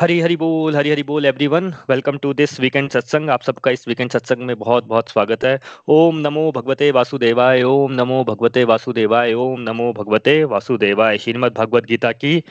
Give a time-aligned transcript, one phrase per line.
[0.00, 3.88] हरी हरी बोल हरी हरी बोल everyone welcome to this weekend सत्संग आप सबका इस
[3.88, 5.58] वीकेंड सत्संग में बहुत बहुत स्वागत है।
[5.88, 12.12] ओम नमो भगवते वासुदेवाय, ओम नमो भगवते वासुदेवाय, ओम नमो भगवते वासुदेवाय। श्रीमद भगवत गीता
[12.12, 12.42] की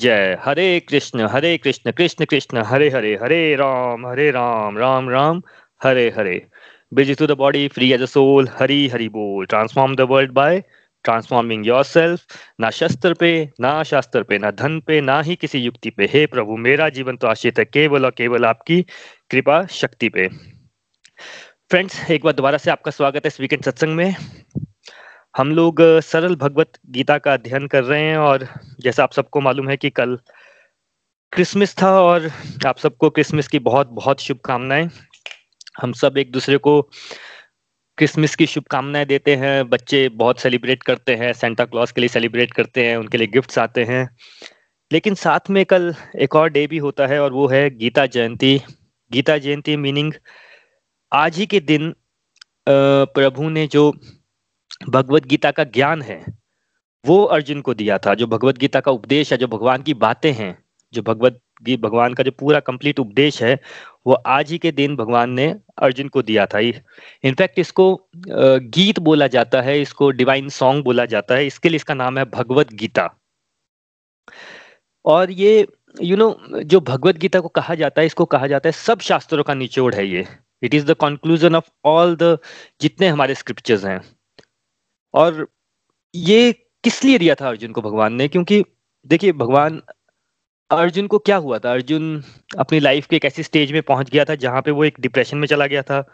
[0.00, 5.42] जय। Hare Krishna Hare Krishna Krishna Krishna, Hare Hare Hare Ram Hare Ram Ram Ram,
[5.80, 6.46] Hare Hare.
[6.92, 10.62] Busy to the body free as a soul Hari Hari बोल। Transform the world by
[11.04, 15.90] transforming yourself ना शस्त्र पे, ना शास्त्र पे, ना धन पे, ना ही किसी युक्ति
[15.90, 18.80] पे। हे प्रभु, मेरा जीवन तो आश्रित है केवल और केवल आपकी
[19.30, 20.28] कृपा शक्ति पे।
[21.70, 24.14] फ्रेंड्स एक बार दोबारा से आपका स्वागत है इस वीकेंड सत्संग में।
[25.36, 28.46] हम लोग सरल भगवत गीता का अध्ययन कर रहे हैं और
[28.80, 30.18] जैसा आप सबको मालूम है कि कल
[31.32, 32.30] क्रिसमस था और
[32.66, 34.88] आप सबको क्रिसमस की बहुत बहुत शुभकामनाएँ।
[35.82, 36.90] हम सब एक दूसरे को
[38.00, 42.52] क्रिसमस की शुभकामनाएँ देते हैं, बच्चे बहुत सेलिब्रेट करते हैं सेंटा क्लॉज के लिए सेलिब्रेट
[42.52, 44.08] करते हैं, उनके लिए गिफ्ट्स आते हैं।
[44.92, 48.60] लेकिन साथ में कल एक और डे भी होता है और वो है गीता जयंती।
[49.12, 50.12] गीता जयंती मीनिंग
[51.12, 51.92] आज ही के दिन
[52.68, 53.92] प्रभु ने जो
[54.88, 56.24] भगवत गीता का ज्ञान है,
[57.04, 60.32] वो अर्जुन को दिया था। जो भगवत गीता का उपदेश है, जो भगवान की बातें
[60.32, 60.56] हैं,
[60.92, 63.58] जो भगवत भगवान का जो पूरा कंप्लीट उपदेश है
[64.06, 69.26] वो आज ही के दिन भगवान ने अर्जुन को दिया था। इनफैक्ट इसको गीत बोला
[69.26, 73.08] जाता है इसको डिवाइन सॉन्ग बोला जाता है इसके लिए इसका नाम है भगवत गीता।
[75.04, 78.46] और ये यू you नो know, जो भगवत गीता को कहा जाता है इसको कहा
[78.46, 80.26] जाता है सब शास्त्रों का निचोड़ है ये।
[80.62, 82.36] It is the conclusion of all the
[82.80, 84.00] जितने हमारे स्क्रिप्चर्स हैं।
[85.14, 85.46] और
[86.14, 86.52] ये
[86.84, 88.28] किस लिए दिया था अर्जुन को भगवान ने?
[88.28, 88.62] क्योंकि
[89.06, 89.80] देखिए भगवान
[90.70, 91.72] अर्जुन को क्या हुआ था?
[91.72, 92.22] अर्जुन
[92.58, 95.38] अपनी लाइफ के एक ऐसी स्टेज में पहुँच गया था जहाँ पे वो एक डिप्रेशन
[95.38, 96.04] में चला गया था।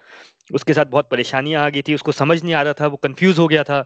[0.55, 3.39] उसके साथ बहुत परेशानियाँ आ गई थी, उसको समझ नहीं आ रहा था, वो कंफ्यूज
[3.39, 3.83] हो गया था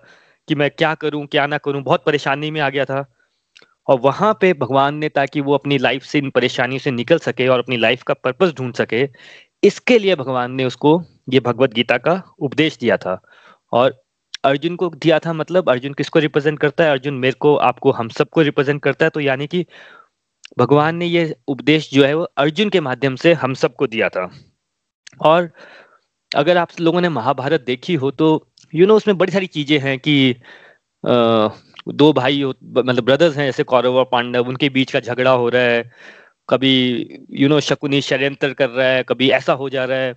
[0.49, 3.05] कि मैं क्या करूँ, क्या ना करूँ, बहुत परेशानी में आ गया था।
[3.89, 7.49] और वहाँ पे भगवान ने, ताकि वो अपनी लाइफ से इन परेशानियों से निकल सके
[7.49, 9.09] और अपनी लाइफ का पर्पस ढूंढ सके,
[9.65, 11.03] इसके लिए भगवान ने उसको
[11.33, 13.23] ये भगवत गीता का उपदेश दिया था।
[13.73, 14.03] और
[14.45, 16.91] अर्जुन को दिया था मतलब अर्जुन किसको रिप्रेजेंट करता है?
[16.91, 19.67] अर्जुन मेरे को, आपको, हम सबको रिप्रेजेंट करता है। तो यानी कि
[20.57, 24.31] भगवान ने ये उपदेश जो है वो अर्जुन के माध्यम से हम सबको दिया था।
[25.23, 25.51] और
[26.33, 28.27] अगर आप लोगों ने महाभारत देखी हो तो
[28.75, 30.35] यू you नो know, उसमें बड़ी सारी चीज़ें हैं कि
[31.05, 31.49] आ,
[31.89, 35.63] दो भाई मतलब ब्रदर्स हैं जैसे कौरव और पांडव उनके बीच का झगड़ा हो रहा
[35.63, 35.91] है।
[36.49, 36.73] कभी
[37.33, 40.15] यू नो शकुनी षड्यंत्र कर रहा है कभी ऐसा हो जा रहा है।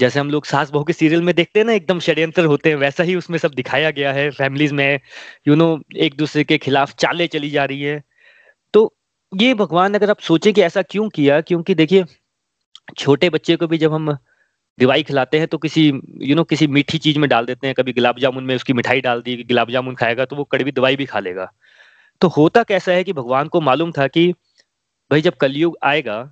[0.00, 2.76] जैसे हम लोग सास बहू के सीरियल में देखते हैं ना एकदम षड्यंत्र होते हैं
[2.76, 4.92] वैसा ही उसमें सब दिखाया गया है। फैमिलीज़ में
[5.48, 8.02] यू you नो know, एक दूसरे के खिलाफ चाले चली जा रही है।
[9.32, 12.04] ये भगवान अगर आप सोचें कि ऐसा क्यों किया, क्योंकि देखिए,
[12.98, 14.12] छोटे बच्चे को भी जब हम
[14.78, 15.86] दिवाई खिलाते हैं तो किसी
[16.22, 19.00] यू नो किसी मीठी चीज़ में डाल देते हैं। कभी गुलाब जामुन में उसकी मिठाई
[19.00, 21.50] डाल दी, गुलाब जामुन खाएगा तो वो कड़वी दवाई भी खा लेगा।
[22.20, 24.30] तो होता कैसा है कि भगवान को मालूम था कि
[25.10, 26.22] भाई जब कलयुग आएगा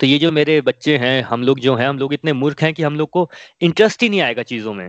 [0.00, 2.72] तो ये जो मेरे बच्चे हैं, हम लोग जो हैं, हम लोग इतने मूर्ख हैं
[2.74, 3.28] कि हम लोग को
[3.60, 4.88] इंटरेस्ट ही नहीं आएगा चीज़ों में।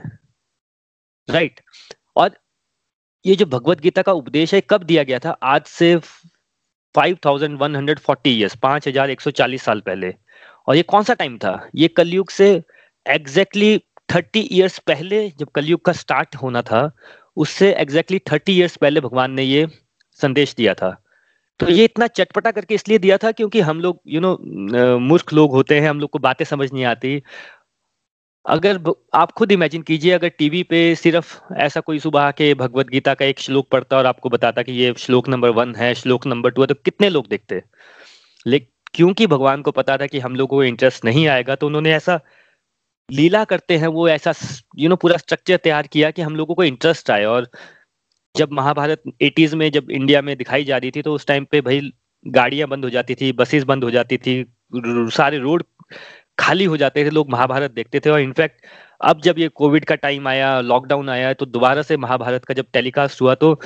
[1.28, 1.62] राइट
[2.16, 2.38] और
[3.26, 5.32] ये जो भगवत गीता का उपदेश है, कब दिया गया था?
[5.32, 5.96] आज से
[6.96, 10.13] 5140 ईयर्स 5140 साल पहले।
[10.68, 11.69] और ये कौन सा टाइम था?
[11.75, 12.50] ये कलयुग से
[13.06, 13.78] एग्जैक्टली
[14.09, 16.91] थर्टी ईयर्स पहले जब कलयुग का स्टार्ट होना था,
[17.38, 19.68] उससे एग्जैक्टली थर्टी ईयर्स पहले भगवान ने ये
[20.19, 20.96] संदेश दिया था।
[21.59, 24.38] तो ये इतना चटपटा करके इसलिए दिया था क्योंकि हम लोग यू नो
[25.00, 27.22] मूर्ख लोग होते हैं, हम लोग को बातें समझ नहीं आती।
[28.46, 28.79] अगर
[29.13, 33.25] आप खुद इमेजिन कीजिए, अगर टीवी पे सिर्फ़ ऐसा कोई सुबह के भगवत गीता का
[33.25, 36.62] एक श्लोक पढ़ता और आपको बताता कि ये श्लोक नंबर वन है, श्लोक नंबर टू
[36.62, 37.62] है तो कितने लोग देखते?
[38.46, 41.94] लेकिन क्योंकि भगवान को पता था कि हम लोगों को इंटरेस्ट नहीं आएगा तो उन्होंने
[41.94, 42.19] ऐसा
[43.09, 44.34] लीला करते हैं, वो ऐसा
[44.78, 47.47] यू नो पूरा स्ट्रक्चर तैयार किया कि हम लोगों को इंटरेस्ट आए। और
[48.35, 51.61] जब महाभारत एटीज में जब इंडिया में दिखाई जा रही थी तो उस टाइम पे
[51.61, 51.91] भाई
[52.26, 54.44] गाड़ियाँ बंद हो जाती थी बसेस बंद हो जाती थी
[55.11, 55.64] सारे रोड
[56.38, 58.66] खाली हो जाते थे, लोग महाभारत देखते थे। और इनफैक्ट
[59.02, 62.66] अब जब ये कोविड का टाइम आया लॉकडाउन आया तो दोबारा से महाभारत का जब
[62.74, 63.60] टेलीकास्ट हुआ तो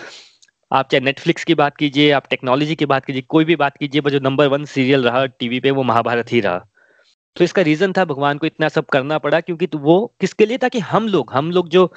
[0.72, 4.02] आप चाहे नेटफ्लिक्स की बात कीजिए, आप टेक्नोलॉजी की बात कीजिए, कोई भी बात कीजिए
[4.12, 6.66] जो नंबर वन सीरियल रहा टीवी पे, वो महाभारत ही रहा।
[7.36, 10.58] तो इसका रीजन था, भगवान को इतना सब करना पड़ा, क्योंकि तो वो किसके लिए
[10.58, 11.92] था कि हम लोग हम लोग जो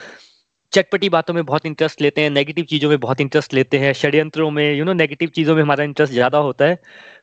[0.72, 4.50] चटपटी बातों में बहुत इंटरेस्ट लेते हैं नेगेटिव चीज़ों में बहुत इंटरेस्ट लेते हैं, षड्यंत्रों
[4.50, 6.78] में यू नो नेगेटिव चीज़ों में हमारा इंटरेस्ट ज़्यादा होता है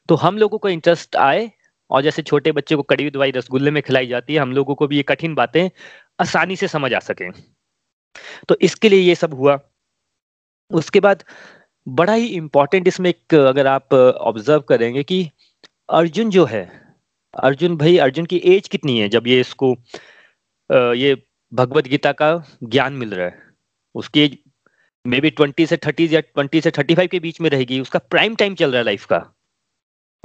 [0.10, 1.50] तो हम लोगों को इंटरेस्ट आए
[1.90, 4.88] और जैसे छोटे बच्चे को कड़ी दवाई रसगुल्ले में खिलाई जाती है, हम लोगों को
[4.88, 5.70] भी ये कठिन बातें
[6.20, 7.30] आसानी से समझ आ सके।
[8.50, 9.60] तो इसके लिए ये सब हुआ।
[10.72, 11.24] उसके बाद
[11.88, 15.30] बड़ा ही इंपॉर्टेंट इसमें एक अगर आप ऑब्ज़र्व करेंगे कि
[15.92, 16.64] अर्जुन जो है,
[17.34, 19.76] अर्जुन भाई, अर्जुन की एज कितनी है जब ये इसको
[20.96, 21.16] ये
[21.52, 22.32] भगवत गीता का
[22.64, 23.40] ज्ञान मिल रहा है?
[23.96, 24.38] उसकी एज
[25.06, 28.00] मे बी ट्वेंटी से थर्टी या ट्वेंटी से थर्टी फाइव के बीच में रहेगी, उसका
[28.02, 29.20] प्राइम टाइम चल रहा है लाइफ का।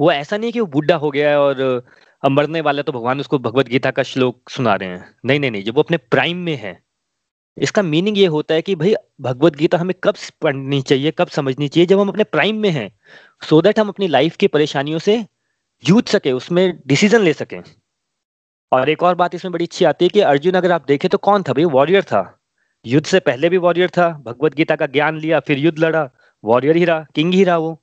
[0.01, 1.83] वो ऐसा नहीं है कि वो बुढ़ा हो गया है और
[2.23, 5.63] मरने वाला तो भगवान उसको भगवत गीता का श्लोक सुना रहे हैं। नहीं नहीं नहीं,
[5.65, 6.79] जब वो अपने प्राइम में है,
[7.57, 11.69] इसका मीनिंग ये होता है कि भाई भगवत गीता हमें कब पढ़नी चाहिए, कब समझनी
[11.69, 12.91] चाहिए, जब हम अपने प्राइम में हैं
[13.43, 15.25] सो so दैट हम अपनी लाइफ की परेशानियों से
[15.85, 17.63] जूझ सके, उसमें डिसीज़न ले सकें।
[18.73, 21.19] और एक और बात इसमें बड़ी अच्छी आती है कि अर्जुन अगर आप देखें तो
[21.19, 21.65] कौन था भाई?
[21.67, 22.23] वॉरियर था।
[22.85, 26.09] युद्ध से पहले भी वॉरियर था, भगवत गीता का ज्ञान लिया, फिर युद्ध लड़ा
[26.45, 27.83] वॉरियर ही रहा किंग ही रहा वो।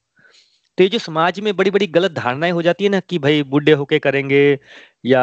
[0.78, 3.44] तो ये जो समाज में बड़ी बड़ी गलत धारणाएँ हो जाती है ना कि भाई
[3.46, 4.42] बुढ़े होके करेंगे
[5.06, 5.22] या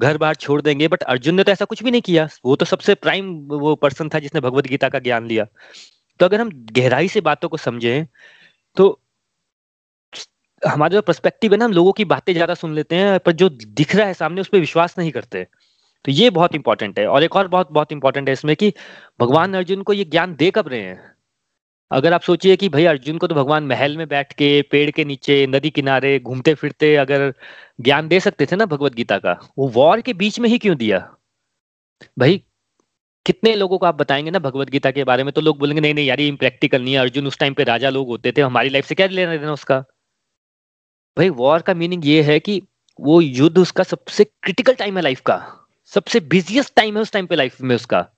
[0.00, 2.64] घर बार छोड़ देंगे बट अर्जुन ने तो ऐसा कुछ भी नहीं किया। वो तो
[2.66, 5.46] सबसे प्राइम वो पर्सन था जिसने भगवत गीता का ज्ञान लिया।
[6.20, 8.06] तो अगर हम गहराई से बातों को समझें
[8.76, 8.90] तो
[10.62, 13.48] हमारा जो पर्सपेक्टिव है ना, हम लोगों की बातें ज़्यादा सुन लेते हैं, पर जो
[13.50, 15.44] दिख रहा है सामने उस पर विश्वास नहीं करते।
[16.04, 18.72] तो ये बहुत इंपॉर्टेंट है। और एक और बहुत बहुत इंपॉर्टेंट है इसमें कि
[19.20, 21.13] भगवान अर्जुन को ये ज्ञान दे कब रहे हैं?
[21.90, 25.04] अगर आप सोचिए कि भाई अर्जुन को तो भगवान महल में बैठ के, पेड़ के
[25.04, 27.34] नीचे, नदी किनारे घूमते फिरते अगर
[27.80, 30.76] ज्ञान दे सकते थे ना भगवत गीता का, वो वॉर के बीच में ही क्यों
[30.76, 31.16] दिया?
[32.18, 32.42] भाई,
[33.26, 35.94] कितने लोगों को आप बताएँगे ना भगवत गीता के बारे में तो लोग बोलेंगे, नहीं
[35.94, 38.68] नहीं यार, ये इम्प्रैक्टिकल नहीं है। अर्जुन उस टाइम पे राजा लोग होते थे, हमारी
[38.68, 39.80] लाइफ से क्या लेना देना उसका?
[41.18, 42.62] भाई, वॉर का मीनिंग ये है कि
[43.00, 47.26] वो युद्ध उसका सबसे क्रिटिकल टाइम है लाइफ का। सबसे बिजिएस्ट टाइम है उस टाइम
[47.26, 48.13] पे लाइफ में उसका।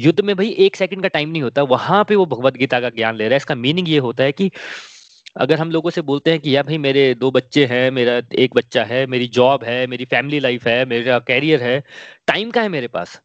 [0.00, 2.88] युद्ध में भाई एक सेकंड का टाइम नहीं होता, वहाँ पे वो भगवत गीता का
[2.90, 4.50] ज्ञान ले रहा है। इसका मीनिंग ये होता है कि
[5.36, 8.54] अगर हम लोगों से बोलते हैं कि, यार भाई, मेरे दो बच्चे हैं, मेरा एक
[8.54, 11.84] बच्चा है, मेरी जॉब है, मेरी फैमिली लाइफ है, मेरा कैरियर है
[12.26, 13.20] टाइम का है मेरे पास?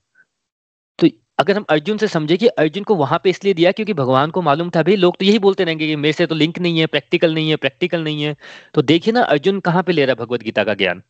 [0.99, 1.07] तो
[1.39, 4.41] अगर हम अर्जुन से समझे कि अर्जुन को वहाँ पे इसलिए दिया क्योंकि भगवान को
[4.41, 6.85] मालूम था, भाई लोग तो यही बोलते रहेंगे कि मेरे से तो लिंक नहीं है
[6.85, 8.35] प्रैक्टिकल नहीं है प्रैक्टिकल नहीं है।
[8.73, 11.03] तो देखिए ना, अर्जुन कहाँ पे ले रहा है भगवत गीता का ज्ञान?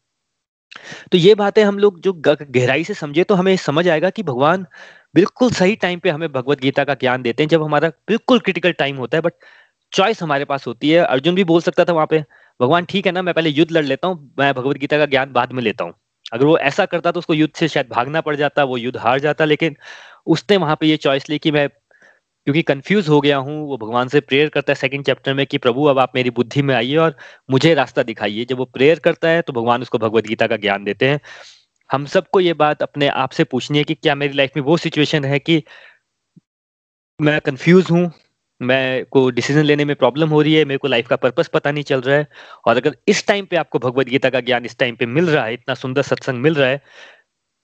[1.11, 4.65] तो ये बातें हम लोग जो गहराई से समझे तो हमें समझ आएगा कि भगवान
[5.15, 8.71] बिल्कुल सही टाइम पे हमें भगवत गीता का ज्ञान देते हैं, जब हमारा बिल्कुल क्रिटिकल
[8.71, 9.33] टाइम होता है बट
[9.91, 12.23] चॉइस हमारे पास होती है। अर्जुन भी बोल सकता था वहाँ पे,
[12.59, 15.31] भगवान ठीक है ना, मैं पहले युद्ध लड़ लेता हूँ, मैं भगवत गीता का ज्ञान
[15.33, 15.93] बाद में लेता हूँ।
[16.33, 19.19] अगर वो ऐसा करता तो उसको युद्ध से शायद भागना पड़ जाता, वो युद्ध हार
[19.19, 19.75] जाता, लेकिन
[20.27, 21.67] उसने वहाँ पे ये चॉइस ली कि मैं
[22.47, 25.57] क्योंकि कंफ्यूज हो गया हूँ, वो भगवान से प्रेयर करता है सेकंड चैप्टर में कि,
[25.57, 27.15] प्रभु, अब आप मेरी बुद्धि में आइए और
[27.49, 30.83] मुझे रास्ता दिखाइए। जब वो प्रेयर करता है तो भगवान उसको भगवत गीता का ज्ञान
[30.83, 31.19] देते हैं।
[31.89, 34.77] हम सबको ये बात अपने आप से पूछनी है कि क्या मेरी लाइफ में वो
[34.77, 35.63] सिचुएशन है कि
[37.19, 38.11] मैं कंफ्यूज हूँ,
[38.61, 41.71] मैं को डिसीज़न लेने में प्रॉब्लम हो रही है, मेरे को लाइफ का पर्पस पता
[41.71, 42.27] नहीं चल रहा है।
[42.67, 45.45] और अगर इस टाइम पे आपको भगवत गीता का ज्ञान इस टाइम पे मिल रहा
[45.45, 46.81] है, इतना सुंदर सत्संग मिल रहा है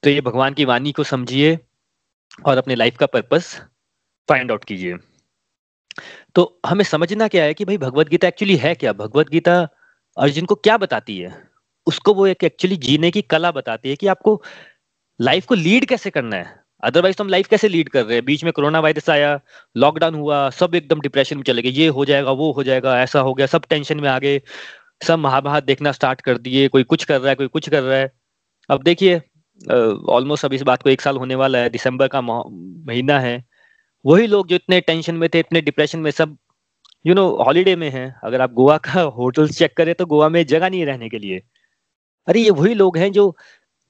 [0.03, 1.57] तो ये भगवान की वाणी को समझिए
[2.45, 3.59] और अपने लाइफ का पर्पस
[4.29, 4.97] फाइंड आउट कीजिए।
[6.35, 8.93] तो हमें समझना क्या है कि भाई भगवत गीता एक्चुअली है क्या?
[8.93, 9.59] भगवत गीता
[10.17, 11.31] अर्जुन को क्या बताती है?
[11.87, 14.41] उसको वो एक एक्चुअली जीने की कला बताती है कि आपको
[15.19, 16.59] लाइफ को लीड कैसे करना है?
[16.83, 18.25] अदरवाइज़ तो हम लाइफ कैसे लीड कर रहे हैं?
[18.25, 19.39] बीच में कोरोना वायरस आया
[19.77, 23.19] लॉकडाउन हुआ, सब एकदम डिप्रेशन में चले गए। ये हो जाएगा, वो हो जाएगा, ऐसा
[23.19, 24.41] हो गया, सब टेंशन में आ गए।
[25.01, 27.97] सब महाभारत देखना स्टार्ट कर दिए, कोई कुछ कर रहा है, कोई कुछ कर रहा
[27.97, 28.11] है।
[28.69, 29.21] अब देखिए
[30.09, 33.43] ऑलमोस्ट अब इस बात को एक साल होने वाला है, दिसंबर का महीना है।
[34.05, 36.37] वही लोग जो इतने टेंशन में थे, इतने डिप्रेशन में सब
[37.07, 40.45] यू नो हॉलीडे में हैं। अगर आप गोवा का होटल चेक करें तो गोवा में
[40.45, 41.41] जगह नहीं रहने के लिए।
[42.27, 43.35] अरे ये वही लोग हैं जो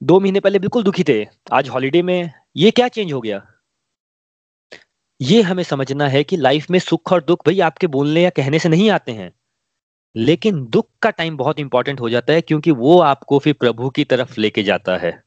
[0.02, 3.42] दो महीने पहले बिल्कुल दुखी थे। आज हॉलीडे में ये क्या चेंज हो गया?
[5.20, 8.58] ये हमें समझना है कि लाइफ में सुख और दुख भाई आपके बोलने या कहने
[8.58, 9.32] से नहीं आते हैं।
[10.16, 14.04] लेकिन दुख का टाइम बहुत इंपॉर्टेंट हो जाता है क्योंकि वो आपको फिर प्रभु की
[14.04, 15.22] तरफ़ लेके जाता है।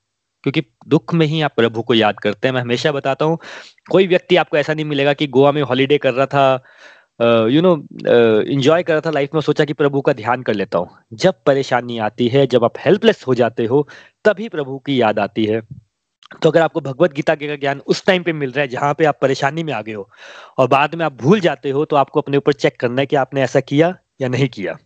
[0.45, 3.37] क्योंकि दुख में ही आप प्रभु को याद करते हैं। मैं हमेशा बताता हूँ,
[3.91, 7.73] कोई व्यक्ति आपको ऐसा नहीं मिलेगा कि गोवा में हॉलीडे कर रहा था यू नो
[8.45, 11.33] इंजॉय कर रहा था लाइफ में, सोचा कि प्रभु का ध्यान कर लेता हूँ। जब
[11.45, 13.87] परेशानी आती है, जब आप हेल्पलेस हो जाते हो,
[14.25, 15.61] तभी प्रभु की याद आती है।
[16.41, 19.05] तो अगर आपको भगवत गीता का ज्ञान उस टाइम पे मिल रहा है, जहाँ पे
[19.05, 20.09] आप परेशानी में आ गए हो
[20.57, 23.15] और बाद में आप भूल जाते हो तो आपको अपने ऊपर चेक करना है कि
[23.15, 24.77] आपने ऐसा किया या नहीं किया।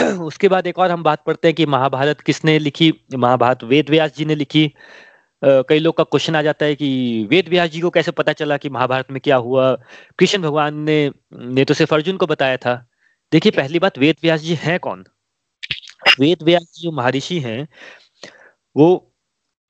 [0.22, 2.92] उसके बाद एक और हम बात पढ़ते हैं कि महाभारत किसने लिखी?
[3.16, 4.66] महाभारत वेद व्यास जी ने लिखी।
[5.42, 6.88] कई लोग का क्वेश्चन आ जाता है कि
[7.30, 9.72] वेद व्यास जी को कैसे पता चला कि महाभारत में क्या हुआ?
[10.18, 10.98] कृष्ण भगवान ने
[11.34, 12.74] ने तो सिर्फ़ अर्जुन को बताया था।
[13.32, 15.04] देखिए, पहली बात वेद व्यास जी हैं कौन?
[16.20, 17.68] वेद व्यास जी जो महर्षि हैं,
[18.76, 18.88] वो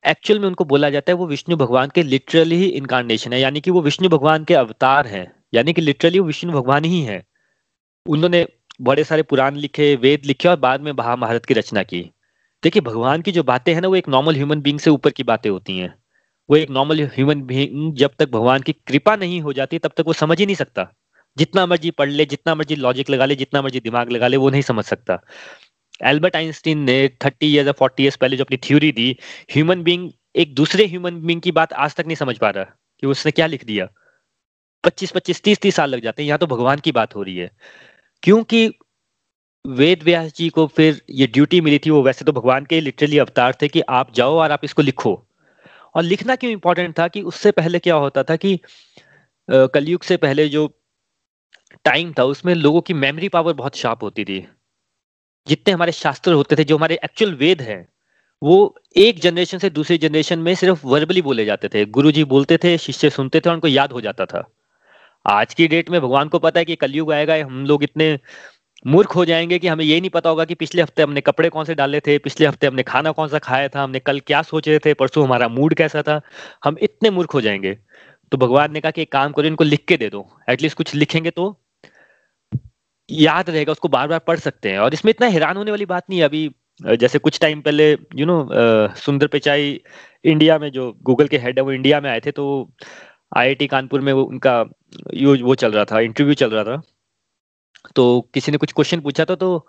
[0.05, 3.61] एक्चुअल में उनको बोला जाता है, वो विष्णु भगवान के लिटरली ही इनकारनेशन है। यानी
[3.61, 7.23] कि वो विष्णु भगवान के अवतार हैं। यानी कि लिटरली वो विष्णु भगवान ही है।
[8.07, 8.47] उन्होंने
[8.81, 12.11] बड़े सारे पुराण लिखे, वेद लिखे और बाद में महाभारत की रचना की।
[12.63, 15.23] देखिए, भगवान की जो बातें हैं ना, वो एक नॉर्मल ह्यूमन बींग से ऊपर की
[15.23, 15.95] बातें होती हैं।
[16.51, 20.05] वो एक नॉर्मल ह्यूमन बीइंग जब तक भगवान की कृपा नहीं हो जाती, तब तक
[20.07, 20.93] वो समझ ही नहीं सकता।
[21.39, 24.51] जितना मर्ज़ी पढ़ ले, जितना मर्ज़ी लॉजिक लगा ले, जितना मर्ज़ी दिमाग लगा ले, वो
[24.51, 25.21] नहीं समझ सकता।
[26.05, 29.17] एल्बर्ट आइंस्टीन ने थर्टी ईयर्स या फोर्टी ईयर्स पहले जो अपनी थ्योरी दी
[29.53, 32.65] ह्यूमन बींग एक दूसरे ह्यूमन बींग की बात आज तक नहीं समझ पा रहा
[33.01, 33.89] कि उसने क्या लिख दिया।
[34.85, 37.37] पच्चीस पच्चीस, तीस तीस साल लग जाते हैं, यहाँ तो भगवान की बात हो रही
[37.37, 37.51] है।
[38.23, 38.67] क्योंकि
[39.65, 43.19] वेद व्यास जी को फिर ये ड्यूटी मिली थी, वो वैसे तो भगवान के लिटरली
[43.19, 45.13] अवतार थे कि आप जाओ और आप इसको लिखो।
[45.95, 48.59] और लिखना क्यों इंपॉर्टेंट था कि उससे पहले क्या होता था कि
[49.49, 50.67] कलयुग से पहले जो
[51.85, 54.47] टाइम था, उसमें लोगों की मेमोरी पावर बहुत शार्प होती थी।
[55.47, 57.87] जितने हमारे शास्त्र होते थे, जो हमारे एक्चुअल वेद हैं,
[58.43, 62.59] वो एक जनरेशन से दूसरी जनरेशन में सिर्फ़ वर्बली बोले जाते थे। गुरु जी बोलते
[62.65, 64.49] थे, शिष्य सुनते थे और उनको याद हो जाता था।
[65.27, 68.19] आज की डेट में भगवान को पता है कि कलयुग आएगा, हम लोग इतने
[68.87, 71.65] मूर्ख हो जाएँगे कि हमें ये नहीं पता होगा कि पिछले हफ़्ते हमने कपड़े कौन
[71.65, 74.69] से डाले थे, पिछले हफ़्ते हमने खाना कौन सा खाया था, हमने कल क्या सोच
[74.69, 76.21] रहे थे, परसों हमारा मूड कैसा था।
[76.65, 77.77] हम इतने मूर्ख हो जाएँगे।
[78.33, 80.95] तो भगवान ने कहा कि एक काम करो, इनको लिख के दे दो। एटलीस्ट कुछ
[80.95, 81.57] लिखेंगे तो
[83.09, 86.05] याद रहेगा, उसको बार बार पढ़ सकते हैं। और इसमें इतना हैरान होने वाली बात
[86.11, 86.51] नहीं है। अभी
[86.81, 88.49] जैसे कुछ टाइम पहले यू नो
[88.97, 89.81] सुंदर पिचाई
[90.25, 92.45] इंडिया में जो गूगल के हेड है, वो इंडिया में आए थे तो
[93.33, 94.65] आईआईटी कानपुर में वो उनका
[95.15, 96.81] यूज़ वो चल रहा था इंटरव्यू चल रहा था।
[97.97, 99.67] तो किसी ने कुछ क्वेश्चन पूछा था तो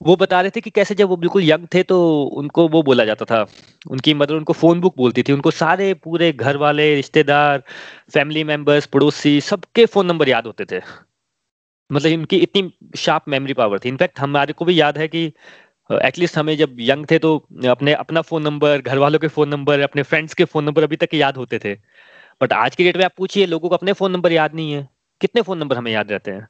[0.00, 1.98] वो बता रहे थे कि कैसे जब वो बिल्कुल यंग थे तो
[2.38, 3.40] उनको वो बोला जाता था।
[3.90, 7.62] उनकी मदर उनको फ़ोन बुक बोलती थी। उनको सारे पूरे घर वाले रिश्तेदार
[8.14, 10.80] फैमिली मेंबर्स पड़ोसी, सबके फ़ोन नंबर याद होते थे।
[11.90, 15.24] मतलब इनकी इतनी शार्प मेमोरी पावर थी। इनफैक्ट हमारे को भी याद है कि
[15.90, 17.36] एटलीस्ट हमें जब यंग थे तो
[17.68, 20.96] अपने, अपना फ़ोन नंबर घर वालों के फ़ोन नंबर अपने फ्रेंड्स के फ़ोन नंबर अभी
[20.96, 21.74] तक याद होते थे।
[22.42, 24.88] बट आज की डेट में आप पूछिए, लोगों को अपने फ़ोन नंबर याद नहीं है।
[25.20, 26.48] कितने फ़ोन नंबर हमें याद रहते हैं?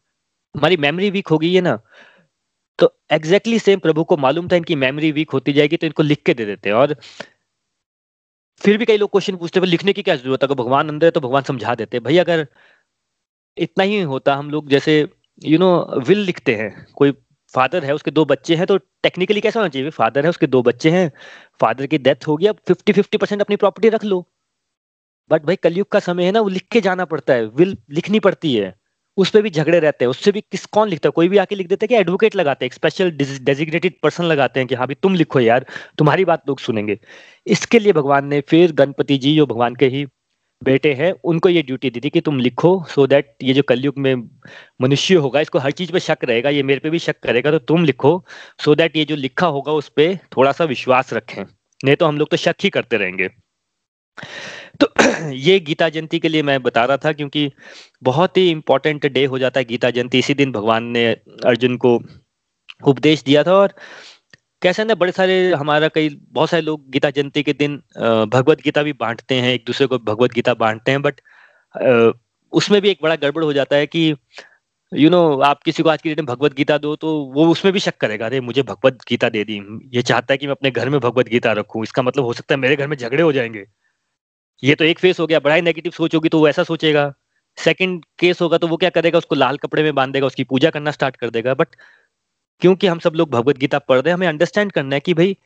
[0.57, 1.81] हमारी मेमोरी वीक हो गई है ना।
[2.78, 6.02] तो एग्जैक्टली exactly सेम प्रभु को मालूम था, इनकी मेमोरी वीक होती जाएगी तो इनको
[6.02, 6.97] लिख के दे देते हैं। और
[8.61, 10.47] फिर भी कई लोग क्वेश्चन पूछते हैं लिखने की क्या ज़रूरत है?
[10.49, 12.47] अगर भगवान अंदर है तो भगवान समझा देते भाई, अगर
[13.57, 15.09] इतना ही होता, हम लोग जैसे
[15.45, 17.12] यू नो विल लिखते हैं। कोई
[17.55, 19.90] फादर है, उसके दो बच्चे हैं तो टेक्निकली कैसा होना चाहिए?
[19.90, 21.11] फादर है, उसके दो बच्चे हैं।
[21.61, 24.26] फादर की डेथ हो अब फिफ्टी फिफ्टी परसेंट अपनी प्रॉपर्टी रख लो।
[25.30, 28.21] बट भाई कलयुग का समय है ना, वो लिख के जाना पड़ता है विल लिखनी
[28.21, 28.75] पड़ती है।
[29.18, 31.12] उस पर भी झगड़े रहते हैं, उससे भी किस, कौन लिखता है?
[31.12, 34.66] कोई भी आके लिख देता है कि एडवोकेट लगाते हैं स्पेशल डेजिग्नेटेड पर्सन लगाते हैं
[34.68, 35.66] कि हाँ भी तुम लिखो यार,
[35.99, 36.99] तुम्हारी बात लोग सुनेंगे।
[37.47, 40.04] इसके लिए भगवान ने फिर गणपति जी, जो भगवान के ही
[40.62, 43.62] बेटे हैं, उनको ये ड्यूटी दी थी कि तुम लिखो सो so दैट ये जो
[43.62, 44.14] कलयुग में
[44.80, 47.59] मनुष्य होगा, इसको हर चीज़ पे शक रहेगा, ये मेरे पे भी शक करेगा तो
[47.61, 48.25] तुम लिखो
[48.61, 52.06] सो so दैट ये जो लिखा होगा उस पर थोड़ा सा विश्वास रखें। नहीं तो
[52.06, 53.28] हम लोग तो शक ही करते रहेंगे।
[54.80, 54.88] तो
[55.33, 57.50] ये गीता जयंती के लिए मैं बता रहा था क्योंकि
[58.02, 61.06] बहुत ही इंपॉर्टेंट डे हो जाता है गीता जयंती। इसी दिन भगवान ने
[61.47, 61.99] अर्जुन को
[62.83, 63.75] उपदेश दिया था और
[64.62, 67.76] कैसे ना बड़े सारे हमारा कई बहुत सारे लोग गीता जयंती के दिन
[68.33, 71.21] भगवत गीता भी बांटते हैं, एक दूसरे को भगवत गीता बांटते हैं बट
[72.52, 74.14] उसमें भी एक बड़ा गड़बड़ हो जाता है कि
[74.92, 77.73] यू नो आप किसी को आज की डेट में भगवत गीता दो तो वो उसमें
[77.75, 79.61] भी शक करेगा, अरे, मुझे भगवत गीता दे दी।
[79.97, 82.54] ये चाहता है कि मैं अपने घर में भगवत गीता रखूँ। इसका मतलब हो सकता
[82.54, 83.64] है मेरे घर में झगड़े हो जाएँगे।
[84.63, 87.13] ये तो एक फेस हो गया, बड़ा ही नेगेटिव सोच होगी तो वो ऐसा सोचेगा।
[87.59, 90.71] सेकंड केस होगा तो वो क्या करेगा, उसको लाल कपड़े में बाँध देगा, उसकी पूजा
[90.71, 91.69] करना स्टार्ट कर देगा। बट
[92.63, 95.37] क्योंकि हम सब लोग भगवत गीता पढ़ रहे हैं, हमें अंडरस्टैंड करना है कि भाई,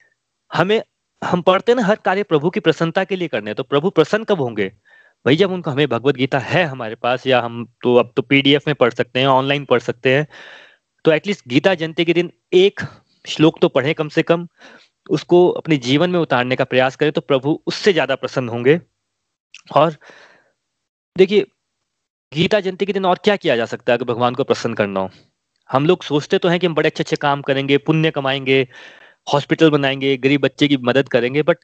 [0.50, 0.82] हमें,
[1.22, 4.40] हम पढ़ते ना, हर कार्य प्रभु की प्रसन्नता के लिए करने तो प्रभु प्रसन्न कब
[4.40, 4.68] होंगे?
[5.26, 8.66] भाई, जब उनको, हमें भगवत गीता है हमारे पास, या हम तो अब तो पीडीएफ
[8.66, 10.26] में पढ़ सकते हैं ऑनलाइन पढ़ सकते हैं
[11.04, 12.80] तो एटलीस्ट गीता जयंती के दिन एक
[13.24, 14.46] श्लोक तो पढ़े कम से कम,
[15.10, 18.80] उसको अपने जीवन में उतारने का प्रयास करें तो प्रभु उससे ज़्यादा प्रसन्न होंगे।
[19.76, 19.96] और
[21.16, 21.46] देखिए,
[22.32, 25.00] गीता जयंती के दिन और क्या किया जा सकता है अगर भगवान को प्रसन्न करना
[25.00, 25.10] हो?
[25.70, 28.68] हम लोग सोचते तो हैं कि हम बड़े अच्छे अच्छे काम करेंगे, पुण्य कमाएँगे,
[29.34, 31.58] हॉस्पिटल बनाएँगे, गरीब बच्चे की मदद करेंगे, बट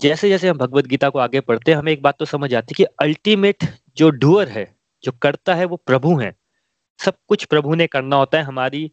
[0.00, 2.72] जैसे जैसे हम भगवत गीता को आगे पढ़ते हैं, हमें एक बात तो समझ आती
[2.72, 3.64] है कि अल्टीमेट
[3.96, 6.34] जो डुअर है, जो करता है, वो प्रभु है।
[6.98, 8.90] सब कुछ प्रभु ने करना होता है। हमारी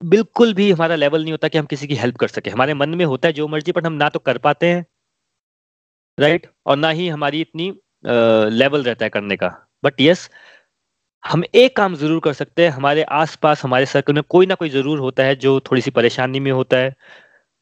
[0.00, 2.88] बिल्कुल भी हमारा लेवल नहीं होता कि हम किसी की हेल्प कर सके। हमारे मन
[2.94, 4.86] में होता है जो मर्ज़ी, पर हम ना तो कर पाते हैं
[6.18, 6.46] राइट?
[6.66, 7.72] और ना ही हमारी इतनी
[8.04, 9.48] लेवल रहता है करने का।
[9.84, 10.28] बट यस
[11.24, 14.68] हम एक काम ज़रूर कर सकते हैं। हमारे आसपास, हमारे सर्कल में कोई ना कोई
[14.70, 16.94] ज़रूर होता है जो थोड़ी सी परेशानी में होता है।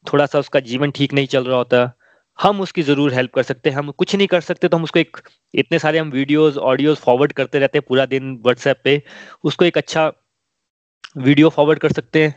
[0.05, 1.91] थोड़ा सा उसका जीवन ठीक नहीं चल रहा होता।
[2.39, 4.99] हम उसकी ज़रूर हेल्प कर सकते हैं। हम कुछ नहीं कर सकते तो हम उसको
[4.99, 5.17] एक,
[5.53, 9.01] इतने सारे हम वीडियोस ऑडियोज फॉरवर्ड करते रहते हैं पूरा दिन व्हाट्सएप पे।
[9.43, 10.11] उसको एक अच्छा
[11.17, 12.35] वीडियो फॉरवर्ड कर सकते हैं।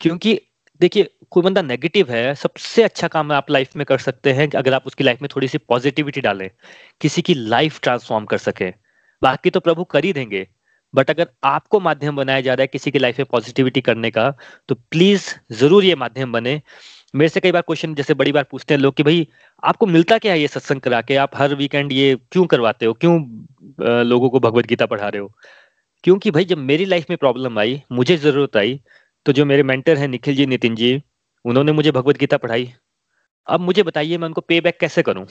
[0.00, 0.40] क्योंकि,
[0.80, 4.74] देखिए कोई बंदा नेगेटिव है, सबसे अच्छा काम आप लाइफ में कर सकते हैं अगर
[4.74, 6.48] आप उसकी लाइफ में थोड़ी सी पॉजिटिविटी डालें,
[7.00, 8.70] किसी की लाइफ ट्रांसफॉर्म कर सके।
[9.22, 10.46] बाकी तो प्रभु कर ही देंगे
[10.94, 14.30] बट अगर आपको माध्यम बनाया जा रहा है किसी की लाइफ में पॉजिटिविटी करने का
[14.68, 16.60] तो प्लीज़ ज़रूर ये माध्यम बने।
[17.14, 19.26] मेरे से कई बार क्वेश्चन जैसे बड़ी बार पूछते हैं लोग कि भाई,
[19.62, 21.16] आपको मिलता क्या है ये सत्संग करा के?
[21.16, 22.92] आप हर वीकेंड ये क्यों करवाते हो?
[22.94, 25.32] क्यों लोगों को भगवत गीता पढ़ा रहे हो?
[26.04, 28.80] क्योंकि भाई जब मेरी लाइफ में प्रॉब्लम आई, मुझे ज़रूरत आई
[29.26, 31.02] तो जो मेरे मेंटर हैं निखिल जी, नितिन जी
[31.44, 32.72] उन्होंने मुझे भगवत गीता पढ़ाई।
[33.46, 35.26] अब मुझे बताइए, मैं उनको पे बैक कैसे करूँ?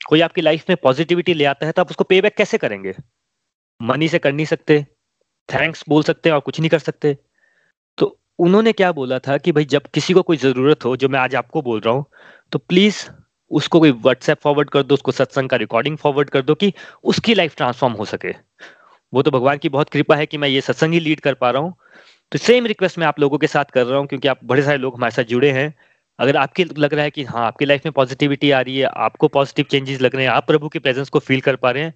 [0.00, 2.94] कोई आपकी लाइफ में पॉजिटिविटी ले आता है तो आप उसको पे बैक कैसे करेंगे?
[3.80, 4.84] मनी से कर नहीं सकते
[5.48, 7.16] थैंक्स बोल सकते और कुछ नहीं कर सकते।
[7.98, 11.18] तो उन्होंने क्या बोला था कि भाई, जब किसी को कोई ज़रूरत हो, जो मैं
[11.20, 12.04] आज आपको बोल रहा हूँ
[12.52, 13.08] तो प्लीज़
[13.50, 16.72] उसको कोई व्हाट्सएप फॉरवर्ड कर दो, उसको सत्संग का रिकॉर्डिंग फॉरवर्ड कर दो कि
[17.04, 18.32] उसकी लाइफ ट्रांसफॉर्म हो सके।
[19.12, 21.50] वो तो भगवान की बहुत कृपा है कि मैं ये सत्संग ही लीड कर पा
[21.50, 21.74] रहा हूँ।
[22.32, 24.78] तो सेम रिक्वेस्ट मैं आप लोगों के साथ कर रहा हूँ, क्योंकि आप बड़े सारे
[24.78, 25.74] लोग हमारे साथ जुड़े हैं।
[26.18, 29.28] अगर आपके लग रहा है कि हाँ आपकी लाइफ में पॉजिटिविटी आ रही है, आपको
[29.28, 31.94] पॉजिटिव चेंजेस लग रहे हैं, आप प्रभु के प्रेजेंस को फील कर पा रहे हैं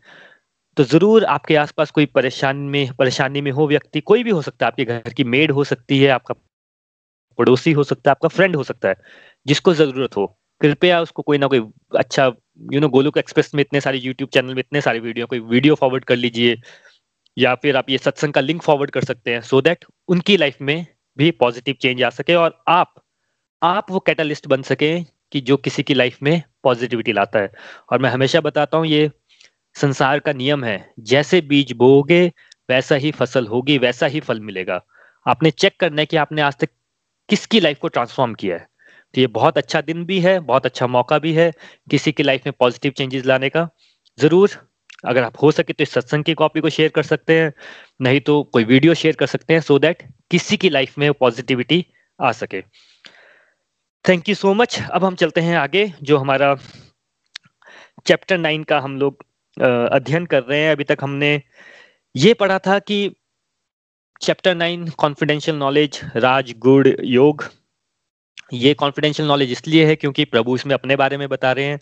[0.77, 4.67] तो ज़रूर आपके आसपास कोई परेशानी में परेशानी में हो व्यक्ति, कोई भी हो सकता
[4.67, 6.35] है, आपके घर की मेड हो सकती है, आपका
[7.39, 8.97] पड़ोसी हो सकता है, आपका फ्रेंड हो सकता है,
[9.47, 10.27] जिसको ज़रूरत हो।
[10.61, 11.61] कृपया उसको कोई ना कोई
[11.97, 12.27] अच्छा
[12.73, 15.75] यू नो गोलुक एक्सप्रेस में इतने सारे यूट्यूब चैनल में इतने सारे वीडियो कोई वीडियो
[15.75, 16.57] फॉरवर्ड कर लीजिए।
[17.37, 20.37] या फिर आप ये सत्संग का लिंक फॉरवर्ड कर सकते हैं सो so दैट उनकी
[20.37, 20.87] लाइफ में
[21.19, 22.95] भी पॉजिटिव चेंज आ सके और आप
[23.63, 25.01] आप वो कैटलिस्ट बन सके
[25.33, 27.51] कि जो किसी की लाइफ में पॉजिटिविटी लाता है।
[27.93, 29.11] और मैं हमेशा बताता हूँ, ये
[29.77, 32.27] संसार का नियम है, जैसे बीज बोगे
[32.71, 34.81] वैसा ही फ़सल होगी, वैसा ही फल मिलेगा।
[35.27, 36.69] आपने चेक करना है कि आपने आज तक
[37.29, 38.67] किसकी लाइफ को ट्रांसफॉर्म किया है।
[39.15, 41.53] तो ये बहुत अच्छा दिन भी है, बहुत अच्छा मौका भी है
[41.91, 43.69] किसी की लाइफ में पॉजिटिव चेंजेस लाने का।
[44.19, 44.51] ज़रूर
[45.05, 47.53] अगर आप हो सके तो इस सत्संग की कॉपी को शेयर कर सकते हैं,
[48.01, 51.13] नहीं तो कोई वीडियो शेयर कर सकते हैं सो so दैट किसी की लाइफ में
[51.15, 51.85] पॉजिटिविटी
[52.21, 52.61] आ सके।
[54.05, 56.57] थैंक यू सो मच अब हम चलते हैं आगे, जो हमारा
[58.07, 59.25] चैप्टर नाइन का हम लोग
[59.57, 61.41] अध्ययन कर रहे हैं। अभी तक हमने
[62.15, 62.99] ये पढ़ा था कि
[64.23, 67.45] चैप्टर नाइन कॉन्फिडेंशियल नॉलेज राज गुड़, योग,
[68.53, 71.79] ये कॉन्फिडेंशियल नॉलेज इसलिए है क्योंकि प्रभु इसमें अपने बारे में बता रहे हैं।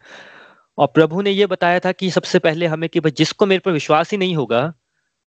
[0.79, 3.73] और प्रभु ने ये बताया था कि सबसे पहले हमें कि भाई जिसको मेरे पर
[3.73, 4.75] विश्वास ही नहीं होगा,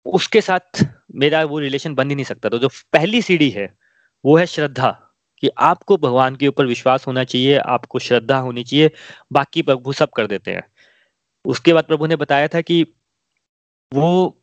[0.07, 3.75] उसके साथ मेरा वो रिलेशन बन ही नहीं सकता। तो जो पहली सीढ़ी है,
[4.25, 5.01] वो है श्रद्धा,
[5.39, 8.91] कि आपको भगवान के ऊपर विश्वास होना चाहिए, आपको श्रद्धा होनी चाहिए,
[9.33, 10.63] बाकी प्रभु सब कर देते हैं।
[11.45, 12.87] उसके बाद प्रभु ने बताया था कि
[13.95, 14.43] वो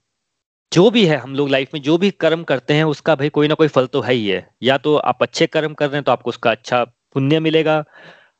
[0.74, 3.48] जो भी है, हम लोग लाइफ में जो भी कर्म करते हैं, उसका भाई कोई
[3.48, 6.04] ना कोई फल तो है ही है। या तो आप अच्छे कर्म कर रहे हैं
[6.04, 7.86] तो आपको उसका अच्छा पुण्य मिलेगा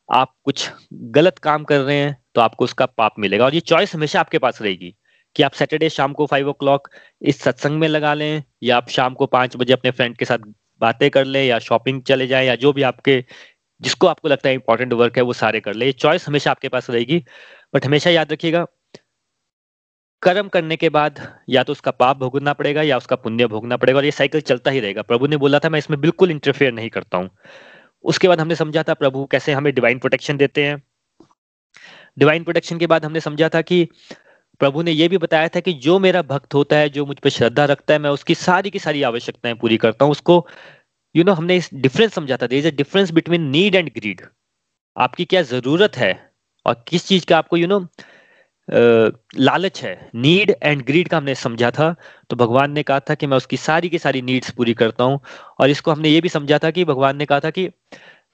[0.08, 0.70] आप कुछ
[1.12, 4.38] गलत काम कर रहे हैं तो आपको उसका पाप मिलेगा। और ये चॉइस हमेशा आपके
[4.38, 4.94] पास रहेगी
[5.36, 6.78] कि आप सैटरडे शाम को फाइव ओ
[7.22, 10.38] इस सत्संग में लगा लें, या आप शाम को पाँच बजे अपने फ्रेंड के साथ
[10.80, 13.24] बातें कर लें, या शॉपिंग चले जाएँ, या जो भी आपके,
[13.80, 16.68] जिसको आपको लगता है इंपॉर्टेंट वर्क है, वो सारे कर ले। ये चॉइस हमेशा आपके
[16.68, 17.24] पास रहेगी।
[17.74, 18.66] बट हमेशा याद रखिएगा,
[20.22, 23.98] कर्म करने के बाद या तो उसका पाप भोगना पड़ेगा, या उसका पुण्य भोगना पड़ेगा,
[23.98, 26.90] और ये साइकिल चलता ही रहेगा। प्रभु ने बोला था, मैं इसमें बिल्कुल इंटरफेयर नहीं
[26.90, 27.30] करता हूँ।
[28.04, 30.82] उसके बाद हमने समझा था प्रभु कैसे हमें डिवाइन प्रोटेक्शन देते हैं।
[32.18, 33.88] डिवाइन प्रोटेक्शन के बाद हमने समझा था कि
[34.60, 37.30] प्रभु ने यह भी बताया था कि जो मेरा भक्त होता है जो मुझ पर
[37.30, 40.46] श्रद्धा रखता है मैं उसकी सारी की सारी आवश्यकताएँ पूरी करता हूँ। उसको
[41.16, 43.88] यू you नो know, हमने इस डिफरेंस समझा था। Is a difference between need and
[43.88, 44.22] greed
[44.96, 46.32] आपकी क्या ज़रूरत है
[46.66, 48.04] और किस चीज़ का आपको यू you नो know,
[48.68, 51.94] लालच है। नीड एंड ग्रीड का हमने समझा था।
[52.30, 55.20] तो भगवान ने कहा था कि मैं उसकी सारी की सारी नीड्स पूरी करता हूँ।
[55.60, 57.68] और इसको हमने ये भी समझा था कि भगवान ने कहा था कि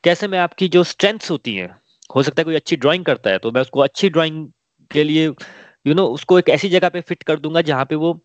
[0.05, 1.69] कैसे मैं आपकी जो स्ट्रेंथ्स होती हैं
[2.11, 4.47] हो सकता है कोई अच्छी ड्राइंग करता है तो मैं उसको अच्छी ड्राइंग
[4.91, 5.33] के लिए यू
[5.87, 8.21] you नो know, उसको एक ऐसी जगह पे फिट कर दूँगा जहाँ पे वो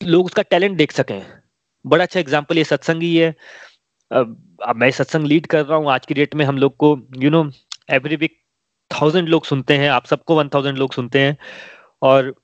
[0.00, 1.20] लोग उसका टैलेंट देख सकें।
[1.84, 3.34] बड़ा अच्छा एग्ज़ाम्पल ये सत्संग ही। है
[4.10, 7.30] अब मैं सत्संग लीड कर रहा हूँ। आज की डेट में हम लोग को you
[7.30, 7.44] know
[7.90, 8.36] every week
[8.90, 11.36] thousand लोग सुनते हैं, आप सबको वन थाउज़ेंड लोग सुनते हैं।
[12.02, 12.34] और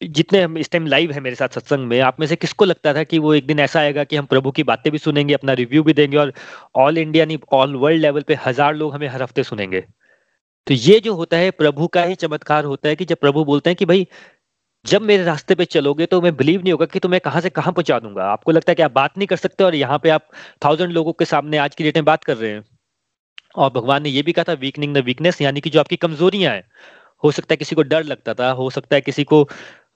[0.00, 2.94] जितने हम इस टाइम लाइव है मेरे साथ सत्संग में, आप में से किसको लगता
[2.94, 5.52] था कि वो एक दिन ऐसा आएगा कि हम प्रभु की बातें भी सुनेंगे, अपना
[5.54, 6.32] रिव्यू भी देंगे और
[6.76, 9.80] ऑल इंडिया नहीं ऑल वर्ल्ड लेवल पे हज़ार लोग हमें हर हफ़्ते सुनेंगे।
[10.66, 13.70] तो ये जो होता है, प्रभु का ही चमत्कार होता है कि जब प्रभु बोलते
[13.70, 14.06] हैं कि भाई,
[14.84, 17.72] जब मेरे रास्ते पे चलोगे तो मैं बिलीव नहीं होगा कि तुम्हें कहाँ से कहाँ
[17.72, 20.28] पहुँचा दूँगा। आपको लगता है कि आप बात नहीं कर सकते और यहाँ पे आप
[20.64, 22.64] थाउज़ेंड लोगों के सामने आज की डेट में बात कर रहे हैं।
[23.54, 26.52] और भगवान ने ये भी कहा था वीकनिंग द वीकनेस यानी कि जो आपकी कमजोरियाँ
[26.54, 26.64] हैं,
[27.24, 29.48] हो सकता है किसी को डर लगता था, हो सकता है किसी को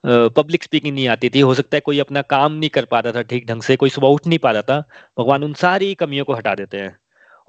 [0.05, 3.21] पब्लिक स्पीकिंग नहीं आती थी, हो सकता है कोई अपना काम नहीं कर पाता था
[3.21, 4.79] ठीक ढंग से, कोई सुबह उठ नहीं पाता था,
[5.19, 6.95] भगवान उन सारी कमियों को हटा देते हैं।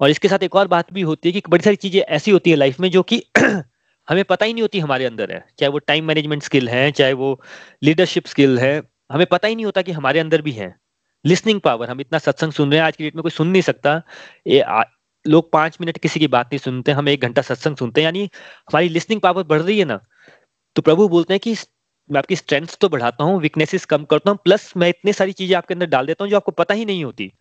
[0.01, 2.49] और इसके साथ एक और बात भी होती है कि बड़ी सारी चीज़ें ऐसी होती
[2.49, 3.23] है लाइफ में जो कि
[4.09, 7.13] हमें पता ही नहीं होती हमारे अंदर है। चाहे वो टाइम मैनेजमेंट स्किल है, चाहे
[7.13, 7.41] वो
[7.83, 10.75] लीडरशिप स्किल है, हमें पता ही नहीं होता कि हमारे अंदर भी है।
[11.25, 13.61] लिसनिंग पावर हम इतना सत्संग सुन रहे हैं, आज की डेट में कोई सुन नहीं
[13.61, 14.01] सकता।
[15.25, 18.23] लोग पाँच मिनट किसी की बात नहीं सुनते, हम एक घंटा सत्संग सुनते हैं, यानी
[18.69, 19.99] हमारी लिसनिंग पावर बढ़ रही है ना।
[20.75, 21.55] तो प्रभु बोलते हैं कि
[22.09, 25.55] मैं आपकी स्ट्रेंथ तो बढ़ाता हूँ वीकनेसेस कम करता हूँ प्लस मैं इतनी सारी चीज़ें
[25.57, 27.31] आपके अंदर डाल देता हूँ जो आपको पता ही नहीं होती।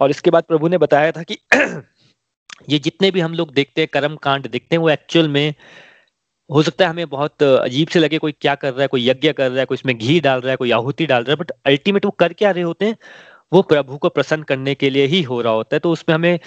[0.00, 1.38] और इसके बाद प्रभु ने बताया था कि
[2.70, 5.54] ये जितने भी हम लोग देखते हैं, कर्म कांड देखते हैं, वो एक्चुअल में
[6.50, 9.32] हो सकता है हमें बहुत अजीब से लगे, कोई क्या कर रहा है, कोई यज्ञ
[9.32, 11.50] कर रहा है, कोई इसमें घी डाल रहा है, कोई आहुति डाल रहा है बट
[11.66, 12.96] अल्टीमेट वो कर क्या रहे होते हैं
[13.52, 16.38] वो प्रभु को प्रसन्न करने के लिए ही हो रहा होता है तो उसमें हमें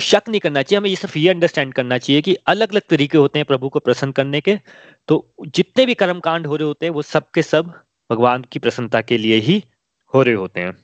[0.00, 3.18] शक नहीं करना चाहिए, हमें ये सिर्फ़ ये अंडरस्टैंड करना चाहिए कि अलग अलग तरीके
[3.18, 4.58] होते हैं प्रभु को प्रसन्न करने के
[5.08, 7.72] तो जितने भी कर्म कांड हो रहे होते हैं, वो सब के सब
[8.10, 9.62] भगवान की प्रसन्नता के लिए ही
[10.12, 10.76] हो रहे होते हैं।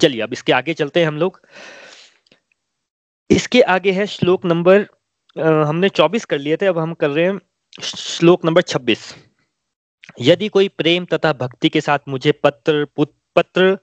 [0.00, 1.40] चलिए, अब इसके आगे चलते हैं हम लोग।
[3.30, 4.86] इसके आगे है श्लोक नंबर
[5.36, 7.38] हमने 24 कर लिए थे, अब हम कर रहे हैं
[7.84, 9.14] श्लोक नंबर 26
[10.20, 13.78] यदि कोई प्रेम तथा भक्ति के साथ मुझे पत्र पुत्र पत्र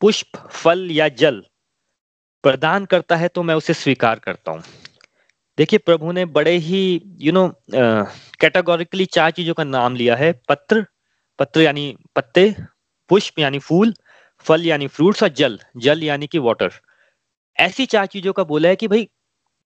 [0.00, 1.42] पुष्प, फल या जल
[2.44, 4.62] प्रदान करता है तो मैं उसे स्वीकार करता हूँ।
[5.58, 10.84] देखिए, प्रभु ने बड़े ही यू नो कैटेगोरिकली चार चीज़ों का नाम लिया है। पत्र
[11.38, 12.54] पत्र यानी पत्ते,
[13.10, 13.94] पुष्प यानी फूल,
[14.44, 16.70] फल यानी फ्रूट्स और जल जल यानी कि वाटर
[17.56, 19.08] ऐसी चार चीज़ों का बोला है कि भाई,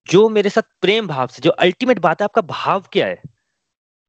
[0.07, 3.23] जो मेरे साथ प्रेम भाव से, जो अल्टीमेट बात है, आपका भाव क्या है?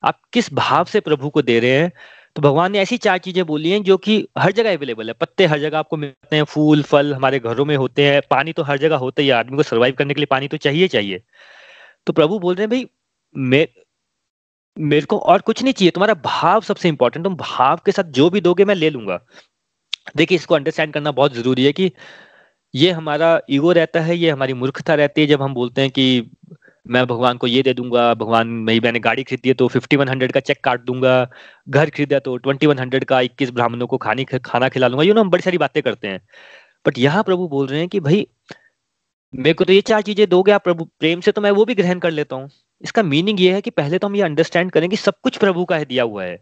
[0.04, 1.92] आप किस भाव से प्रभु को दे रहे हैं?
[2.36, 5.46] तो भगवान ने ऐसी चार चीज़ें बोली हैं जो कि हर जगह अवेलेबल है। पत्ते
[5.46, 8.78] हर जगह आपको मिलते हैं, फूल, फल हमारे घरों में होते हैं। पानी तो हर
[8.78, 11.22] जगह होता ही आदमी को सर्वाइव करने के लिए पानी तो चाहिए चाहिए।
[12.08, 12.86] तो प्रभु बोल रहे हैं, भाई,
[13.36, 13.68] मे,
[14.78, 18.30] मेरे को और कुछ नहीं चाहिए, तुम्हारा भाव सबसे इंपॉर्टेंट तुम भाव के साथ जो
[18.30, 19.20] भी दोगे मैं ले लूँगा।
[20.18, 21.92] देखिए, इसको अंडरस्टैंड करना बहुत ज़रूरी है कि
[22.74, 26.32] ये हमारा ईगो रहता है, ये हमारी मूर्खता रहती है जब हम बोलते हैं कि
[26.86, 30.10] मैं भगवान को ये दे दूँगा, भगवान मेरी मैंने गाड़ी खरीदी है तो फिफ्टी वन
[30.10, 31.30] हंड्रेड का चेक काट दूँगा,
[31.68, 35.14] घर खरीदा तो ट्वेंटी वन हंड्रेड का इक्कीस ब्राह्मणों को खाने खाना खिला लूँगा। यू
[35.14, 36.22] नो हम बड़ी सारी बातें करते हैं।
[36.86, 38.28] बट यहाँ प्रभु बोल रहे हैं कि भाई,
[39.34, 41.76] मेरे को तो ये चार चीज़ें दोगे आप प्रभु, प्रेम से तो मैं वो भी
[41.76, 42.50] ग्रहण कर लेता हूँ।
[42.84, 45.66] इसका मीनिंग ये है कि पहले तो हम ये अंडरस्टैंड करें कि सब कुछ प्रभु
[45.66, 46.38] का है दिया हुआ है।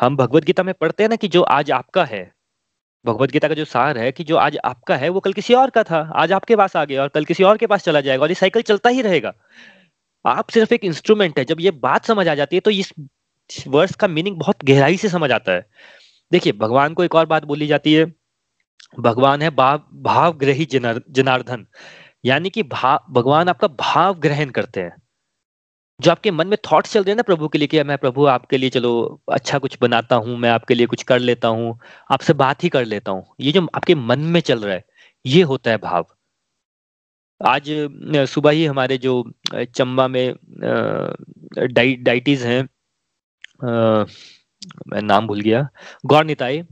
[0.00, 2.30] हम भगवत गीता में पढ़ते हैं ना कि जो आज आपका है,
[3.04, 5.70] भगवत गीता का जो सार है कि जो आज आपका है, वो कल किसी और
[5.70, 8.22] का था, आज आपके पास आ गया और कल किसी और के पास चला जाएगा
[8.22, 9.32] और ये साइकिल चलता ही रहेगा।
[10.26, 12.92] आप सिर्फ़ एक इंस्ट्रूमेंट है, जब ये बात समझ आ जाती है तो इस
[13.68, 15.66] वर्ष का मीनिंग बहुत गहराई से समझ आता है।
[16.32, 18.04] देखिए, भगवान को एक और बात बोली जाती है,
[18.98, 21.66] भगवान है भाव, भावग्रही जनार्दन।
[22.24, 24.96] यानी कि भाव भगवान आपका भाव ग्रहण करते हैं।
[26.00, 28.26] जो आपके मन में थॉट्स चल रहे हैं ना प्रभु के लिए कि मैं प्रभु
[28.28, 28.92] आपके लिए चलो
[29.32, 31.78] अच्छा कुछ बनाता हूँ, मैं आपके लिए कुछ कर लेता हूँ,
[32.10, 34.84] आपसे बात ही कर लेता हूँ। ये जो आपके मन में चल रहा है,
[35.24, 36.06] ये होता है भाव।
[37.40, 37.68] आज
[38.28, 39.12] सुबह ही हमारे जो
[39.54, 40.34] चंबा में
[41.56, 42.62] डाइ, डाइटिस हैं
[43.62, 45.68] मैं नाम भूल गया,
[46.06, 46.62] गौर निताई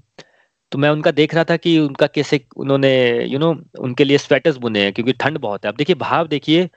[0.73, 2.91] तो मैं उनका देख रहा था कि उनका कैसे उन्होंने
[3.27, 3.51] यू नो
[3.81, 6.69] उनके लिए स्वेटर्स बुने हैं, क्योंकि ठंड बहुत है। अब देखिए, भाव देखिए,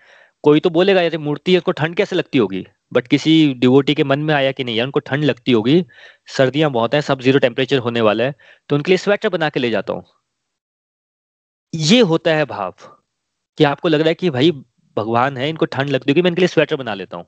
[0.43, 2.65] कोई तो बोलेगा यार मूर्ति है, उसको ठंड कैसे लगती होगी?
[2.93, 5.83] बट किसी डिवोटी के मन में आया कि नहीं, यार, उनको ठंड लगती होगी,
[6.29, 8.35] सर्दियाँ बहुत है, सब ज़ीरो टेम्परेचर होने वाला है
[8.69, 10.03] तो उनके लिए स्वेटर बना के ले जाता हूँ।
[11.73, 12.73] ये होता है भाव।
[13.57, 14.51] कि आपको लग रहा है कि भाई
[14.97, 17.25] भगवान है, इनको ठंड लगती होगी, मैं इनके लिए स्वेटर बना लेता हूँ।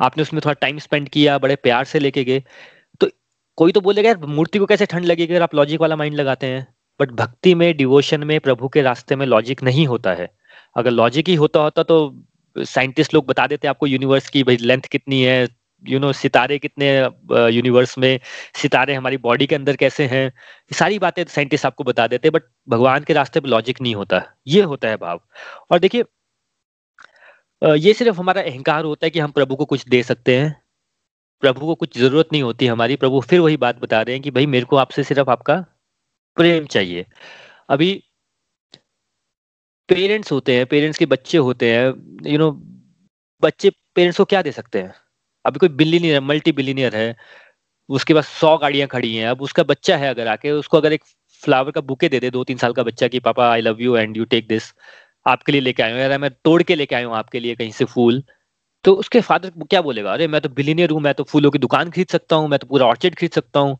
[0.00, 2.42] आपने उसमें थोड़ा टाइम स्पेंड किया, बड़े प्यार से लेके गए।
[3.00, 3.08] तो
[3.56, 6.46] कोई तो बोलेगा, यार, मूर्ति को कैसे ठंड लगेगी अगर आप लॉजिक वाला माइंड लगाते
[6.46, 6.74] हैं?
[7.00, 10.30] बट भक्ति में डिवोशन में, प्रभु के रास्ते में लॉजिक नहीं होता है।
[10.76, 12.24] अगर लॉजिक ही होता होता तो
[12.56, 16.88] साइंटिस्ट लोग बता देते आपको यूनिवर्स की, भाई लेंथ कितनी है यू नो सितारे कितने
[17.54, 18.20] यूनिवर्स में
[18.56, 20.32] सितारे हमारी बॉडी के अंदर कैसे हैं
[20.72, 24.22] सारी बातें साइंटिस्ट आपको बता देते हैं बट भगवान के रास्ते पे लॉजिक नहीं होता।
[24.46, 25.20] ये होता है भाव।
[25.70, 26.04] और देखिए
[27.62, 30.60] ये सिर्फ़ हमारा अहंकार होता है कि हम प्रभु को कुछ दे सकते हैं।
[31.42, 34.30] प्रभु को कुछ ज़रूरत नहीं होती हमारी। प्रभु फिर वही बात बता रहे हैं कि
[34.30, 35.54] भाई मेरे को आपसे सिर्फ़ आपका
[36.36, 37.06] प्रेम चाहिए।
[37.70, 37.92] अभी
[39.88, 42.60] पेरेंट्स होते हैं पेरेंट्स के बच्चे होते हैं यू you नो know,
[43.42, 44.94] बच्चे पेरेंट्स को क्या दे सकते हैं?
[45.44, 47.14] अभी कोई बिलीनियर मल्टी बिलीनियर है,
[47.88, 51.04] उसके पास सौ गाड़ियाँ खड़ी हैं, अब उसका बच्चा है अगर आके, उसको अगर एक
[51.42, 53.96] फ्लावर का बुके दे दे दो तीन साल का बच्चा कि, पापा I love you
[53.96, 54.72] and you take this
[55.26, 58.22] आपके लिए लेके आयो यार मैं तोड़ के लेके आया आपके लिए कहीं से फूल।
[58.84, 60.12] तो उसके फादर क्या बोलेगा?
[60.12, 62.66] अरे, मैं तो बिलीनियर हूँ, मैं तो फूलों की दुकान खरीद सकता हूँ, मैं तो
[62.68, 63.78] पूरा ऑर्चिड खरीद सकता हूँ।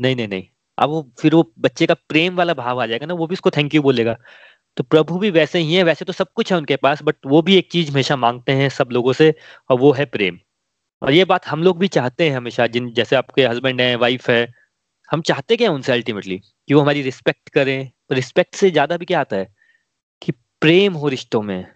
[0.00, 0.44] नहीं नहीं नहीं।
[0.78, 3.50] अब वो, फिर वो बच्चे का प्रेम वाला भाव आ जाएगा ना, वो भी उसको
[3.50, 4.16] थैंक यू बोलेगा।
[4.76, 7.42] तो प्रभु भी वैसे ही है, वैसे तो सब कुछ है उनके पास बट वो
[7.42, 9.34] भी एक चीज़ हमेशा मांगते हैं सब लोगों से,
[9.70, 10.38] और वो है प्रेम।
[11.04, 14.30] और ये बात हम लोग भी चाहते हैं हमेशा, जिन, जैसे आपके हस्बैंड है वाइफ
[14.30, 14.52] है,
[15.12, 17.90] हम चाहते क्या उनसे अल्टीमेटली कि वो हमारी रिस्पेक्ट करें?
[18.12, 19.54] रिस्पेक्ट से ज़्यादा भी क्या आता है?
[20.22, 21.66] कि प्रेम हो रिश्तों में।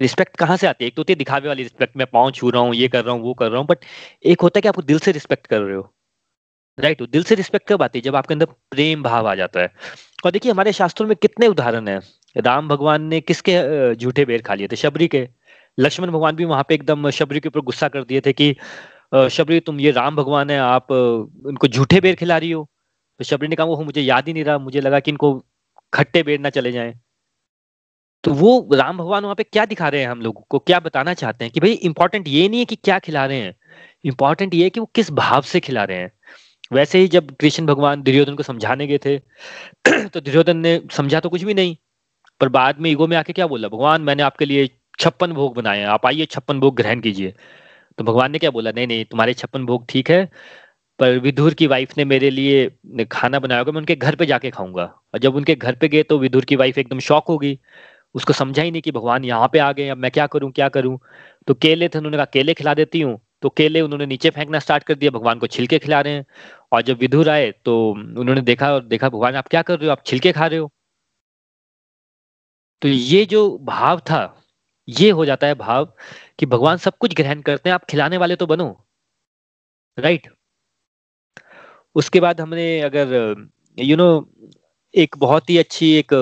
[0.00, 0.88] रिस्पेक्ट कहाँ से आती है?
[0.88, 3.14] एक तो होती है दिखावे वाली रिस्पेक्ट मैं पाँव छू रहा हूँ, ये कर रहा
[3.14, 3.78] हूँ, वो कर रहा हूँ बट
[4.24, 5.94] एक होता है कि आपको दिल से रिस्पेक्ट कर रहे हो।
[6.80, 7.12] Right right?
[7.12, 8.02] दिल से रिस्पेक्ट कब आती है?
[8.02, 9.72] जब आपके अंदर प्रेम भाव आ जाता है।
[10.24, 12.00] और देखिए, हमारे शास्त्रों में कितने उदाहरण है।
[12.36, 14.76] राम भगवान ने किसके झूठे बेर खा लिए थे?
[14.76, 15.28] शबरी के।
[15.78, 18.54] लक्ष्मण भगवान भी वहाँ पे एकदम शबरी के ऊपर गुस्सा कर दिए थे कि
[19.12, 22.68] शबरी, तुम ये राम भगवान है, आप इनको झूठे बेर खिला रही हो?
[23.20, 25.32] तो शबरी ने कहा, वो मुझे याद ही नहीं रहा, मुझे लगा कि इनको
[25.92, 26.94] खट्टे बेर ना चले जाएँ.
[28.24, 30.58] तो वो राम भगवान वहाँ पे क्या दिखा रहे हैं हम लोगों को?
[30.60, 33.54] क्या बताना चाहते हैं कि भाई इंपॉर्टेंट ये नहीं है कि क्या खिला रहे हैं।
[34.04, 36.10] इंपॉर्टेंट ये है कि वो किस भाव से खिला रहे हैं।
[36.72, 39.18] वैसे ही जब कृष्ण भगवान दुर्योधन को समझाने गए थे
[40.08, 41.76] तो दुर्योधन ने समझा तो कुछ भी नहीं,
[42.40, 43.68] पर बाद में ईगो में आके क्या बोला?
[43.68, 47.34] भगवान, मैंने आपके लिए छप्पन भोग बनाए आप आइए, छप्पन भोग ग्रहण कीजिए।
[47.98, 48.70] तो भगवान ने क्या बोला?
[48.72, 50.24] नहीं नहीं, तुम्हारे छप्पन भोग ठीक है,
[50.98, 54.50] पर विदुर की वाइफ ने मेरे लिए खाना बनाया होगा, मैं उनके घर पे जाके
[54.50, 54.84] खाऊँगा।
[55.14, 57.58] और जब उनके घर पे गए तो विदुर की वाइफ एकदम शौक होगी
[58.14, 60.68] उसको समझा ही नहीं कि भगवान यहाँ पे आ गए अब मैं क्या करूँ क्या
[60.68, 60.98] करूँ?
[61.48, 64.84] तो केले थे, उन्होंने कहा, केले खिला देती हूँ। तो केले उन्होंने नीचे फेंकना स्टार्ट
[64.84, 66.24] कर दिया, भगवान को छिलके खिला रहे हैं।
[66.72, 69.92] और जब विदुर आए तो उन्होंने देखा और देखा, भगवान, आप क्या कर रहे हो?
[69.92, 70.70] आप छिलके खा रहे हो?
[72.82, 74.24] तो ये जो भाव था
[74.88, 75.92] ये हो जाता है भाव
[76.38, 78.68] कि भगवान सब कुछ ग्रहण करते हैं, आप खिलाने वाले तो बनो।
[79.98, 80.28] राइट
[81.96, 83.46] उसके बाद हमने अगर
[83.78, 84.08] यू नो
[84.94, 86.14] एक बहुत ही अच्छी एक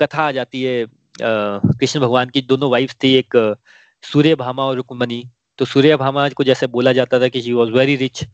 [0.00, 0.86] कथा आ जाती है
[1.16, 3.36] कृष्ण भगवान की, दोनों वाइफ थी, एक
[4.04, 5.24] सूर्य भामा और रुक्मणी।
[5.58, 8.24] तो सूर्य भामा को जैसे बोला जाता था कि शी वॉज़ वेरी रिच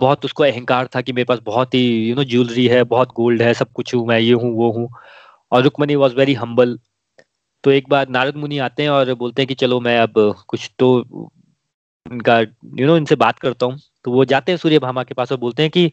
[0.00, 3.42] बहुत उसको अहंकार था कि मेरे पास बहुत ही यू नो ज्वेलरी है, बहुत गोल्ड
[3.42, 4.88] है, सब कुछ हूँ मैं, ये हूँ, वो हूँ।
[5.52, 6.78] और रुक्मणी वॉज़ वेरी हम्बल
[7.66, 10.12] तो एक बार नारद मुनि आते हैं और बोलते हैं कि चलो मैं अब
[10.48, 10.88] कुछ तो
[12.06, 15.32] इनका यू नो इनसे बात करता हूँ। तो वो जाते हैं सूर्य भामा के पास
[15.32, 15.90] और बोलते हैं कि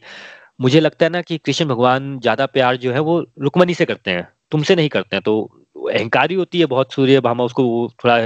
[0.62, 4.12] मुझे लगता है ना कि कृष्ण भगवान ज़्यादा प्यार जो है वो रुक्मणी से करते
[4.12, 5.42] हैं, तुमसे नहीं करते हैं। तो
[5.90, 8.18] अहंकारी होती है बहुत सूर्य भामा, उसको वो थोड़ा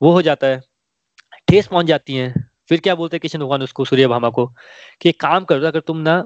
[0.00, 0.60] वो हो जाता है,
[1.48, 2.32] ठेस पहुँच जाती है।
[2.68, 4.46] फिर क्या बोलते हैं कृष्ण भगवान उसको, सूर्य भामा को,
[5.00, 6.16] कि एक काम कर, अगर तुम ना,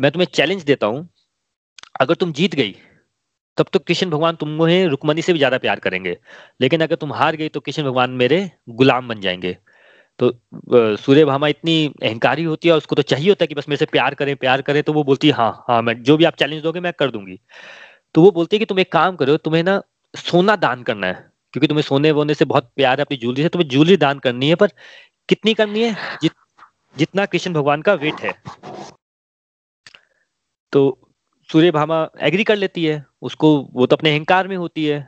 [0.00, 1.08] मैं तुम्हें चैलेंज देता हूँ,
[2.00, 2.76] अगर तुम जीत गई
[3.58, 6.16] तब तो कृष्ण भगवान तुम्हें रुकमणी से भी ज़्यादा प्यार करेंगे।
[6.60, 9.56] लेकिन अगर तुम हार गई तो कृष्ण भगवान मेरे गुलाम बन जाएँगे।
[10.18, 10.30] तो
[10.96, 13.86] सूर्य भामा इतनी अहंकारी होती है उसको तो चाहिए होता है कि बस मेरे से
[13.86, 16.62] प्यार करें प्यार करें तो वो बोलती है हाँ हाँ मैं जो भी आप चैलेंज
[16.62, 17.38] दोगे मैं कर दूँगी।
[18.14, 19.80] तो वो बोलती है कि तुम एक काम करो तुम्हें ना
[20.14, 21.14] सोना दान करना है
[21.54, 24.48] क्योंकि तुम्हें सोने वोने से बहुत प्यार है अपनी ज्वेलरी से तुम्हें ज्वेलरी दान करनी
[24.48, 24.68] है पर
[25.28, 25.96] कितनी करनी है?
[26.22, 26.32] जित,
[26.96, 28.32] जितना कृष्ण भगवान का वेट है।
[30.72, 30.98] तो
[31.50, 34.98] सूर्य भामा एग्री कर लेती है, उसको वो तो अपने अहंकार में होती है।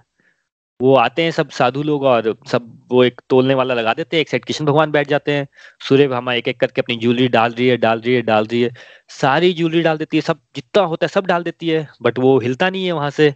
[0.81, 4.21] वो आते हैं सब साधु लोग और सब वो एक तोलने वाला लगा देते हैं,
[4.21, 5.47] एक साइड कृष्ण भगवान बैठ जाते हैं
[5.81, 8.61] सूर्य भामा एक एक करके अपनी ज्वेलरी डाल रही है, डाल रही है, डाल रही
[8.63, 8.73] है।
[9.11, 12.39] सारी ज्वेलरी डाल देती है, सब जितना होता है सब डाल देती है बट वो
[12.41, 13.35] हिलता नहीं है वहाँ से।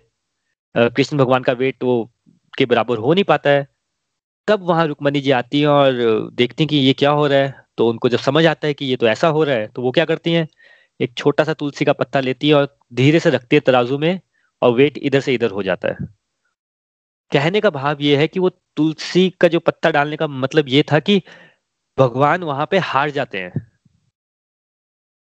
[0.75, 2.11] कृष्ण भगवान का वेट वो
[2.59, 3.67] के बराबर हो नहीं पाता है।
[4.49, 5.93] तब वहाँ रुक्मणी जी आती है और
[6.35, 8.87] देखती हैं कि ये क्या हो रहा है तो उनको जब समझ आता है कि
[8.87, 10.47] ये तो ऐसा हो रहा है तो वो क्या करती हैं?
[11.03, 14.21] एक छोटा सा तुलसी का पत्ता लेती है और धीरे से रखती है तराजू में
[14.63, 15.97] और वेट इधर से इधर हो जाता है।
[17.33, 20.85] कहने का भाव ये है कि वो तुलसी का जो पत्ता डालने का मतलब ये
[20.93, 21.23] था कि
[21.99, 23.71] भगवान वहाँ पे हार जाते हैं।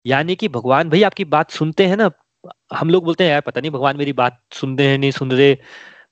[0.06, 2.10] यानी कि भगवान भाई आपकी बात सुनते हैं ना,
[2.74, 5.56] हम लोग बोलते हैं, यार, पता नहीं भगवान मेरी बात सुनते हैं, नहीं सुन रहे।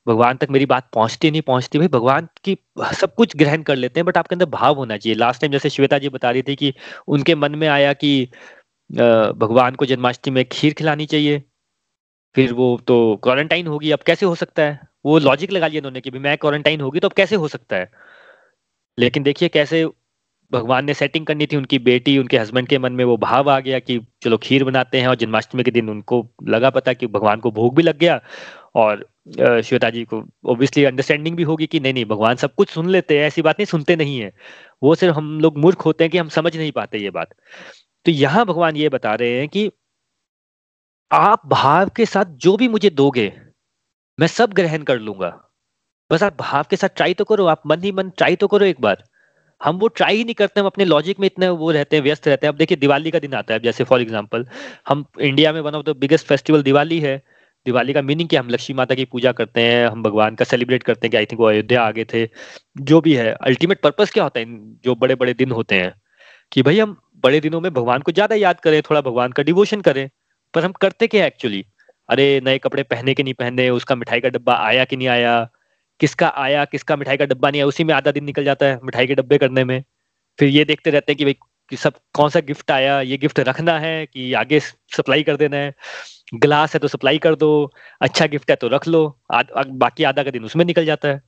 [0.07, 1.79] भगवान तक मेरी बात पहुँचती नहीं पहुँचती?
[1.79, 2.57] भाई भगवान की
[2.95, 5.71] सब कुछ ग्रहण कर लेते हैं, बट आपके अंदर भाव होना चाहिए। लास्ट टाइम जैसे
[5.71, 6.75] श्वेता जी बता रही थी कि
[7.09, 8.29] उनके मन में आया कि
[8.90, 11.42] भगवान को जन्माष्टमी में खीर खिलानी चाहिए।
[12.35, 14.81] फिर वो तो क्वारंटाइन होगी, अब कैसे हो सकता है?
[15.07, 17.90] वो लॉजिक लगा लिया उन्होंने कि मैं क्वारंटाइन होगी तो अब कैसे हो सकता है?
[18.99, 19.85] लेकिन देखिए कैसे
[20.53, 23.59] भगवान ने सेटिंग करनी थी उनकी बेटी, उनके हस्बैंड के मन में वो भाव आ
[23.61, 27.40] गया कि चलो खीर बनाते हैं और जन्माष्टमी के दिन उनको लगा पता कि भगवान
[27.40, 28.20] को भोग भी लग गया।
[28.75, 29.07] और
[29.64, 33.18] श्वेता जी को ऑब्वियसली अंडरस्टैंडिंग भी होगी कि नहीं नहीं, भगवान सब कुछ सुन लेते
[33.18, 34.33] हैं, ऐसी बात नहीं, सुनते नहीं है।
[34.83, 37.35] वो सिर्फ़ हम लोग मूर्ख होते हैं कि हम समझ नहीं पाते ये बात।
[38.07, 39.71] तो यहाँ भगवान ये बता रहे हैं कि
[41.11, 43.33] आप भाव के साथ जो भी मुझे दोगे,
[44.19, 45.29] मैं सब ग्रहण कर लूँगा।
[46.11, 48.64] बस आप भाव के साथ ट्राई तो करो, आप मन ही मन ट्राई तो करो
[48.67, 49.05] एक बार।
[49.61, 52.29] हम वो ट्राई ही नहीं करते, हम अपने लॉजिक में इतने वो रहते हैं, व्यस्त
[52.29, 54.47] रहते हैं। अब देखिए, दिवाली का दिन आता है जैसे फॉर एग्ज़ाम्पल
[54.88, 57.17] हम इंडिया में one of the biggest festival Diwali है।
[57.67, 60.83] दिवाली का मीनिंग क्या हम लक्ष्मी माता की पूजा करते हैं, हम भगवान का सेलिब्रेट
[60.83, 62.29] करते हैं कि आई थिंक वो अयोध्या आगे थे।
[62.81, 64.47] जो भी है अल्टीमेट पर्पज क्या होता है
[64.85, 65.95] जो बड़े बड़े दिन होते हैं?
[66.53, 69.81] कि भाई हम बड़े दिनों में भगवान को ज़्यादा याद करें थोड़ा भगवान का डिवोशन
[69.81, 70.09] करें
[70.55, 71.65] पर हम करते क्या एक्चुअली
[72.09, 75.35] अरे नए कपड़े पहने के नहीं पहने उसका मिठाई का डब्बा आया कि नहीं आया
[76.01, 78.79] किसका आया किसका मिठाई का डब्बा नहीं आया उसी में आधा दिन निकल जाता है
[78.85, 79.83] मिठाई के डब्बे करने में।
[80.39, 81.37] फिर ये देखते रहते हैं कि भाई
[81.73, 85.57] कि सब कौन सा गिफ्ट आया ये गिफ्ट रखना है कि आगे सप्लाई कर देना
[85.57, 85.75] है?
[86.37, 87.51] ग्लास है तो सप्लाई कर दो
[88.03, 91.23] अच्छा गिफ्ट है तो रख लो आद, बाकी आधा का दिन उसमें निकल जाता है।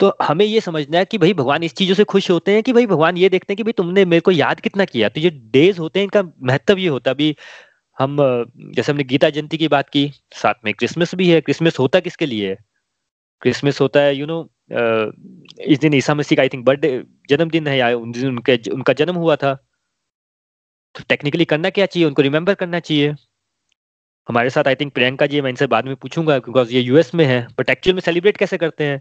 [0.00, 2.72] तो हमें ये समझना है कि भाई भगवान इस चीज़ों से खुश होते हैं कि
[2.72, 5.08] भाई भगवान ये देखते हैं कि भाई तुमने मेरे को याद कितना किया?
[5.08, 7.34] तो ये डेज़ होते हैं, इनका महत्व ये होता है। अभी
[7.98, 8.16] हम,
[8.76, 12.26] जैसे हमने गीता जयंती की बात की, साथ में क्रिसमस भी है। क्रिसमस होता किसके
[12.26, 12.56] लिए?
[13.42, 14.38] क्रिसमस होता है यू नो
[15.66, 16.90] इस दिन ईसा मसीह का आई थिंक बर्थडे
[17.30, 19.54] जन्मदिन है या उन दिन उनके, उनका जन्म हुआ था।
[20.94, 22.06] तो टेक्निकली करना क्या चाहिए?
[22.08, 23.14] उनको रिमेम्बर करना चाहिए।
[24.28, 27.24] हमारे साथ आई थिंक प्रियंका जी, मैं इनसे बाद में पूछूँगा बिकॉज़ ये यूएस में
[27.26, 29.00] है बट एक्चुअल में सेलिब्रेट कैसे करते हैं?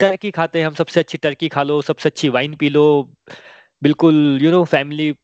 [0.00, 3.14] टर्की खाते हैं, हम सबसे अच्छी टर्की खा लो, सबसे अच्छी वाइन पी लो।
[3.82, 5.14] बिल्कुल यू नो फैमिली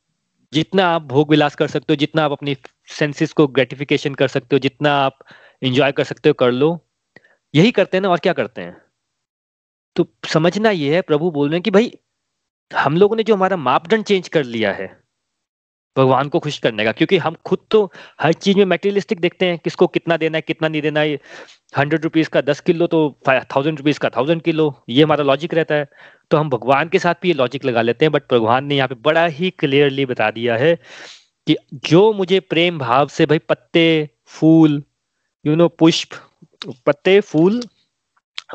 [0.53, 2.57] जितना आप भोग विलास कर सकते हो, जितना आप अपनी
[2.89, 5.19] सेंसेस को ग्रेटिफिकेशन कर सकते हो, जितना आप
[5.63, 6.87] इंजॉय कर सकते हो, कर लो।
[7.55, 8.77] यही करते हैं ना, और क्या करते हैं?
[9.97, 11.99] तो समझना ये है, प्रभु बोल रहे हैं कि भाई,
[12.77, 15.04] हम लोगों ने जो हमारा मापदंड चेंज कर लिया है
[15.96, 19.59] भगवान को खुश करने का, क्योंकि हम खुद तो हर चीज़ में मेटेरियलिस्टिक देखते हैं,
[19.59, 21.18] किसको कितना देना है, कितना नहीं देना है।
[21.72, 25.74] हंड्रेड रुपीज़ का दस किलो तो थाउज़ेंड रुपीज़ का थाउज़ेंड किलो, ये हमारा लॉजिक रहता
[25.74, 25.88] है।
[26.30, 28.88] तो हम भगवान के साथ भी ये लॉजिक लगा लेते हैं बट भगवान ने यहाँ
[28.88, 30.74] पे बड़ा ही क्लियरली बता दिया है
[31.46, 34.83] कि जो मुझे प्रेम भाव से, भाई पत्ते, फूल
[35.44, 36.14] यू नो पुष्प,
[36.87, 37.61] पत्ते, फूल,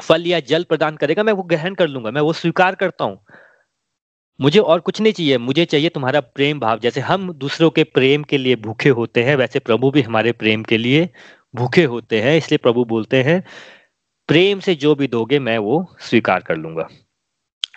[0.01, 3.19] फल या जल प्रदान करेगा, मैं वो ग्रहण कर लूँगा, मैं वो स्वीकार करता हूँ।
[4.41, 8.23] मुझे और कुछ नहीं चाहिए, मुझे चाहिए तुम्हारा प्रेम भाव। जैसे हम दूसरों के प्रेम
[8.23, 11.09] के लिए भूखे होते हैं, वैसे प्रभु भी हमारे प्रेम के लिए
[11.55, 13.43] भूखे होते हैं, इसलिए प्रभु बोलते हैं,
[14.27, 16.87] प्रेम से जो भी दोगे, मैं वो स्वीकार कर लूँगा।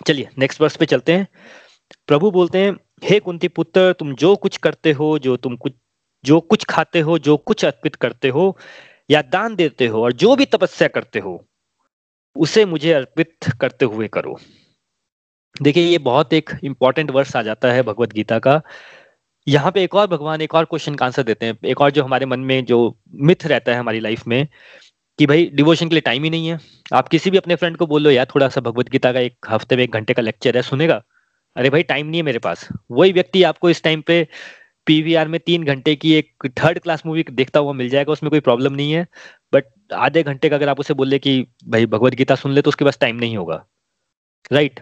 [0.07, 1.29] चलिए नेक्स्ट वर्ष पे चलते हैं।
[2.07, 5.73] प्रभु बोलते हैं, हे कुंती पुत्र, तुम जो कुछ करते हो, जो तुम कुछ,
[6.25, 8.59] जो कुछ खाते हो, जो कुछ अर्पित करते हो
[9.11, 11.49] या दान देते हो और जो भी तपस्या करते हो,
[12.37, 14.39] उसे मुझे अर्पित करते हुए करो।
[15.57, 18.61] देखिए, ये बहुत एक इंपॉर्टेंट वर्ष आ जाता है भगवत गीता का।
[19.47, 22.05] यहाँ पे एक और भगवान एक और क्वेश्चन का आंसर देते हैं। एक और जो
[22.05, 22.79] हमारे मन में जो
[23.15, 24.47] मिथ रहता है हमारी लाइफ में
[25.19, 26.59] कि भाई डिवोशन के लिए टाइम ही नहीं है।
[26.95, 29.77] आप किसी भी अपने फ्रेंड को बोलो यार थोड़ा सा भगवत गीता का एक हफ़्ते
[29.77, 31.03] में एक घंटे का लेक्चर है, सुनेगा?
[31.57, 34.27] अरे भाई टाइम नहीं है मेरे पास। वही व्यक्ति आपको इस टाइम पे
[34.87, 38.41] पीवीआर में तीन घंटे की एक थर्ड क्लास मूवी देखता हुआ मिल जाएगा, उसमें कोई
[38.41, 39.07] प्रॉब्लम नहीं है।
[39.53, 42.69] बट आधे घंटे का अगर आप उसे बोले कि, भाई, भगवत गीता सुन ले तो
[42.69, 43.65] उसके पास टाइम नहीं होगा।
[44.53, 44.81] राइट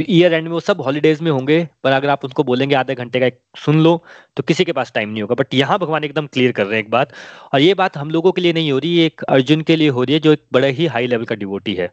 [0.00, 3.20] ईयर एंड में वो सब हॉलीडेज में होंगे, पर अगर आप उनको बोलेंगे आधे घंटे
[3.20, 3.96] का एक सुन लो
[4.36, 6.84] तो किसी के पास टाइम नहीं होगा। बट यहाँ भगवान एकदम क्लियर कर रहे हैं
[6.84, 7.12] एक बात,
[7.54, 10.02] और ये बात हम लोगों के लिए नहीं हो रही एक अर्जुन के लिए हो
[10.02, 11.92] रही है, जो एक बड़ा ही हाई लेवल का डिवोटी है।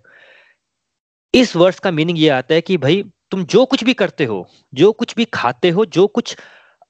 [1.33, 4.47] इस वर्ष का मीनिंग ये आता है कि भाई, तुम जो कुछ भी करते हो,
[4.73, 6.35] जो कुछ भी खाते हो, जो कुछ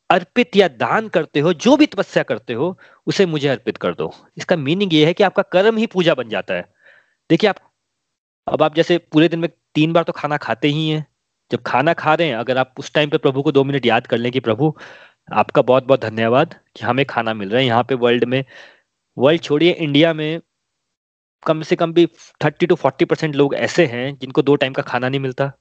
[0.10, 2.78] अर्पित या दान करते हो, जो भी तपस्या करते हो,
[3.08, 6.30] उसे मुझे अर्पित कर दो। इसका मीनिंग ये है कि आपका कर्म ही पूजा बन
[6.30, 6.66] जाता है।
[7.30, 7.60] देखिए आप
[8.52, 11.06] अब आप जैसे पूरे दिन में तीन बार तो खाना खाते ही हैं।
[11.52, 14.08] जब खाना खा रहे हैं, अगर आप उस टाइम पे प्रभु को दो मिनट याद
[14.08, 14.74] कर लें कि प्रभु,
[15.34, 18.44] आपका बहुत बहुत धन्यवाद कि हमें खाना मिल रहा है यहाँ पे वर्ल्ड में।
[19.18, 20.42] वर्ल्ड छोड़िए इंडिया में
[21.44, 22.06] कम से कम भी
[22.46, 25.52] थर्टी टू फोर्टी परसेंट लोग ऐसे हैं जिनको दो टाइम का खाना नहीं मिलता।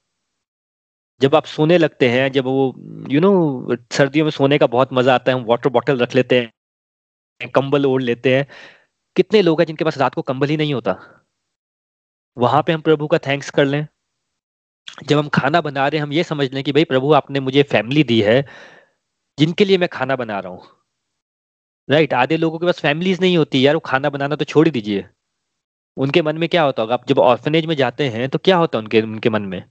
[1.20, 2.74] जब आप सोने लगते हैं, जब वो
[3.10, 6.40] यू नो सर्दियों में सोने का बहुत मज़ा आता है, हम वाटर बॉटल रख लेते
[6.40, 8.46] हैं, कंबल ओढ़ लेते हैं।
[9.16, 11.19] कितने लोग हैं जिनके पास रात को कंबल ही नहीं होता?
[12.36, 13.86] वहाँ पे हम प्रभु का थैंक्स कर लें।
[15.04, 17.62] जब हम खाना बना रहे हैं, हम ये समझ लें कि भाई प्रभु आपने मुझे
[17.62, 18.44] फैमिली दी है,
[19.38, 20.62] जिनके लिए मैं खाना बना रहा हूँ।
[21.90, 24.70] राइट आधे लोगों के पास फैमिलीज़ नहीं होती। यार, वो खाना बनाना तो छोड़ ही
[24.72, 25.06] दीजिए।
[25.96, 26.94] उनके मन में क्या होता होगा?
[26.94, 29.64] आप जब ऑर्फनेज में जाते हैं तो क्या होता है उनके उनके मन में?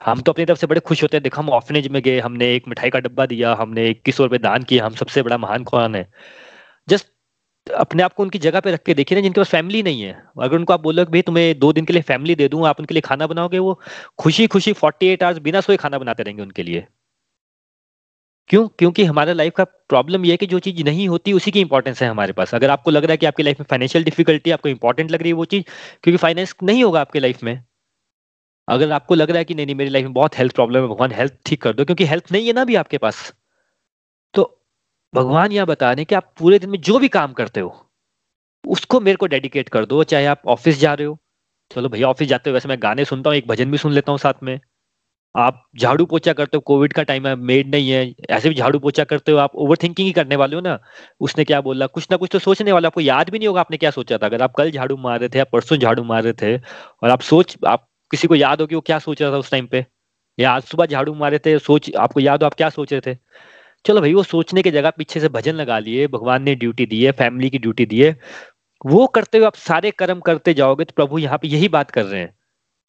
[0.00, 2.54] हम तो अपनी तरफ़ से बड़े खुश होते हैं। देखो, हम ऑर्फनेज में गए, हमने
[2.54, 5.64] एक मिठाई का डब्बा दिया, हमने इक्कीस सौ रुपए दान किया, हम सबसे बड़ा महान
[5.64, 6.10] कौन है?
[7.66, 10.22] अपने आप को उनकी जगह पे रख के देखिए ना, जिनके पास फैमिली नहीं है।
[10.42, 12.80] अगर उनको आप बोलो कि भाई, तुम्हें दो दिन के लिए फैमिली दे दूँ, आप
[12.80, 13.58] उनके लिए खाना बनाओगे?
[13.58, 13.80] वो
[14.18, 16.86] खुशी खुशी फोर्टी एट आवर्स बिना सोए खाना बनाते रहेंगे उनके लिए।
[18.48, 18.68] क्यों?
[18.68, 22.02] क्योंकि हमारा लाइफ का प्रॉब्लम यह है कि जो चीज़ नहीं होती, उसी की इंपॉर्टेंस
[22.02, 24.68] है हमारे पास। अगर आपको लग रहा है कि आपकी लाइफ में फाइनेंशियल डिफिकल्टी आपको
[24.68, 25.64] इंपॉर्टेंट लग रही है वो चीज़,
[26.02, 27.64] क्योंकि फाइनेंस नहीं होगा आपके लाइफ में।
[28.68, 30.88] अगर आपको लग रहा है कि नहीं नहीं, मेरी लाइफ में बहुत हेल्थ प्रॉब्लम है,
[30.88, 33.34] भगवान हेल्थ ठीक कर दो, क्योंकि हेल्थ नहीं है ना भी आपके पास।
[35.14, 37.74] भगवान यह बता रहे हैं कि आप पूरे दिन में जो भी काम करते हो,
[38.64, 41.18] उसको मेरे को डेडिकेट कर दो, चाहे आप ऑफ़िस जा रहे हो।
[41.70, 44.12] चलो भैया ऑफ़िस जाते हो, वैसे मैं गाने सुनता हूँ, एक भजन भी सुन लेता
[44.12, 44.58] हूँ साथ में।
[45.34, 48.78] आप झाड़ू पोछा करते हो कोविड का टाइम है मेड नहीं है, ऐसे भी झाड़ू
[48.78, 50.78] पोछा करते हो, आप ओवर थिंकिंग ही करने वाले हो ना।
[51.20, 51.86] उसने क्या बोला?
[51.86, 54.26] कुछ ना कुछ तो सोचने वाला, आपको याद भी नहीं होगा आपने क्या सोचा था।
[54.26, 56.56] अगर आप कल झाड़ू मार रहे थे, या परसों झाड़ू मार रहे थे,
[57.02, 59.50] और आप सोच, आप किसी को याद हो कि वो क्या सोच रहा था उस
[59.50, 59.86] टाइम पे?
[60.38, 63.18] या आज सुबह झाड़ू मारे थे, सोच, आपको याद हो आप क्या सोच रहे थे?
[63.84, 67.02] चलो भाई, वो सोचने की जगह पीछे से भजन लगा लिए, भगवान ने ड्यूटी दी
[67.04, 68.16] है फैमिली की ड्यूटी दी है।
[68.86, 72.04] वो करते हुए आप सारे कर्म करते जाओगे तो प्रभु यहाँ पे यही बात कर
[72.04, 72.34] रहे हैं।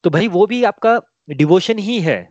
[0.04, 2.28] तो भाई, वो भी आपका डिवोशन ही है।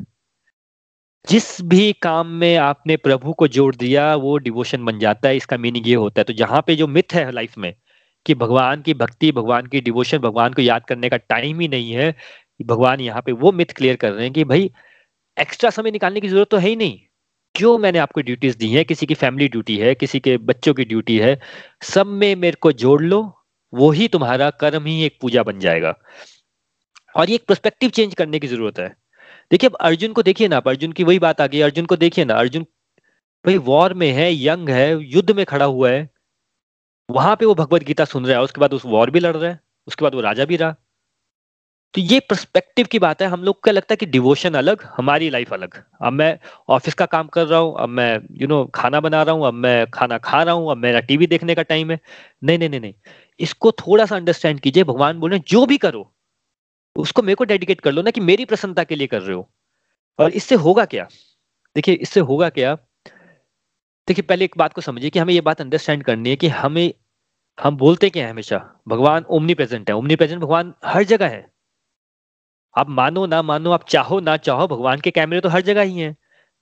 [1.28, 5.57] जिस भी काम में आपने प्रभु को जोड़ दिया, वो डिवोशन बन जाता है। इसका
[5.57, 7.74] मीनिंग ये होता है। तो जहाँ पे जो मिथ है लाइफ में,
[8.26, 11.91] कि भगवान की भक्ति, भगवान की डिवोशन भगवान को याद करने का टाइम ही नहीं
[11.91, 12.16] है,
[12.66, 14.72] भगवान यहाँ पे वो मिथ क्लियर कर रहे हैं कि भाई
[15.38, 16.99] एक्स्ट्रा समय निकालने की ज़रूरत तो है ही नहीं।
[17.58, 18.84] जो मैंने आपको ड्यूटीज़ दी है?
[18.84, 21.39] किसी की फैमिली ड्यूटी है, किसी के बच्चों की ड्यूटी है,
[21.84, 23.22] सब में मेरे को जोड़ लो
[23.74, 25.95] वो ही तुम्हारा कर्म ही एक पूजा बन जाएगा।
[27.16, 28.88] और ये एक प्रोस्पेक्टिव चेंज करने की ज़रूरत है।
[29.51, 31.95] देखिए, अब अर्जुन को देखिए ना आप, अर्जुन की वही बात आ गई, अर्जुन को
[31.95, 32.64] देखिए ना, अर्जुन
[33.45, 36.10] भाई वॉर में है यंग है, युद्ध में खड़ा हुआ है,
[37.10, 39.51] वहाँ पे वो भगवत गीता सुन रहा है, उसके बाद उस वॉर भी लड़ रहा
[39.51, 40.76] है, उसके बाद वो राजा भी रहा।
[41.96, 45.30] तो ये पर्सपेक्टिव की बात है हम लोग का लगता है कि डिवोशन अलग हमारी
[45.30, 46.38] लाइफ अलग। अब मैं
[46.70, 49.36] ऑफ़िस का काम कर रहा हूँ अब मैं यू you नो know, खाना बना रहा
[49.36, 52.00] हूँ अब मैं खाना खा रहा हूँ अब मेरा टीवी देखने का टाइम है।
[52.43, 52.93] नहीं नहीं नहीं नहीं।
[53.39, 56.12] इसको थोड़ा सा अंडरस्टैंड कीजिए भगवान बोल जो भी करो
[56.96, 59.50] उसको मेरे को डेडिकेट कर लो ना कि मेरी प्रसन्नता के लिए कर रहे हो।
[60.20, 61.08] और इससे होगा क्या?
[61.76, 62.76] देखिए इससे होगा क्या?
[64.08, 66.93] देखिए पहले एक बात को समझिए कि हमें ये बात अंडरस्टैंड करनी है कि हमें
[67.58, 68.64] हम बोलते क्या है हमेशा?
[68.88, 71.55] भगवान ओमनी प्रेजेंट है। ओमनी प्रेजेंट भगवान हर जगह है।
[72.76, 75.99] आप मानो ना मानो, आप चाहो ना चाहो, भगवान के कैमरे तो हर जगह ही
[75.99, 76.15] हैं।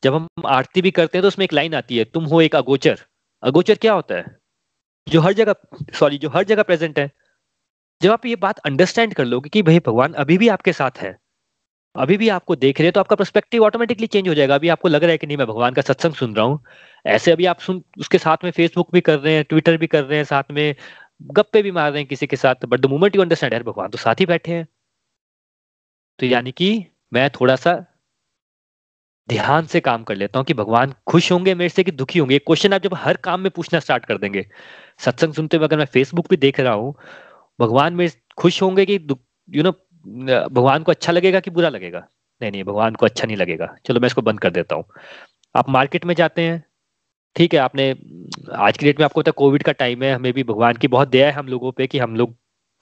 [0.04, 2.56] जब हम आरती भी करते हैं तो उसमें एक लाइन आती है, तुम हो एक
[2.56, 3.00] अगोचर।
[3.44, 4.26] अगोचर क्या होता है?
[5.08, 5.56] जो हर जगह
[5.94, 7.12] सॉरी जो हर जगह प्रेजेंट है।
[8.02, 11.18] जब आप ये बात अंडरस्टैंड कर लोगे कि भाई भगवान अभी भी आपके साथ है,
[11.96, 14.88] अभी भी आपको देख रहे हैं तो आपका पर्सपेक्टिव ऑटोमेटिकली चेंज हो जाएगा। अभी आपको
[14.88, 16.64] लग रहा है कि नहीं, मैं भगवान का सत्संग सुन रहा हूँ।
[17.06, 20.04] ऐसे अभी आप सुन, उसके साथ में फेसबुक भी कर रहे हैं ट्विटर भी कर
[20.04, 20.76] रहे हैं साथ में,
[21.32, 23.90] गप्पे भी मार रहे हैं किसी के साथ। But the moment you understand यार, भगवान
[23.90, 24.68] तो साथ ही बैठे हैं।
[26.20, 27.74] तो यानी कि मैं थोड़ा सा
[29.30, 32.40] ध्यान से काम कर लेता हूँ कि भगवान खुश होंगे मेरे से कि दुखी होंगे।
[32.40, 34.46] क्वेश्चन आप जब हर काम में पूछना स्टार्ट कर देंगे।
[35.00, 36.94] सत्संग सुनते हुए अगर मैं फेसबुक भी देख रहा हूँ,
[37.60, 39.00] भगवान मेरे खुश होंगे कि
[39.50, 39.72] यू नो
[40.50, 42.00] भगवान को अच्छा लगेगा कि बुरा लगेगा?
[42.42, 44.86] नहीं नहीं, भगवान को अच्छा नहीं लगेगा। चलो मैं इसको बंद कर देता हूँ।
[45.56, 46.64] आप मार्केट में जाते हैं,
[47.36, 47.90] ठीक है, आपने,
[48.56, 51.10] आज की डेट में आपको पता कोविड का टाइम है। हमें भी भगवान की बहुत
[51.10, 52.36] दया है हम लोगों पे कि हम लोग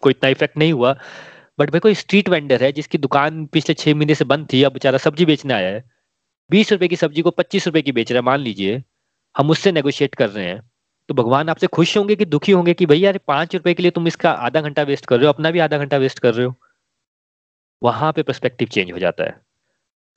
[0.03, 0.95] को इतना इफ़ेक्ट नहीं हुआ।
[1.59, 4.73] बट भाई कोई स्ट्रीट वेंडर है, जिसकी दुकान पिछले छह महीने से बंद थी, अब
[4.73, 5.83] बेचारा सब्ज़ी बेचने आया है।
[6.51, 8.83] बीस रुपए की सब्ज़ी को पच्चीस रुपए की बेच रहा है, मान लीजिए।
[9.37, 10.71] हम उससे नेगोशिएट कर रहे हैं।
[11.09, 13.91] तो भगवान आपसे खुश होंगे कि दुखी होंगे कि भैया, अरे पाँच रुपए के लिए
[13.91, 16.45] तुम इसका आधा घंटा वेस्ट कर रहे हो, अपना भी आधा घंटा वेस्ट कर रहे
[16.45, 16.55] हो।
[17.83, 19.41] वहाँ पे परस्पेक्टिव चेंज हो जाता है।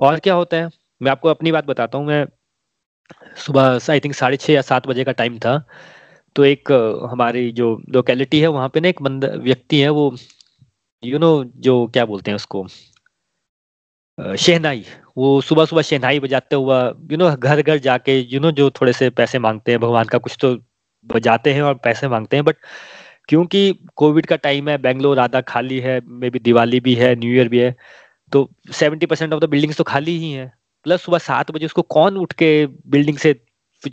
[0.01, 0.70] और क्या होता है?
[1.03, 2.26] मैं आपको अपनी बात बताता हूँ। मैं
[3.37, 5.66] सुबह आई थिंक साढ़े छः या सात बजे का टाइम था।
[6.37, 6.72] तो एक,
[7.11, 10.16] हमारी जो लोकेलिटी है, वहाँ पे ना एक बंद, व्यक्ति है, वो
[11.05, 12.66] यू नो जो क्या बोलते हैं उसको?
[14.18, 14.84] शहनाई।
[15.16, 18.92] वो सुबह सुबह शहनाई बजाते हुआ यू नो घर घर जाके यू नो जो थोड़े
[18.92, 20.57] से पैसे मांगते हैं, भगवान का कुछ तो
[21.07, 22.57] बजाते हैं और पैसे मांगते हैं बट
[23.28, 27.34] क्योंकि कोविड का टाइम है, बेंगलोर आधा खाली है, मे बी दिवाली भी है, न्यू
[27.34, 27.74] ईयर भी है
[28.32, 30.52] तो seventy percent of the buildings तो खाली ही है।
[30.86, 33.34] प्लस सुबह सात बजे उसको कौन उठ के बिल्डिंग से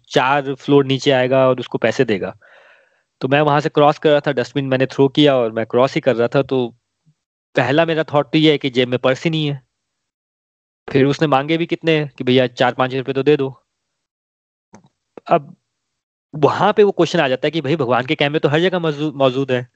[0.10, 2.36] चार फ्लोर नीचे आएगा और उसको पैसे देगा?
[3.22, 5.96] तो मैं वहाँ से क्रॉस कर रहा था, डस्टबिन मैंने थ्रो किया और मैं क्रॉस
[5.96, 6.60] ही कर रहा था तो
[7.56, 9.62] पहला मेरा थॉट तो ये है कि जेब में पर्स ही नहीं है।
[10.88, 13.50] फिर उसने मांगे भी कितने कि भैया चार पाँच रुपए तो दे दो।
[15.28, 15.56] अब
[16.34, 18.80] वहाँ पे वो क्वेश्चन आ जाता है कि भाई भगवान के कैमरे तो हर जगह
[18.80, 19.68] मौजूद है।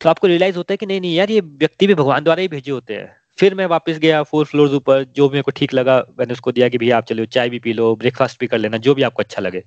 [0.00, 2.48] तो आपको रियलाइज़ होता है कि नहीं नहीं यार ये व्यक्ति भी भगवान द्वारा ही
[2.48, 5.98] भेजे होते हैं। फिर मैं वापस गया फोर फ्लोर ऊपर, जो मेरे को ठीक लगा,
[6.18, 8.76] मैंने उसको दिया कि भैया आप चलो चाय भी पी लो ब्रेकफास्ट भी कर लेना,
[8.78, 9.62] जो भी आपको अच्छा लगे।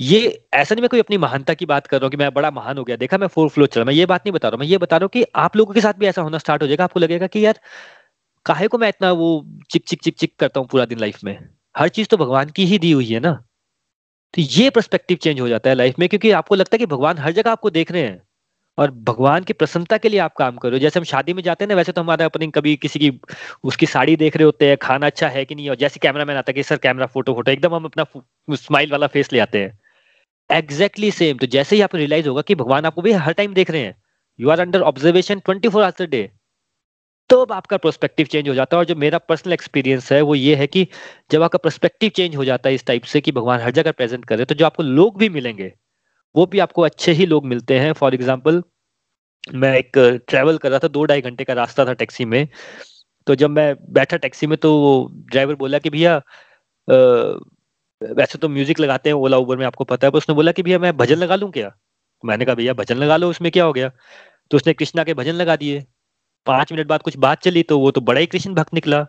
[0.00, 0.18] ये
[0.54, 2.78] ऐसा नहीं, मैं कोई अपनी महानता की बात कर रहा हूँ कि मैं बड़ा महान
[2.78, 4.66] हो गया। देखा, मैं फोर फ्लोर चला। मैं ये बात नहीं बता रहा हूँ। मैं
[4.66, 6.84] ये बता रहा हूँ कि आप लोगों के साथ भी ऐसा होना स्टार्ट हो जाएगा।
[6.84, 7.60] आपको लगेगा कि यार,
[8.46, 9.30] काहे को मैं इतना वो
[9.72, 11.38] चिक चिक चिक चिक करता हूँ पूरा दिन लाइफ में?
[11.76, 13.32] हर चीज़ तो भगवान की ही दी हुई है ना?
[14.34, 17.18] तो ये परस्पेक्टिव चेंज हो जाता है लाइफ में, क्योंकि आपको लगता है कि भगवान
[17.18, 18.22] हर जगह आपको देख रहे हैं।
[18.78, 21.68] और भगवान की प्रसन्नता के लिए आप काम करो जैसे हम शादी में जाते हैं
[21.68, 23.10] ना, वैसे तो हमारा अपनी कभी किसी की,
[23.64, 25.70] उसकी साड़ी देख रहे होते हैं, खाना अच्छा है कि नहीं?
[25.70, 28.06] और जैसे कैमरा मैन आता है कि, सर कैमरा फ़ोटो फ़ोटो एकदम हम अपना
[28.56, 29.78] स्माइल वाला फेस ले आते हैं।
[30.50, 33.70] एग्जैक्टली सेम तो जैसे ही आपको रियलाइज़ होगा कि भगवान आपको भी हर टाइम देख
[33.70, 33.96] रहे हैं
[34.38, 36.28] you are under observation twenty four hours day
[37.30, 40.34] तो अब आपका प्रोस्पेक्टिव चेंज हो जाता है और जो मेरा पर्सनल एक्सपीरियंस है, वो
[40.34, 40.86] ये है कि
[41.30, 44.24] जब आपका प्रोस्पेक्टिव चेंज हो जाता है इस टाइप से कि भगवान हर जगह प्रेजेंट
[44.24, 45.72] करे तो जो आपको लोग भी मिलेंगे,
[46.34, 47.92] वो भी आपको अच्छे ही लोग मिलते हैं.
[47.92, 48.62] फॉर एग्ज़ाम्पल
[49.54, 49.98] मैं एक
[50.28, 52.48] ट्रैवल कर रहा था, दो ढाई घंटे का रास्ता था टैक्सी में.
[53.26, 54.70] तो जब मैं बैठा टैक्सी में तो
[55.30, 56.20] ड्राइवर बोला कि भैया
[58.02, 60.62] वैसे तो म्यूज़िक लगाते हैं ओला उबर में, आपको पता है पर उसने बोला कि
[60.62, 61.70] भैया मैं भजन लगा लूँ क्या?
[62.24, 63.90] मैंने कहा, भैया, भजन लगा लो, उसमें क्या हो गया?
[64.50, 65.84] तो उसने कृष्णा के भजन लगा दिए।
[66.46, 69.04] पाँच मिनट बाद कुछ बात चली तो वो तो बड़ा ही कृष्ण भक्त निकला।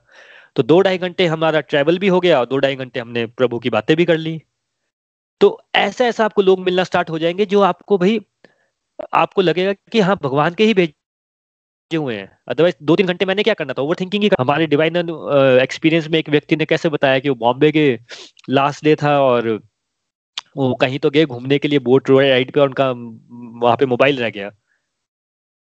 [0.55, 3.59] तो दो ढाई घंटे हमारा ट्रैवल भी हो गया, और दो ढाई घंटे हमने प्रभु
[3.59, 4.41] की बातें भी कर ली।
[5.41, 8.19] तो ऐसा ऐसा आपको लोग मिलना स्टार्ट हो जाएँगे, जो आपको भाई,
[9.15, 10.93] आपको लगेगा कि हाँ भगवान के ही भेजे
[11.97, 12.29] हुए हैं?
[12.47, 13.81] अदरवाइज़ दो तीन घंटे मैंने क्या करना था?
[13.81, 14.97] ओवर थिंकिंग हमारे डिवाइन
[15.61, 17.85] एक्सपीरियंस में एक व्यक्ति ने कैसे बताया कि वो बॉम्बे के
[18.49, 19.49] लास्ट डे था और
[20.57, 22.89] वो कहीं तो गए घूमने के लिए बोट राइड पे और उनका
[23.65, 24.51] वहाँ पे मोबाइल रह गया।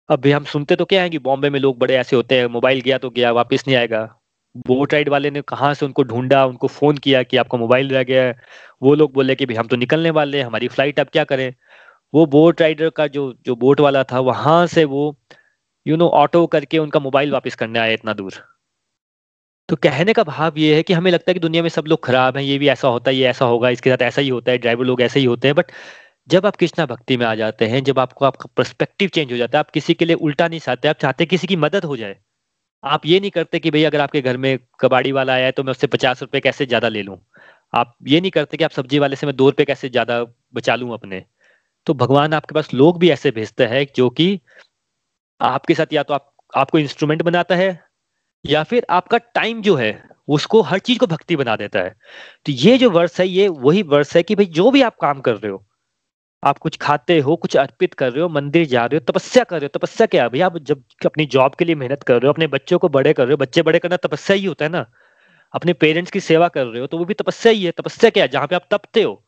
[0.08, 2.80] अब हम सुनते तो क्या है कि बॉम्बे में लोग बड़े ऐसे होते हैं मोबाइल
[2.80, 4.02] गया तो गया, वापस नहीं आएगा।
[4.66, 8.02] बोट राइड वाले ने कहा से उनको ढूंढा, उनको फ़ोन किया कि आपका मोबाइल रह
[8.04, 8.36] गया है।
[8.82, 11.52] वो लोग बोले कि भाई, हम तो निकलने वाले हैं, हमारी फ़्लाइट अब क्या करें?
[12.14, 15.16] वो बोट राइडर का जो जो बोट वाला था, वहाँ से वो
[15.86, 18.34] यू नो ऑटो करके उनका मोबाइल वापस करने आया इतना दूर।
[19.68, 22.04] तो कहने का भाव ये है कि हमें लगता है कि दुनिया में सब लोग
[22.04, 24.52] खराब हैं, ये भी ऐसा होता है, ये ऐसा होगा, इसके साथ ऐसा ही होता
[24.52, 25.72] है ड्राइवर लोग ऐसे ही होते हैं बट
[26.28, 29.58] जब आप कृष्णा भक्ति में आ जाते हैं, जब आपको आपका पर्सपेक्टिव चेंज हो जाता
[29.58, 32.16] है, आप किसी के लिए उल्टा नहीं चाहते, आप चाहते किसी की मदद हो जाए,
[32.84, 35.62] आप ये नहीं करते कि भाई अगर आपके घर में कबाड़ी वाला आया है तो
[35.64, 37.16] मैं उससे पचास रुपये कैसे ज़्यादा ले लूँ?
[37.72, 40.24] आप ये नहीं करते कि आप सब्ज़ी वाले से मैं दो रुपये कैसे ज़्यादा
[40.54, 41.24] बचा लूँ अपने?
[41.86, 44.40] तो भगवान आपके पास लोग भी ऐसे भेजते हैं जो कि
[45.40, 47.84] आपके साथ या तो आप, आपको इंस्ट्रूमेंट बनाता है,
[48.44, 51.90] या फिर आपका टाइम जो है, उसको हर चीज़ को भक्ति बना देता है।
[52.46, 55.20] तो ये जो वर्ष है, ये वही वर्ष है कि भाई जो भी आप काम
[55.20, 55.66] कर रहे हो,
[56.42, 59.60] आप कुछ खाते हो, कुछ अर्पित कर रहे हो, मंदिर जा रहे हो, तपस्या कर
[59.60, 60.28] रहे हो, तपस्या क्या है?
[60.28, 63.12] भैया, आप जब अपनी जॉब के लिए मेहनत कर रहे हो, अपने बच्चों को बड़े
[63.12, 64.86] कर रहे हो, बच्चे बड़े करना तपस्या ही होता है ना।
[65.54, 68.24] अपने पेरेंट्स की सेवा कर रहे हो तो वो भी तपस्या ही है। तपस्या क्या
[68.24, 68.28] है?
[68.28, 69.24] जहाँ पे आप तपते हो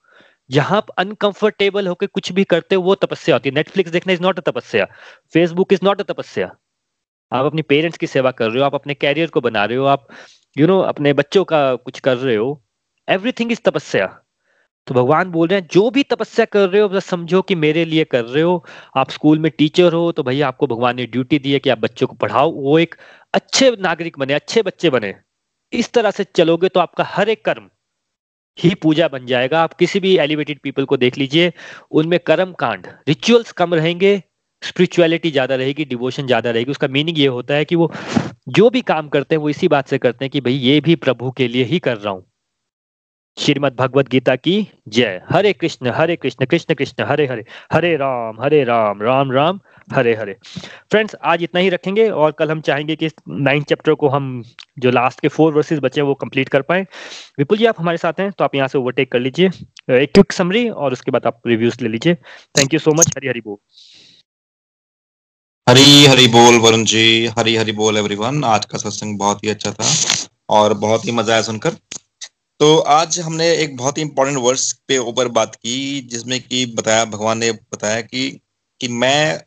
[0.51, 4.23] जहाँ आप अनकंफर्टेबल होकर कुछ भी करते हो वो तपस्या होती है। नेटफ्लिक्स देखना इज़
[4.23, 4.85] नॉट अ तपस्या।
[5.35, 6.51] फेसबुक इज़ नॉट अ तपस्या।
[7.33, 9.85] आप अपनी पेरेंट्स की सेवा कर रहे हो आप अपने कैरियर को बना रहे हो
[9.87, 10.07] आप
[10.57, 12.63] यू you नो know, अपने बच्चों का कुछ कर रहे हो।
[13.09, 14.07] एवरीथिंग इज़ तपस्या।
[14.87, 17.85] तो भगवान बोल रहे हैं जो भी तपस्या कर रहे हो बस समझो कि मेरे
[17.85, 18.65] लिए कर रहे हो।
[18.97, 21.79] आप स्कूल में टीचर हो तो भैया आपको भगवान ने ड्यूटी दी है कि आप
[21.79, 22.95] बच्चों को पढ़ाओ। वो एक
[23.35, 25.15] अच्छे नागरिक बने अच्छे बच्चे बने।
[25.73, 27.69] इस तरह से चलोगे तो आपका हर एक कर्म
[28.59, 31.53] ही पूजा बन जाएगा। आप किसी भी एलिवेटेड पीपल को देख लीजिए,
[31.93, 34.21] उनमें कर्म कांड रिचुअल्स कम रहेंगे
[34.63, 37.91] स्पिरिचुअलिटी ज़्यादा रहेगी डिवोशन ज़्यादा रहेगी। उसका मीनिंग ये होता है कि वो
[38.51, 40.95] जो भी काम करते हैं, वो इसी बात से करते हैं कि भाई, ये भी
[40.97, 42.25] प्रभु के लिए ही कर रहा हूँ।
[43.37, 44.55] श्रीमद भगवद गीता की
[44.89, 49.61] जय। हरे कृष्ण हरे कृष्ण कृष्ण कृष्ण, हरे हरे हरे राम हरे राम राम राम,
[49.95, 50.37] हरे हरे।
[50.91, 54.43] फ्रेंड्स आज इतना ही रखेंगे और कल हम चाहेंगे कि नाइन्थ चैप्टर को हम
[54.79, 56.83] जो लास्ट के फोर वर्सेस बचे हैं, वो कंप्लीट कर पाए।
[57.39, 59.47] विपुल जी, आप हमारे साथ हैं तो आप यहाँ से ओवरटेक कर लीजिए।
[59.93, 62.15] एक क्विक समरी और उसके बाद आप रिव्यूज़ ले लीजिए।
[62.59, 63.57] Thank you so much Hari Hari बोल।
[65.67, 69.73] हरी हरी बोल, वरुण जी। हरी हरी बोल एवरीवन आज का सत्संग बहुत ही अच्छा
[69.73, 69.91] था
[70.51, 71.77] और बहुत ही मज़ा आया सुनकर।
[72.63, 77.05] तो आज हमने एक बहुत ही इंपॉर्टेंट वर्ड्स पे ऊपर बात की, जिसमें कि बताया,
[77.05, 78.29] भगवान ने बताया कि
[78.81, 79.41] कि मैं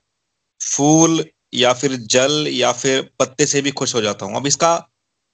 [0.61, 1.23] फूल
[1.55, 4.73] या फिर जल या फिर पत्ते से भी खुश हो जाता हूँ। अब इसका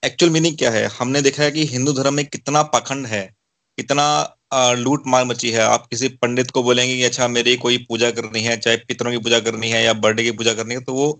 [0.02, 0.84] एक्चुअल मीनिंग क्या है?
[1.00, 3.24] हमने देखा है कि हिंदू धर्म में कितना पाखंड है,
[3.78, 8.10] कितना लूट मार मची है। आप किसी पंडित को बोलेंगे कि अच्छा मेरी कोई पूजा
[8.12, 10.94] करनी है, चाहे पितरों की पूजा करनी है या बर्थडे की पूजा करनी है तो
[10.94, 11.12] वो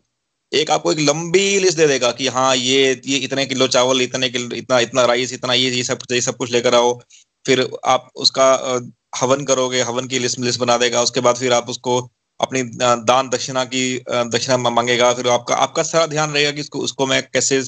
[0.52, 4.28] एक आपको एक लंबी लिस्ट दे देगा कि हाँ ये ये इतने किलो चावल, इतने
[4.28, 6.98] किलो, इतना इतना राइस इतना ये ये सब ये सब कुछ लेकर आओ।
[7.46, 8.48] फिर आप उसका
[9.20, 11.98] हवन करोगे, हवन की लिस्ट लिस्ट बना देगा। उसके बाद फिर आप उसको
[12.40, 12.62] अपनी
[13.04, 17.22] दान दक्षिणा की दक्षिणा मांगेगा। फिर आपका आपका सारा ध्यान रहेगा कि उसको उसको मैं
[17.22, 17.62] कैसे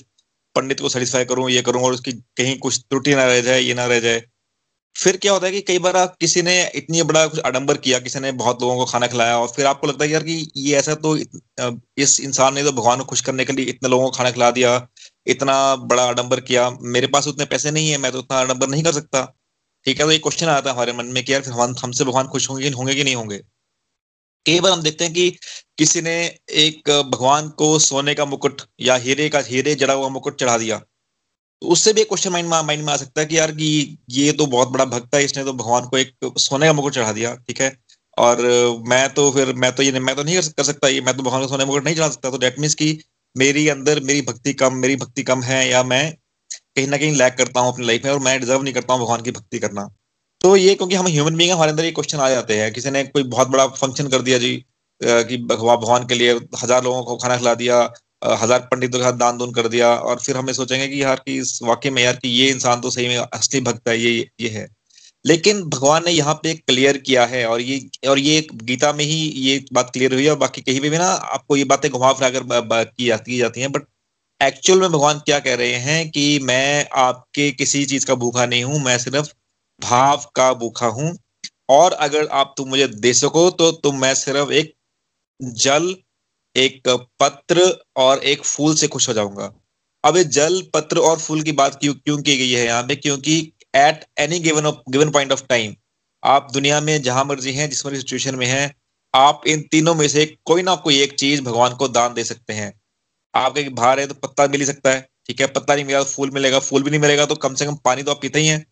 [0.56, 3.74] पंडित को सेटिस्फाई करूँ, ये करूँ और उसकी कहीं कुछ त्रुटि ना रह जाए, ये
[3.74, 4.22] ना रह जाए।
[4.96, 7.98] फिर क्या होता है कि कई बार आप किसी ने इतनी बड़ा कुछ आडंबर किया,
[7.98, 10.76] किसी ने बहुत लोगों को खाना खिलाया और फिर आपको लगता है यार कि ये
[10.78, 11.16] ऐसा तो
[11.98, 14.50] इस इंसान ने तो भगवान को खुश करने के लिए इतने लोगों को खाना खिला
[14.50, 14.76] दिया,
[15.26, 18.82] इतना बड़ा आडंबर किया, मेरे पास उतने पैसे नहीं है, मैं तो उतना आडंबर नहीं
[18.82, 19.24] कर सकता।
[19.86, 22.28] ठीक है तो ये क्वेश्चन आता है हमारे मन में कि यार हम, हमसे भगवान
[22.28, 23.38] खुश होंगे होंगे कि नहीं होंगे?
[24.46, 25.30] कई बार हम देखते हैं कि
[25.78, 26.14] किसी ने
[26.58, 30.80] एक भगवान को सोने का मुकुट या हीरे का हीरे जड़ा हुआ मुकुट चढ़ा दिया।
[31.62, 34.32] उससे भी एक क्वेश्चन माइंड में माइंड में आ सकता है कि यार कि ये
[34.32, 37.34] तो बहुत बड़ा भक्त है, इसने तो भगवान को एक सोने का मुकुट चढ़ा दिया,
[37.36, 37.72] ठीक है?
[38.16, 38.42] और
[38.88, 41.42] मैं तो फिर, मैं तो ये मैं तो नहीं कर सकता ये, मैं तो भगवान
[41.42, 42.98] को सोने का मुकुट नहीं चढ़ा सकता। तो डेट मीन्स की
[43.36, 46.04] मेरी अंदर मेरी भक्ति कम, मेरी भक्ति कम है या मैं
[46.50, 49.02] कहीं ना कहीं लैक करता हूँ अपनी लाइफ में और मैं डिजर्व नहीं करता हूँ
[49.02, 49.88] भगवान की भक्ति करना।
[50.40, 53.02] तो ये क्योंकि हम ह्यूमन बींग हमारे अंदर ये क्वेश्चन आ जाते हैं। किसी ने
[53.06, 54.56] कोई बहुत बड़ा फ़ंक्शन कर दिया जी
[55.00, 56.32] कि भगवान के लिए
[56.62, 57.82] हज़ार लोगों को खाना खिला दिया
[58.24, 61.36] हज़ार पंडितों के साथ दान दून कर दिया और फिर हमें सोचेंगे कि यार कि
[61.38, 64.10] इस वाक्य में यार कि ये इंसान तो सही में असली भक्त है ये
[64.40, 64.66] ये है।
[65.24, 69.16] लेकिन भगवान ने यहाँ पे क्लियर किया है और ये और ये गीता में ही
[69.40, 72.12] ये बात क्लियर हुई है और बाकी कहीं भी, भी ना आपको ये बातें घुमा
[72.12, 73.86] फिरा कर की जाती जाती हैं बट
[74.40, 78.64] एक्चुअल में भगवान क्या कह रहे हैं कि मैं आपके किसी चीज़ का भूखा नहीं
[78.64, 79.32] हूँ मैं सिर्फ़
[79.82, 81.12] भाव का भूखा हूँ।
[81.70, 84.74] और अगर आप तुम मुझे दे सको तो तुम मैं सिर्फ़ एक
[85.40, 85.94] जल
[86.54, 86.88] एक
[87.20, 87.62] पत्र
[87.96, 89.52] और एक फूल से खुश हो जाऊँगा।
[90.04, 92.96] अब ये जल, पत्र और फूल की बात क्यों क्यों की गई है यहाँ पे?
[92.96, 93.38] क्योंकि
[93.76, 95.74] at any given given point of time
[96.22, 98.74] आप दुनिया में जहाँ मर्ज़ी हैं, जिस मर्ज़ी सिचुएशन में हैं,
[99.14, 102.52] आप इन तीनों में से कोई ना कोई एक चीज़ भगवान को दान दे सकते
[102.52, 102.72] हैं।
[103.34, 105.46] आपके बाहर है तो पत्ता मिल ही सकता है, ठीक है?
[105.48, 108.02] पत्ता नहीं मिला तो फूल मिलेगा, फूल भी नहीं मिलेगा तो कम से कम पानी
[108.02, 108.64] तो आप पीते ही हैं।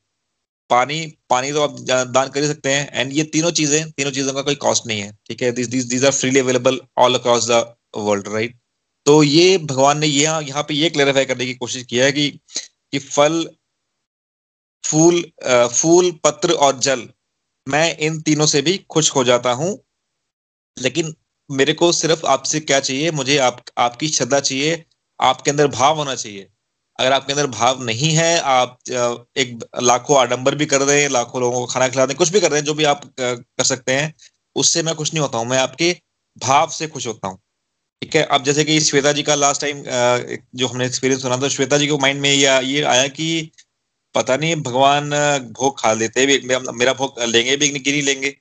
[0.73, 1.01] पानी
[1.31, 1.77] पानी तो आप
[2.09, 5.01] दान कर ही सकते हैं। एंड ये तीनों चीज़ें, तीनों चीज़ों का कोई कॉस्ट नहीं
[5.01, 5.53] है, ठीक है?
[5.53, 7.65] This this these are freely available all across the
[7.99, 8.59] world right
[9.07, 12.29] तो ये भगवान ने यहाँ यहाँ पे ये क्लेरिफाई करने की कोशिश किया है कि
[12.93, 13.47] कि फल,
[14.85, 15.23] फूल
[15.73, 17.09] फूल, पत्र और जल,
[17.67, 19.73] मैं इन तीनों से भी खुश हो जाता हूँ।
[20.77, 21.15] लेकिन
[21.51, 23.11] मेरे को सिर्फ़ आपसे क्या चाहिए?
[23.13, 24.85] मुझे आप, आपकी श्रद्धा चाहिए,
[25.21, 26.49] आपके अंदर भाव होना चाहिए।
[26.99, 28.79] अगर आपके अंदर भाव नहीं है, आप
[29.37, 32.41] एक लाखों आडंबर भी कर रहे हैं लाखों लोगों को खाना खिला दें, कुछ भी
[32.41, 34.13] कर रहे हैं जो भी आप कर सकते हैं,
[34.57, 35.97] उससे मैं खुश नहीं होता हूँ। मैं आपके
[36.37, 37.39] भाव से खुश होता हूँ।
[38.03, 38.23] ठीक है?
[38.25, 39.83] अब जैसे कि श्वेता जी का लास्ट टाइम
[40.57, 43.51] जो हमने एक्सपीरियंस सुना था, श्वेता जी को माइंड में ये ये आया कि
[44.15, 45.11] पता नहीं, भगवान
[45.59, 48.35] भोग खा लेते भी मेरा भोग लेंगे भी कि नहीं लेंगे?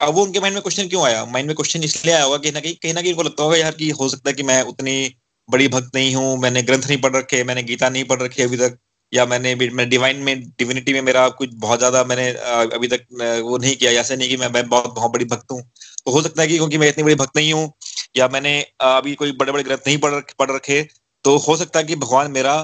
[0.00, 1.24] अब वो उनके माइंड में क्वेश्चन क्यों आया?
[1.26, 3.56] माइंड में क्वेश्चन इसलिए आया होगा कहीं ना कहीं कहीं ना कहीं उनको लगता होगा
[3.56, 5.14] यार कि हो सकता है कि मैं उतनी
[5.48, 8.56] बड़ी भक्त नहीं हूँ, मैंने ग्रंथ नहीं पढ़ रखे, मैंने गीता नहीं पढ़ रखी अभी
[8.56, 8.78] तक,
[9.12, 12.28] या मैंने मैं डिवाइन में डिविनिटी में मेरा कुछ बहुत ज़्यादा मैंने
[12.74, 13.06] अभी तक
[13.44, 15.60] वो नहीं किया ऐसे नहीं कि मैं मैं बहुत बहुत बड़ी भक्त हूँ।
[16.06, 17.72] तो हो सकता है कि क्योंकि मैं इतनी बड़ी भक्त नहीं हूँ,
[18.16, 20.82] या मैंने अभी कोई बड़े बड़े ग्रंथ नहीं पढ़ पढ़ रखे
[21.24, 22.56] तो हो सकता है कि भगवान मेरा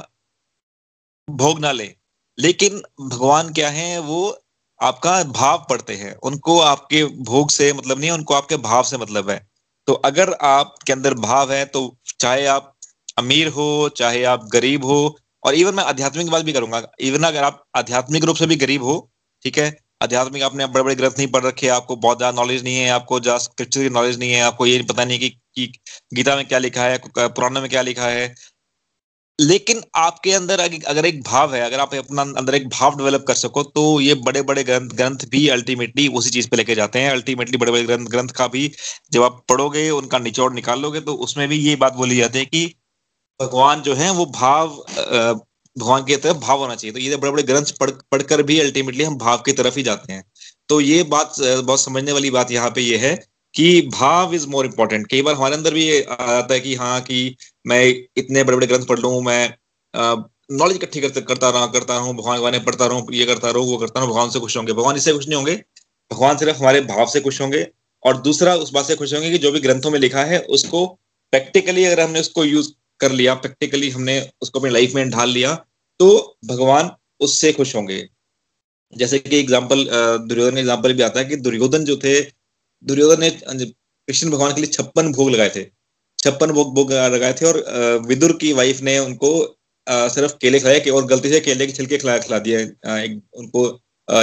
[1.29, 1.89] भोग ना ले।
[2.39, 4.39] लेकिन भगवान क्या है, वो
[4.81, 8.99] आपका भाव पढ़ते हैं। उनको आपके भोग से मतलब नहीं है उनको आपके भाव से
[8.99, 9.39] मतलब है।
[9.89, 11.83] तो अगर आपके अंदर भाव है तो
[12.21, 12.72] चाहे आप
[13.17, 14.99] अमीर हो चाहे आप गरीब हो
[15.43, 18.83] और इवन मैं आध्यात्मिक बात भी करूँगा। इवन अगर आप आध्यात्मिक रूप से भी गरीब
[18.85, 18.99] हो
[19.43, 19.77] ठीक है?
[20.03, 23.21] आध्यात्मिक आपने बड़े बड़े ग्रंथ नहीं पढ़ रखे आपको बहुत ज़्यादा नॉलेज नहीं है आपको
[23.41, 25.73] स्क्रिप्चर की नॉलेज नहीं है आपको ये पता नहीं कि, कि
[26.15, 28.35] गीता में क्या लिखा है पुराना में क्या लिखा है।
[29.39, 33.35] लेकिन आपके अंदर अगर एक भाव है अगर आप अपना अंदर एक भाव डेवलप कर
[33.35, 37.11] सको तो ये बड़े बड़े ग्रंथ ग्रंथ भी अल्टीमेटली उसी चीज़ पे लेके जाते हैं।
[37.11, 38.71] अल्टीमेटली बड़े बड़े ग्रंथ ग्रंथ का भी
[39.13, 42.45] जब आप पढ़ोगे उनका निचोड़ निकाल लोगे तो उसमें भी ये बात बोली जाती है
[42.47, 42.75] कि
[43.43, 44.69] भगवान जो है, वो भाव
[45.77, 49.05] भगवान की तरफ़ भाव होना चाहिए। तो ये बड़े बड़े ग्रंथ पढ़, पढ़कर भी अल्टीमेटली
[49.05, 50.25] हम भाव की तरफ़ ही जाते हैं।
[50.69, 53.15] तो ये बात बहुत समझने वाली बात यहाँ पे ये है
[53.55, 57.01] कि भाव इज़ मोर इम्पोर्टेंट कई बार हमारे अंदर भी ये आता है कि हाँ
[57.03, 57.83] कि मैं
[58.17, 59.55] इतने बड़े बड़े ग्रंथ पढ़ लू, मैं
[60.53, 63.77] नॉलेज इकट्ठी करता करता रहा, करता हूँ, भगवान भगवान पढ़ता रहूँ, ये करता रहूँ, वो
[63.79, 65.55] करता रहूँ, भगवान से खुश होंगे। भगवान इससे खुश नहीं होंगे,
[66.11, 67.67] भगवान सिर्फ़ हमारे भाव से खुश होंगे
[68.03, 70.87] और दूसरा उस बात से खुश होंगे कि जो भी ग्रंथों में लिखा है, उसको
[71.33, 72.73] प्रैक्टिकली अगर हमने उसको यूज़
[73.03, 75.55] कर लिया प्रैक्टिकली हमने उसको अपनी लाइफ में ढाल लिया
[76.01, 76.09] तो
[76.47, 76.91] भगवान
[77.21, 77.99] उससे खुश होंगे।
[78.93, 79.85] जैसे कि एग्ज़ाम्पल
[80.29, 82.21] दुर्योधन एग्ज़ाम्पल भी आता है कि दुर्योधन जो थे,
[82.85, 85.65] दुर्योधन ने कृष्ण भगवान के लिए छप्पन भोग लगाए थे।
[86.19, 87.59] छप्पन भोग भोग लगाए थे और
[88.07, 89.31] विदुर की वाइफ ने उनको
[89.87, 92.65] सिर्फ़ केले खिलाए कि, और गलती से केले के छिलके खिला खिला दिए
[93.37, 93.67] उनको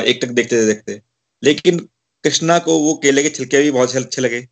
[0.03, 1.01] एक तक देखते देखते।
[1.43, 1.79] लेकिन
[2.23, 4.47] कृष्णा को वो केले के छिलके भी बहुत अच्छे लगे।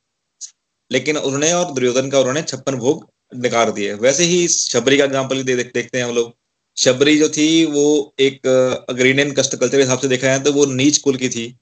[0.92, 5.44] लेकिन उन्होंने और दुर्योधन का उन्होंने छप्पन भोग निकाल दिए। वैसे ही शबरी का एग्ज़ाम्पल
[5.44, 6.34] भी देखते हैं हम लोग।
[6.78, 8.48] शबरी जो थी, वो एक
[8.90, 11.56] अग्रीनियन कस्ट कल्चर के हिसाब से देखा है तो वो नीच कुल की थी।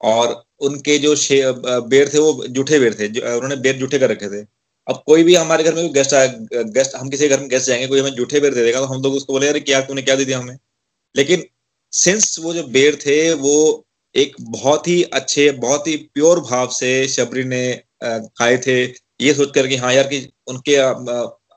[0.00, 1.14] और उनके जो
[1.82, 4.44] बेर थे, वो जूठे बेर थे। उन्होंने बेर जूठे कर रखे थे।
[4.86, 6.26] अब कोई भी हमारे घर में गेस्ट आया
[6.76, 9.02] गेस्ट हम किसी घर में गेस्ट जाएँगे, कोई हमें जूठे बेर दे देगा तो हम
[9.02, 10.56] लोग उसको बोले, अरे, क्या तूने क्या दे दिया हमें?
[11.14, 11.42] लेकिन
[11.92, 13.84] सिंस वो जो बेर थे, वो
[14.14, 18.86] एक बहुत ही अच्छे, बहुत ही प्योर भाव से शबरी ने खाए थे।
[19.20, 20.76] ये सोच कर कि हाँ यार कि उनके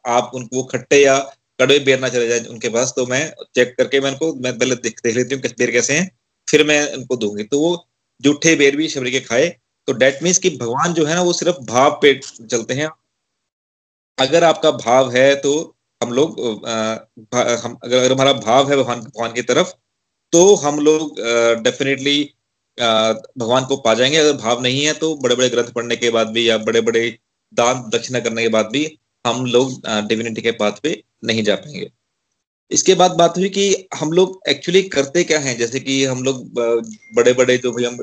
[0.06, 1.18] आप उनको खट्टे या
[1.60, 3.22] कड़वे बेर ना चले जाए उनके पास तो मैं
[3.56, 6.10] चेक करके मैं उनको, मैं पहले देख देख लेती हूँ बेर कैसे हैं,
[6.48, 7.76] फिर मैं उनको दूँगी। तो वो
[8.22, 9.48] जूठे बेर भी शबरी के खाए।
[9.88, 12.90] तो डेट मीन्स कि भगवान जो है ना, वो सिर्फ़ भाव पे चलते हैं।
[14.18, 15.54] अगर आपका भाव है तो
[16.02, 19.72] हम लोग हम, अगर अगर हमारा भाव है भगवान भगवान की तरफ़
[20.34, 21.20] तो हम लोग
[21.64, 22.24] डेफिनेटली
[22.78, 26.30] भगवान को पा जाएँगे। अगर भाव नहीं है तो बड़े बड़े ग्रंथ पढ़ने के बाद
[26.34, 27.08] भी या बड़े बड़े
[27.54, 28.86] दान दक्षिणा करने के बाद भी
[29.26, 31.90] हम लोग डिविनिटी के पाथ पे नहीं जा पाएँगे।
[32.72, 35.58] इसके बाद बात हुई कि हम लोग एक्चुअली करते क्या हैं?
[35.58, 36.46] जैसे कि हम लोग
[37.16, 37.98] बड़े बड़े जो भी हम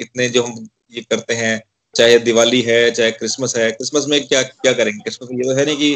[0.00, 1.60] इतने जो हम ये करते हैं,
[1.94, 4.98] चाहे दिवाली है, चाहे क्रिसमस है क्रिसमस में क्या क्या करेंगे?
[5.00, 5.94] क्रिसमस में ये तो है नहीं कि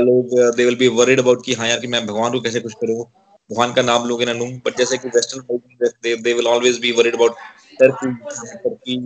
[0.00, 2.74] लोग they will be worried about कि हाँ यार कि मैं भगवान को कैसे खुश
[2.74, 3.04] करूँ?
[3.50, 4.48] भगवान का नाम लूँगे ना लूँ?
[4.66, 7.36] बट जैसे कि western they will always be worried about
[7.80, 8.96] turkey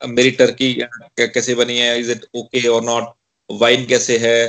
[0.00, 0.72] मेरी टर्की
[1.20, 1.98] कैसे बनी है?
[2.00, 3.14] इज़ इट ओके और नॉट
[3.50, 4.48] वाइन कैसे है?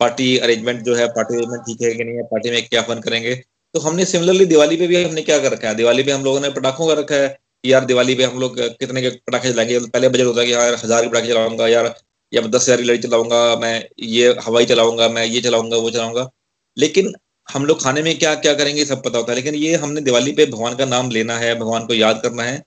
[0.00, 2.22] पार्टी अरेंजमेंट जो है पार्टी अरेंजमेंट ठीक है कि नहीं है?
[2.24, 3.34] पार्टी में क्या फन करेंगे?
[3.74, 5.74] तो हमने सिमिलरली दिवाली पे भी हमने क्या कर रखा है?
[5.74, 9.00] दिवाली पे हम लोगों ने पटाखों का रखा है यार दिवाली पे हम लोग कितने
[9.02, 11.94] के पटाखे चलाएँगे पहले बजट होता है कि यार हज़ार के पटाखे चलाऊँगा यार,
[12.32, 16.28] या दस हज़ार की लड़ी चलाऊँगा, मैं ये हवाई चलाऊँगा, मैं ये चलाऊँगा, वो चलाऊँगा।
[16.76, 17.12] लेकिन
[17.48, 20.32] हम लोग खाने में क्या क्या करेंगे सब पता होता है। लेकिन ये हमने दिवाली
[20.32, 22.62] पे भगवान का नाम लेना है, भगवान को याद करना है।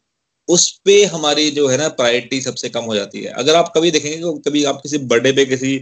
[0.49, 3.91] उस पे हमारी जो है ना प्रायोरिटी सबसे कम हो जाती है। अगर आप कभी
[3.91, 5.75] देखेंगे तो कभी आप किसी बर्थडे पे किसी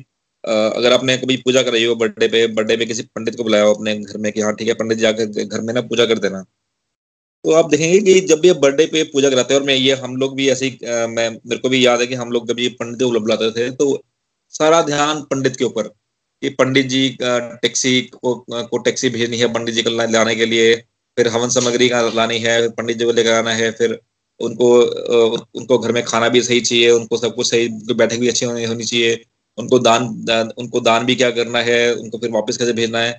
[0.44, 3.74] अगर आपने कभी पूजा कराई हो बर्थडे पे बर्थडे पे किसी पंडित को बुलाया हो
[3.74, 6.42] अपने घर में कि हाँ ठीक है पंडित जाकर घर में ना पूजा कर देना
[7.46, 10.16] तो आप देखेंगे कि जब भी बर्थडे पे पूजा कराते हैं और मैं ये हम
[10.16, 13.20] लोग भी ऐसे मैं मेरे को भी याद है कि हम लोग कभी पंडित को
[13.20, 13.88] बुलाते थे तो
[14.54, 19.76] सारा ध्यान पंडित के ऊपर कि पंडित जी टैक्सी को, को टैक्सी भेजनी है पंडित
[19.76, 20.76] जी को लाने के लिए
[21.18, 24.00] फिर हवन सामग्री का लानी है पंडित जी को लेकर आना है फिर
[24.42, 24.70] उनको
[25.60, 28.64] उनको घर में खाना भी सही चाहिए उनको सब कुछ सही बैठक भी अच्छी होनी
[28.66, 29.20] होनी चाहिए
[29.58, 33.12] उनको दान, दान उनको दान भी क्या करना है उनको फिर वापस कैसे भेजना है?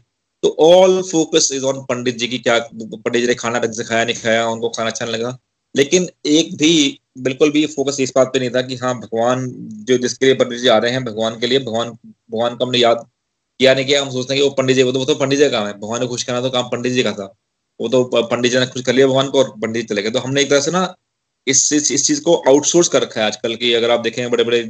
[0.43, 3.85] तो all focus is on pandit ji की क्या पंडित जी ने खाना ढंग से
[3.85, 5.37] खाया नहीं खाया उनको खाना अच्छा नहीं लगा।
[5.75, 9.47] लेकिन एक भी बिल्कुल भी फोकस इस बात पे नहीं था कि हाँ भगवान
[9.89, 12.79] जो जिसके लिए पंडित जी आ रहे हैं भगवान के लिए भगवान भगवान को हमने
[12.79, 13.07] याद
[13.61, 15.39] किया नहीं किया हम सोचते हैं कि वो पंडित जी वो तो वो तो पंडित
[15.39, 17.33] जी का काम है भगवान ने खुश करना तो काम पंडित जी का था।
[17.81, 20.11] वो तो पंडित जी ने खुश कर लिया भगवान को और पंडित जी चले गए।
[20.11, 20.85] तो हमने एक तरह से ना
[21.47, 24.63] इस इस, चीज़ को आउटसोर्स कर रखा है आजकल की अगर आप देखें बड़े बड़े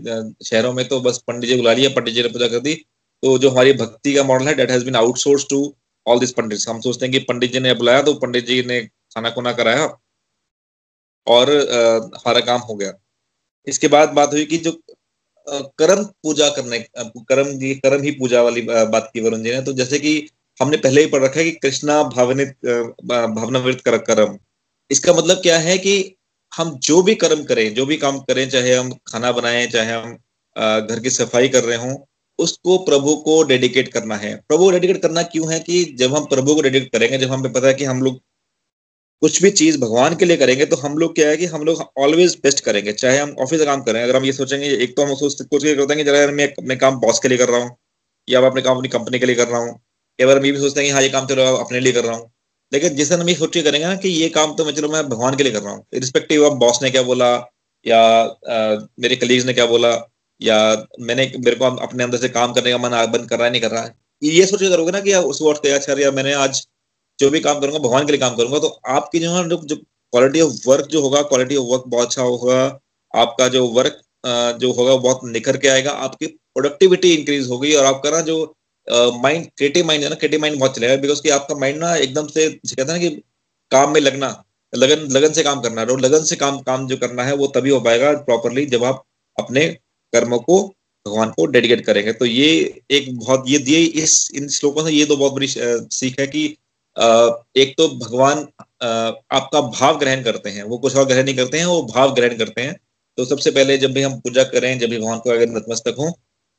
[0.44, 2.74] शहरों में तो बस पंडित जी बुला लिया पंडित जी ने पूजा कर दी
[3.22, 5.58] तो जो हमारी भक्ति का मॉडल है that has been outsource to
[6.06, 6.64] all this pandit.
[6.68, 9.84] हम सोचते हैं कि पंडित जी ने बुलाया तो पंडित जी ने खाना खुना कराया
[11.26, 12.92] और हमारा काम हो गया।
[13.66, 14.72] इसके बाद बात हुई कि जो
[15.78, 19.72] कर्म पूजा करने कर्म जी कर्म ही पूजा वाली बात की वरुण जी ने। तो
[19.72, 20.14] जैसे कि
[20.60, 22.56] हमने पहले ही पढ़ रखा है कि कृष्णा भावनित
[23.04, 24.38] भावनावृत कर कर्म।
[24.90, 25.94] इसका मतलब क्या है कि
[26.52, 30.12] हम जो भी कर्म करें, जो भी काम करें, चाहे हम खाना बनाएँ, चाहे हम
[30.86, 31.94] घर की सफ़ाई कर रहे हों,
[32.38, 36.24] उसको प्रभु को डेडिकेट करना है। प्रभु को डेडिकेट करना क्यों है कि जब हम
[36.26, 38.20] प्रभु को डेडिकेट करेंगे, जब हमें पता है कि हम लोग
[39.22, 41.82] कुछ भी चीज़ भगवान के लिए करेंगे तो हम लोग क्या है कि हम लोग
[41.98, 45.04] ऑलवेज बेस्ट करेंगे। चाहे हम ऑफ़िस का काम करें, अगर हम ये सोचेंगे, एक तो
[45.04, 47.60] हम सोच कुछ ये करते हैं जरा मैं अपने काम बॉस के लिए कर रहा
[47.62, 47.76] हूँ,
[48.28, 49.78] या मैं अपने काम अपनी कंपनी के लिए कर रहा हूँ
[50.18, 52.04] कई बार हम ये भी सोचते हैं कि हाँ ये काम चलो, अपने लिए कर
[52.04, 52.31] रहा हूँ।
[52.72, 55.08] लेकिन जिस हम ये सोच के करेंगे ना कि ये काम तो मैं चलो मैं
[55.08, 57.28] भगवान के लिए कर रहा हूँ। रिस्पेक्टिव ऑफ़ बॉस ने क्या बोला
[57.86, 60.08] या आ, मेरे कलीग्स ने क्या बोला
[60.40, 63.50] या मैंने मेरे को अपने अंदर से काम करने का मन बंद कर रहा है
[63.50, 66.32] नहीं कर रहा है ये सोच के करोगे ना कि उस वक्त अच्छा या मैंने
[66.32, 66.66] आज
[67.18, 70.40] जो भी काम करूँगा भगवान के लिए काम करूँगा तो आपकी जो है जो क्वालिटी
[70.40, 72.80] ऑफ़ वर्क जो होगा क्वालिटी ऑफ़ वर्क बहुत अच्छा होगा
[73.14, 74.00] आपका जो वर्क
[74.60, 78.36] जो होगा बहुत निखर के आएगा आपकी प्रोडक्टिविटी इंक्रीज होगी और आपका ना जो
[78.88, 82.26] माइंड क्रिएटिव माइंड है ना क्रिएटिव माइंड बहुत चलेगा बिकॉज़ कि आपका माइंड ना एकदम
[82.28, 83.10] से कहते हैं ना कि
[83.70, 84.28] काम में लगना,
[84.72, 87.46] लगन लगन से काम करना है और लगन से काम काम जो करना है, वो
[87.56, 89.04] तभी हो पाएगा प्रॉपरली जब आप
[89.36, 89.66] अपने
[90.12, 90.62] कर्मों को,
[91.06, 92.48] भगवान को डेडिकेट करेंगे। तो ये
[92.90, 96.44] एक बहुत, ये ये इस, इन श्लोकों से ये तो बहुत बड़ी सीख है कि
[97.56, 98.38] एक तो भगवान
[99.32, 102.36] आपका भाव ग्रहण करते हैं, वो कुछ और ग्रहण नहीं करते हैं, वो भाव ग्रहण
[102.38, 102.76] करते हैं।
[103.18, 106.10] तो सबसे पहले जब भी हम पूजा करें, जब भी भगवान को अगर नतमस्तक हो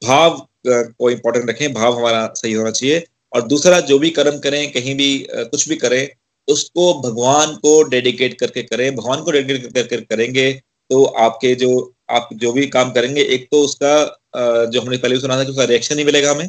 [0.01, 0.37] भाव
[0.67, 4.95] को इंपॉर्टेंट रखें, भाव हमारा सही होना चाहिए। और दूसरा, जो भी कर्म करें, कहीं
[4.95, 6.07] भी कुछ भी करें,
[6.47, 10.51] उसको भगवान को डेडिकेट करके करें, भगवान को डेडिकेट करके करेंगे
[10.89, 15.37] तो आपके जो, आप जो भी काम करेंगे, एक तो उसका जो हमने पहले सुना
[15.37, 16.47] था कि उसका रिएक्शन नहीं मिलेगा हमें,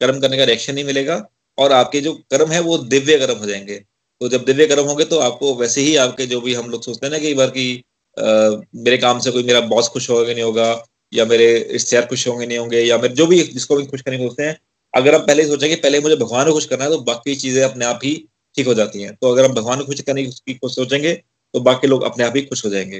[0.00, 1.16] कर्म करने का रिएक्शन नहीं मिलेगा,
[1.58, 3.76] और आपके जो कर्म है, वो दिव्य कर्म हो जाएँगे।
[4.20, 7.06] तो जब दिव्य कर्म होंगे तो आपको वैसे ही आपके जो भी हम लोग सोचते
[7.06, 7.84] हैं ना, कई बार की
[8.16, 10.72] मेरे काम से कोई मेरा बॉस खुश होगा नहीं होगा
[11.14, 14.18] या मेरे रिश्तेदार खुश होंगे, नहीं होंगे, या मेरे जो भी जिसको भी खुश करने
[14.18, 14.58] सोचते हैं,
[14.94, 17.84] अगर आप पहले सोचेंगे, पहले मुझे भगवान को खुश करना है तो बाकी चीज़ें अपने
[17.84, 18.14] आप ही
[18.56, 21.12] ठीक हो जाती हैं। तो अगर हम भगवान को खुश करने की सोचेंगे
[21.54, 22.98] तो बाकी लोग अपने आप ही खुश हो जाएँगे।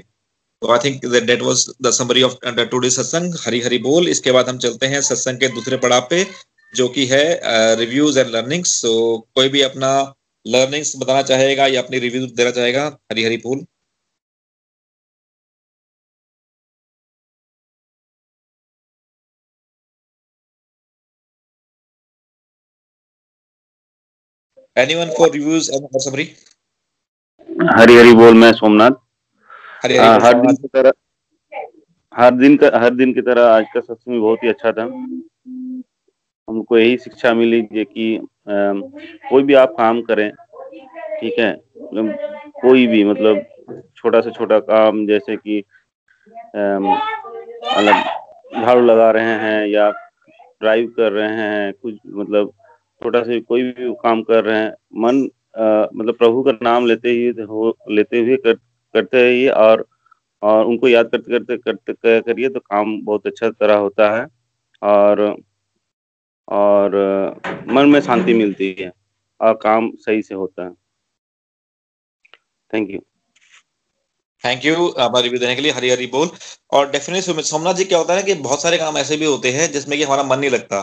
[0.62, 4.48] तो I think that was the summary of today satsang Hari Hari बोल इसके बाद
[4.48, 6.26] हम चलते हैं सत्संग के दूसरे पड़ाव पे,
[6.74, 8.92] जो कि है रिव्यूज़ एंड लर्निंग्स सो
[9.34, 9.90] कोई भी अपना
[10.46, 13.36] लर्निंग्स बताना चाहेगा या अपनी रिव्यू देना चाहेगा Hari Hari
[24.76, 26.24] anyone for reviews and summary
[27.70, 28.90] Hari Hari बोल मैं सोमनाथ।
[29.84, 29.98] हरी
[30.40, 30.92] दिन की तरह
[32.14, 34.82] हर दिन का हर दिन की तरह आज का सत्संग बहुत ही अच्छा था।
[36.48, 38.18] हमको यही शिक्षा मिली है कि
[38.48, 41.52] कोई भी आप काम करें ठीक है?
[41.52, 43.44] मतलब कोई भी मतलब
[43.96, 45.62] छोटा से छोटा काम जैसे कि
[47.76, 47.94] अलग
[48.62, 52.52] झाड़ू लगा रहे हैं या ड्राइव कर रहे हैं कुछ मतलब
[53.04, 55.24] छोटा से कोई भी काम कर रहे हैं मन
[55.58, 58.52] आ, मतलब प्रभु का नाम लेते ही हो लेते हुए कर,
[58.94, 59.86] करते रहिए और
[60.42, 64.26] और उनको याद करते करते करते करिए तो काम बहुत अच्छा तरह होता है
[64.82, 65.20] और
[66.48, 66.96] और
[67.68, 68.90] मन में शांति मिलती है
[69.40, 70.70] और काम सही से होता है।
[72.70, 72.98] थैंक यू
[74.44, 76.28] थैंक यू हमारा रिव्यू देने के लिए हरी हरी बोल।
[76.72, 79.50] और डेफिनेटली सोमनाथ जी क्या होता है ना कि बहुत सारे काम ऐसे भी होते
[79.52, 80.82] हैं जिसमें कि हमारा मन नहीं लगता।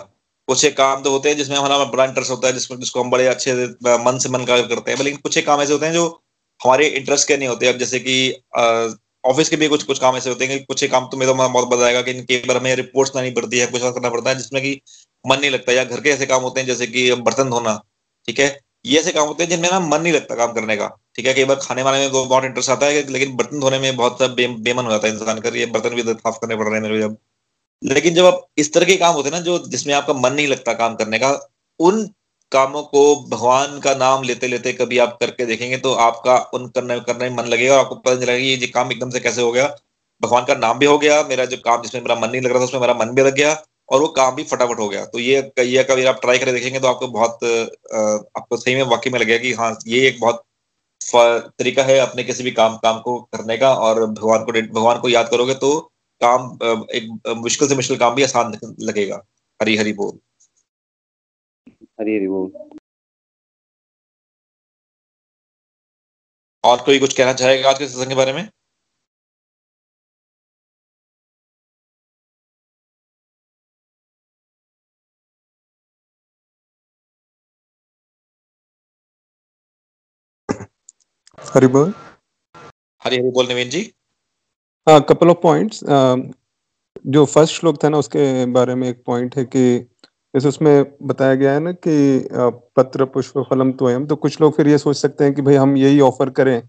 [0.52, 3.10] कुछ एक काम तो होते हैं जिसमें हमारा बड़ा इंटरेस्ट होता है, जिसमें जिसको हम
[3.12, 3.54] बड़े अच्छे
[4.06, 6.08] मन से मन का करते हैं। लेकिन कुछ एक काम ऐसे होते हैं जो
[6.60, 8.16] हमारे इंटरेस्ट के नहीं होते। अब जैसे कि
[9.24, 11.34] ऑफ़िस के भी कुछ कुछ काम ऐसे होते हैं कि कुछ एक काम तो मेरा
[11.34, 14.36] बहुत बताएगा कि इनके बार हमें रिपोर्ट्स लानी पड़ती है, कुछ और करना पड़ता है
[14.38, 14.80] जिसमें कि
[15.26, 17.74] मन नहीं लगता। या घर के ऐसे काम होते हैं जैसे कि बर्तन धोना,
[18.28, 18.48] ठीक है?
[18.86, 21.34] ये ऐसे काम होते हैं जिनमें ना मन नहीं लगता काम करने का, ठीक है?
[21.34, 24.24] कई बार खाने वाने में तो बहुत इंटरेस्ट आता है, लेकिन बर्तन धोने में बहुत
[24.32, 27.00] बेमन हो जाता है इंसान कर ये बर्तन भी साफ़ करने पड़ रहे हैं मेरे
[27.02, 27.18] जब।
[27.84, 30.48] लेकिन जब आप इस तरह के काम होते हैं ना, जो जिसमें आपका मन नहीं
[30.48, 31.30] लगता काम करने का,
[31.80, 32.10] उन
[32.52, 37.00] कामों को भगवान का नाम लेते लेते कभी आप करके देखेंगे तो आपका उन करने
[37.02, 39.52] करने में मन लगेगा और आपको पता नहीं लगेगा ये काम एकदम से कैसे हो
[39.52, 39.68] गया।
[40.22, 42.60] भगवान का नाम भी हो गया, मेरा जो काम जिसमें मेरा मन नहीं लग रहा
[42.60, 43.56] था, उसमें मेरा मन भी लग गया
[43.90, 46.80] और वो काम भी फटाफट हो गया। तो ये ये कभी आप ट्राई करके देखेंगे
[46.80, 47.44] तो आपको बहुत
[48.38, 50.44] आपको सही में वाकई में लगेगा कि हाँ ये एक बहुत
[51.02, 55.10] तरीका है अपने किसी भी काम काम को करने का और भगवान को भगवान को
[55.10, 55.91] याद करोगे तो
[56.22, 56.58] काम
[56.96, 59.22] एक मुश्किल से मुश्किल काम भी आसान लगेगा।
[59.60, 60.20] हरी हरी बोल।
[62.00, 62.52] हरी हरी बोल।
[66.64, 68.48] और कोई कुछ कहना चाहेगा आज के सत्संग के बारे में?
[81.38, 81.94] हरी बोल।
[83.02, 83.82] हरी हरी बोल नवीन जी।
[84.88, 85.80] हाँ कपल ऑफ़ पॉइंट्स
[87.06, 89.62] जो फ़र्स्ट श्लोक था ना, उसके बारे में एक पॉइंट है कि
[90.34, 92.28] जैसे उसमें बताया गया है ना कि
[92.78, 95.76] पत्र पुष्प फलम तो तो कुछ लोग फिर ये सोच सकते हैं कि भाई हम
[95.78, 96.62] यही ऑफ़र करें,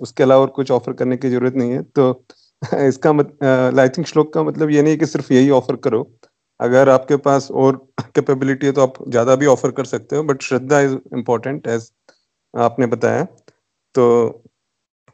[0.00, 2.24] उसके अलावा और कुछ ऑफ़र करने की ज़रूरत नहीं है तो
[2.88, 6.02] इसका मत आई थिंक श्लोक का मतलब ये नहीं है कि सिर्फ़ यही ऑफ़र करो,
[6.60, 7.76] अगर आपके पास और
[8.16, 11.90] कैपेबिलिटी है तो आप ज़्यादा भी ऑफ़र कर सकते हो but shraddha is important as
[12.54, 13.24] आपने बताया
[13.94, 14.43] तो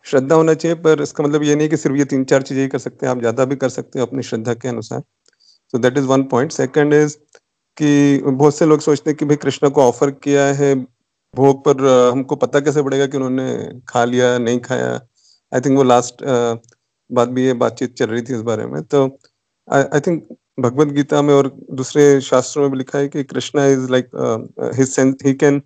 [0.07, 2.69] श्रद्धा होना चाहिए, पर इसका मतलब ये नहीं कि सिर्फ़ ये तीन चार चीज़ें ही
[2.69, 5.01] कर सकते हैं, आप ज़्यादा भी कर सकते हो अपनी श्रद्धा के अनुसार।
[5.75, 7.17] So that is one point second is
[7.77, 10.75] कि बहुत से लोग सोचते हैं कि भाई कृष्ण को ऑफ़र किया है,
[11.35, 15.01] भोग पर हमको पता कैसे पड़ेगा कि उन्होंने खा लिया, नहीं खाया?
[15.53, 16.25] आई थिंक वो लास्ट
[17.11, 19.05] बात भी ये बातचीत चल रही थी इस बारे में। तो
[19.69, 20.27] आई थिंक
[20.61, 24.11] भगवत गीता में और दूसरे शास्त्रों में भी लिखा है कि Krishna is like
[25.27, 25.61] he can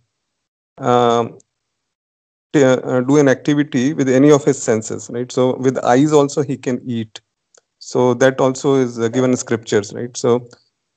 [2.53, 6.81] do an activity with any of his senses right so with eyes also he can
[6.85, 7.21] eat
[7.79, 10.39] so that also is given in scriptures right so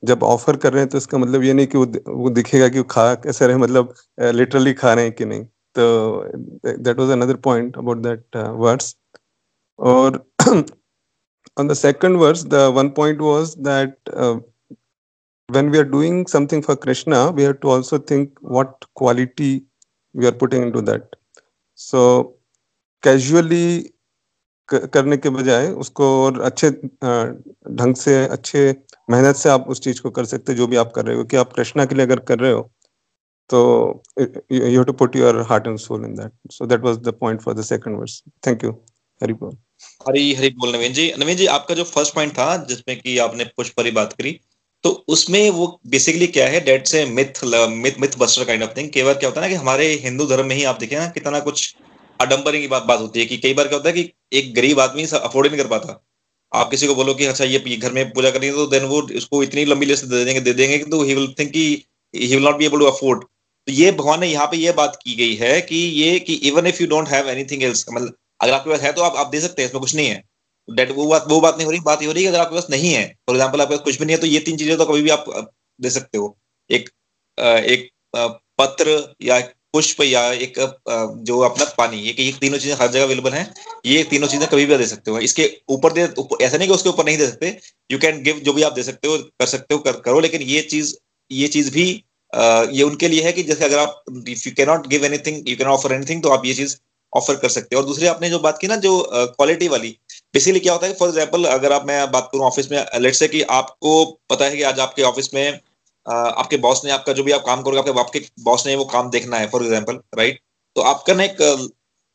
[0.03, 1.85] जब ऑफर कर रहे हैं तो इसका मतलब ये नहीं कि वो
[2.15, 3.95] वो दिखेगा कि वो खा कैसे रहे मतलब
[4.35, 5.45] लिटरली खा रहे हैं कि नहीं
[5.79, 5.85] तो
[6.67, 8.97] that was another point about that words
[9.79, 10.25] और
[11.61, 14.37] on the second verse the one point was that uh,
[15.49, 19.51] when we are doing something for krishna we have to also think what quality
[20.15, 21.16] we are putting into that
[21.78, 22.26] So,
[23.04, 23.84] casually
[24.70, 28.76] करने के बजाय उसको और अच्छे ढंग से, अच्छे
[29.10, 31.38] मेहनत से आप उस चीज़ को कर सकते जो भी आप कर रहे हो। कि
[31.38, 32.62] आप कृष्णा के लिए अगर कर रहे हो
[33.50, 34.04] तो
[34.52, 37.54] you to put your heart and soul in that so that was the point for
[37.54, 38.72] the second verse thank you
[39.22, 39.58] Hari बोल
[40.08, 43.46] हरी हरी बोल नवीन जी नवीन जी आपका जो फ़र्स्ट पॉइंट था, जिसमें कि आपने
[43.46, 44.40] पुष्प पर बात करी
[44.84, 48.90] तो उसमें वो बेसिकली क्या है डेट से myth myth myth buster kind of thing
[48.92, 51.40] केवल क्या होता है ना कि हमारे हिंदू धर्म में ही आप देखें ना, कितना
[51.40, 51.76] कुछ
[52.20, 54.80] आडम्बरी की बात बात होती है कि कई बार क्या होता है कि एक गरीब
[54.80, 56.04] आदमी अफोर्ड नहीं कर पाता।
[56.52, 59.02] आप किसी को बोलो कि अच्छा ये घर में पूजा करनी है तो देन वो
[59.14, 61.66] इसको इतनी लंबी लिस्ट दे देंगे दे देंगे तो ही विल थिंक कि
[62.14, 64.98] he will not be able to afford तो ये भगवान ने यहाँ पे ये बात
[65.04, 68.54] की गई है कि ये, कि even if you don't have anything else मतलब अगर
[68.54, 70.24] आपके पास है तो आप आप दे सकते हैं, इसमें कुछ नहीं है।
[70.70, 72.56] डेट वो बात वो बात नहीं हो रही बात ये हो रही है अगर आपके
[72.56, 74.78] पास नहीं है फॉर एग्ज़ाम्पल आपके पास कुछ भी नहीं है तो ये तीन चीज़ें
[74.78, 75.26] तो कभी भी आप
[75.80, 76.36] दे सकते हो।
[76.70, 76.90] एक
[77.38, 77.90] एक
[78.60, 79.40] पत्र या
[79.74, 80.54] पुष्प या एक
[81.26, 83.54] जो अपना पानी ये ये तीनों चीज़ें हर जगह अवेलेबल हैं
[83.86, 86.02] ये तीनों चीज़ें कभी भी दे सकते हो। इसके ऊपर दे
[86.42, 87.58] ऐसा नहीं कि उसके ऊपर नहीं दे सकते
[87.90, 90.42] यू कैन गिव जो भी आप दे सकते हो कर सकते हो कर, करो लेकिन
[90.44, 90.96] ये चीज़
[91.32, 91.86] ये चीज़ भी
[92.74, 95.56] ये उनके लिए है कि जैसे अगर आप if you can not give anything you
[95.58, 96.76] can offer anything तो आप ये चीज़
[97.14, 99.96] ऑफ़र कर सकते हो। और दूसरी आपने जो बात की ना जो क्वालिटी वाली
[100.38, 103.28] बेसिकली क्या होता है फॉर एग्ज़ाम्पल अगर आप, मैं बात करूँ ऑफ़िस में लेट से
[103.28, 105.60] कि आपको पता है कि आज आपके ऑफ़िस में
[106.06, 109.10] आपके बॉस ने आपका जो भी आप काम करोगे, आपके आपके बॉस ने वो काम
[109.12, 110.40] देखना है फॉर एग्ज़ाम्पल राइट
[110.76, 111.42] तो आपका ना एक,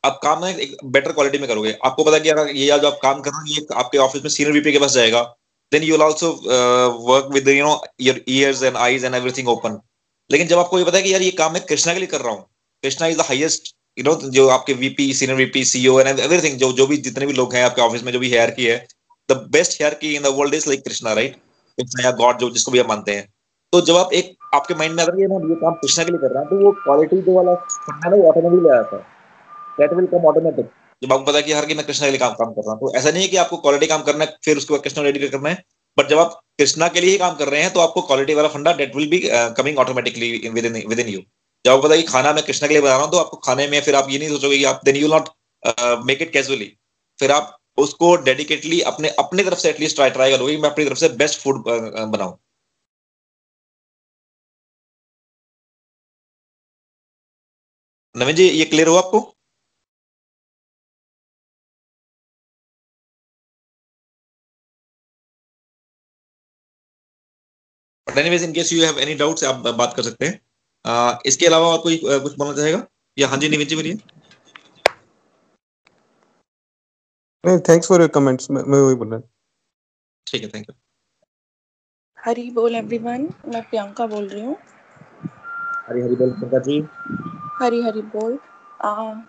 [0.03, 2.87] आप काम ना एक बेटर क्वालिटी में करोगे। आपको पता है कि अगर ये जो
[2.87, 5.21] आप काम कर रहे हो, ये आपके ऑफ़िस में सीनियर वीपी के पास जाएगा
[5.71, 6.31] then you will also
[7.07, 9.79] work with you know your ears and eyes and everything open
[10.29, 12.21] लेकिन जब आपको ये पता है कि यार ये काम मैं कृष्णा के लिए कर
[12.21, 12.45] रहा हूँ,
[12.83, 16.71] Krishna is the highest you know जो आपके VP senior VP CEO and everything जो
[16.73, 18.77] जो भी जितने भी लोग हैं आपके ऑफ़िस में, जो भी हेयर की है
[19.29, 21.35] द बेस्ट हेयर की in the world is like Krishna right
[21.77, 23.27] Krishna god जो, जिसको भी आप मानते हैं।
[23.73, 26.19] तो जब आप एक, आपके माइंड में अगर ये ना ये काम कृष्णा के लिए
[26.21, 29.03] कर रहा है तो वो क्वालिटी जो वाला करना ना वो ऑटोमेटिकली आ जाता है।
[29.79, 30.65] दैट विल कम ऑटोमेटिक
[31.01, 32.73] जब आपको पता है कि हर की मैं कृष्णा के लिए काम काम कर रहा
[32.73, 35.03] हूँ तो ऐसा नहीं है कि आपको क्वालिटी काम करना है, फिर उसके बाद कृष्णा
[35.03, 35.63] रेडी करना है
[35.97, 38.47] बट जब आप कृष्णा के लिए ही काम कर रहे हैं तो आपको क्वालिटी वाला
[38.49, 39.21] फंडा that will be
[39.57, 40.31] coming automatically
[40.65, 41.19] within within you
[41.65, 43.95] आपको पता खाना मैं कृष्णा के लिए बना रहा हूँ तो आपको खाने में फिर
[43.95, 45.29] आप ये नहीं सोचोगे कि आप then you not
[46.07, 46.65] make it casually
[47.19, 50.99] फिर आप उसको डेडिकेटली अपने, अपनी तरफ़ से एटलीस्ट ट्राई ट्राई करोगे मैं अपनी तरफ़
[50.99, 52.37] से बेस्ट फ़ूड बनाऊँ।
[58.15, 59.19] नवीन जी, ये क्लियर हो आपको?
[68.07, 70.39] Anyways in case you have any doubts आप बात कर सकते हैं।
[70.85, 72.85] Uh, इसके अलावा और कोई कुछ बोलना चाहेगा?
[73.17, 73.93] या हाँ जी निविन जी बोलिए।
[77.43, 79.29] नहीं थैंक्स फॉर योर कमेंट्स मैं वही बोल रहा हूँ।
[80.27, 80.75] ठीक है थैंक यू
[82.17, 84.55] हरी बोल एवरीवन मैं प्रियंका बोल रही हूँ।
[85.89, 86.79] हरी हरी बोल प्रियंका जी।
[87.61, 88.37] हरी हरी बोल।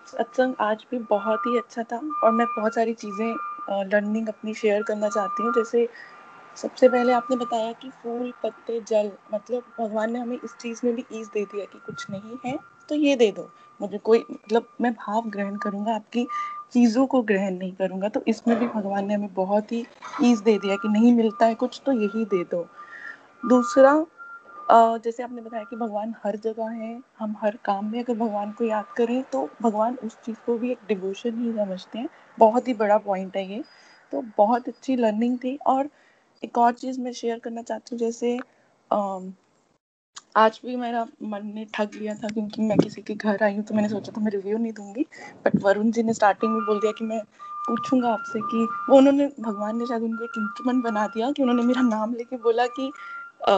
[0.07, 4.83] सत्संग आज भी बहुत ही अच्छा था और मैं बहुत सारी चीज़ें लर्निंग अपनी शेयर
[4.83, 5.87] करना चाहती हूँ। जैसे
[6.55, 10.93] सबसे पहले आपने बताया कि फूल, पत्ते, जल मतलब भगवान ने हमें इस चीज़ में
[10.95, 12.57] भी ईज दे दिया कि कुछ नहीं है
[12.89, 13.49] तो ये दे दो।
[13.79, 16.25] मुझे कोई मतलब मैं भाव ग्रहण करूँगा, आपकी
[16.73, 19.85] चीज़ों को ग्रहण नहीं करूँगा तो इसमें भी भगवान ने हमें बहुत ही
[20.23, 22.65] ईज दे दिया कि नहीं मिलता है कुछ तो यही दे दो।
[23.45, 24.05] दूसरा
[24.71, 28.63] जैसे आपने बताया कि भगवान हर जगह है, हम हर काम में अगर भगवान को
[28.63, 32.73] याद करें तो भगवान उस चीज़ को भी एक डिवोशन ही समझते हैं। बहुत ही
[32.73, 33.63] बड़ा पॉइंट है ये।
[34.13, 35.89] तो बहुत अच्छी लर्निंग थी और
[36.45, 38.37] एक और चीज़ मैं शेयर करना चाहती हूँ जैसे
[40.37, 43.63] आज भी मेरा मन ने ठग लिया था क्योंकि मैं किसी के घर आई हूँ
[43.63, 45.05] तो मैंने सोचा था मैं रिव्यू नहीं दूँगी
[45.45, 47.19] बट वरुण जी ने स्टार्टिंग में बोल दिया कि मैं
[47.67, 51.63] पूछूँगा आपसे कि वो उन्होंने भगवान ने शायद उनको एक इंस्ट्रूमेंट बना दिया कि उन्होंने
[51.63, 52.91] मेरा नाम लेके बोला कि
[53.47, 53.55] आ,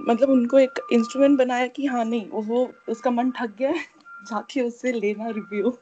[0.00, 3.72] मतलब उनको एक इंस्ट्रूमेंट बनाया कि हाँ नहीं वो उसका मन ठग गया
[4.30, 5.76] जाके उससे लेना रिव्यू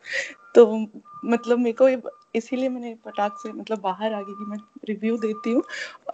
[0.54, 0.66] तो
[1.24, 1.88] मतलब मेरे को
[2.34, 4.58] इसीलिए मैंने पटाख से मतलब बाहर आ गई कि मैं
[4.88, 5.62] रिव्यू देती हूँ।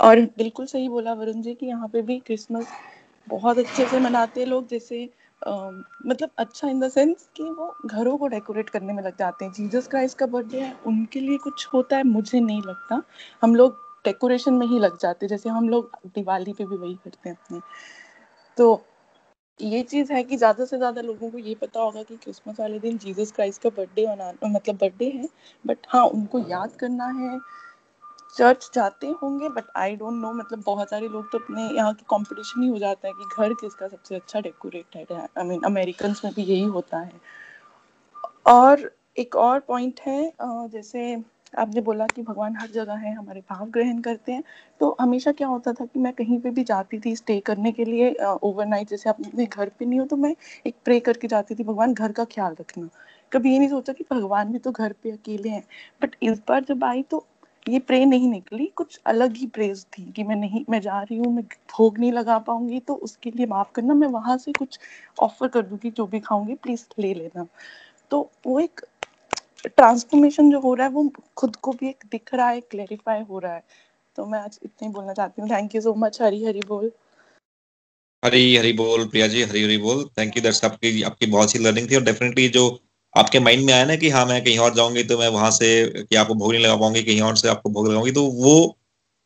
[0.00, 2.66] और बिल्कुल सही बोला वरुण जी कि यहाँ पे भी क्रिसमस
[3.28, 5.08] बहुत अच्छे से मनाते हैं लोग जैसे
[5.46, 5.72] Uh,
[6.06, 9.52] मतलब अच्छा इन द सेंस कि वो घरों को डेकोरेट करने में लग जाते हैं।
[9.52, 13.02] जीसस क्राइस्ट का बर्थडे है उनके लिए कुछ होता है मुझे नहीं लगता।
[13.42, 17.28] हम लोग डेकोरेशन में ही लग जाते जैसे हम लोग दिवाली पे भी वही करते
[17.28, 17.60] हैं अपने।
[18.58, 18.87] तो
[19.60, 22.78] ये चीज़ है कि ज़्यादा से ज़्यादा लोगों को ये पता होगा कि क्रिसमस वाले
[22.78, 25.28] दिन जीसस क्राइस्ट का बर्थडे मना मतलब बर्थडे है,
[25.64, 27.38] बट हाँ उनको याद करना है।
[28.36, 32.04] चर्च जाते होंगे, बट आई डोंट नो मतलब बहुत सारे लोग तो अपने यहाँ के
[32.10, 36.14] कंपटीशन ही हो जाता है कि घर किसका सबसे अच्छा डेकोरेटेड है। आई मीन अमेरिकन
[36.24, 37.20] में भी यही होता है।
[38.46, 41.16] और एक और पॉइंट है जैसे
[41.54, 44.42] आपने बोला कि भगवान हर जगह है, हमारे भाव ग्रहण करते हैं।
[44.80, 47.84] तो हमेशा क्या होता था कि मैं कहीं पे भी जाती थी स्टे करने के
[47.84, 50.34] लिए ओवरनाइट जैसे अपने घर पे नहीं हो तो मैं
[50.66, 52.88] एक प्रे करके जाती थी, भगवान घर का ख्याल रखना।
[53.32, 55.64] कभी ये नहीं सोचा कि भगवान भी तो घर पे अकेले हैं।
[56.02, 57.26] बट इस बार जब आई तो
[57.66, 61.18] ये प्रे नहीं निकली, कुछ अलग ही प्रेज थी कि मैं नहीं, मैं जा रही
[61.18, 64.78] हूँ, मैं भोग नहीं लगा पाऊँगी तो उसके लिए माफ़ करना, मैं वहाँ से कुछ
[65.20, 67.46] ऑफ़र कर दूँगी, जो भी खाऊँगी प्लीज़ ले लेना।
[68.10, 68.80] तो वो एक
[69.66, 73.38] ट्रांसफॉर्मेशन जो हो रहा है, वो खुद को भी एक दिख रहा है क्लेरिफाई हो
[73.38, 73.62] रहा है।
[74.16, 76.90] तो मैं आज इतना ही बोलना चाहती हूँ। Thank you so much Hari Hari बोल।
[78.22, 81.58] हरी हरी बोल, प्रिया जी, हरी हरी बोल। थैंक यू दर्शक आपकी आपकी बहुत सी
[81.58, 82.64] लर्निंग थी और डेफिनेटली जो
[83.14, 85.68] आपके माइंड में आया ना कि हाँ मैं कहीं और जाऊँगी तो मैं वहाँ से
[86.02, 88.54] कि आपको भोग नहीं लगा पाऊँगी, कहीं और से आपको भोग लगाऊँगी तो वो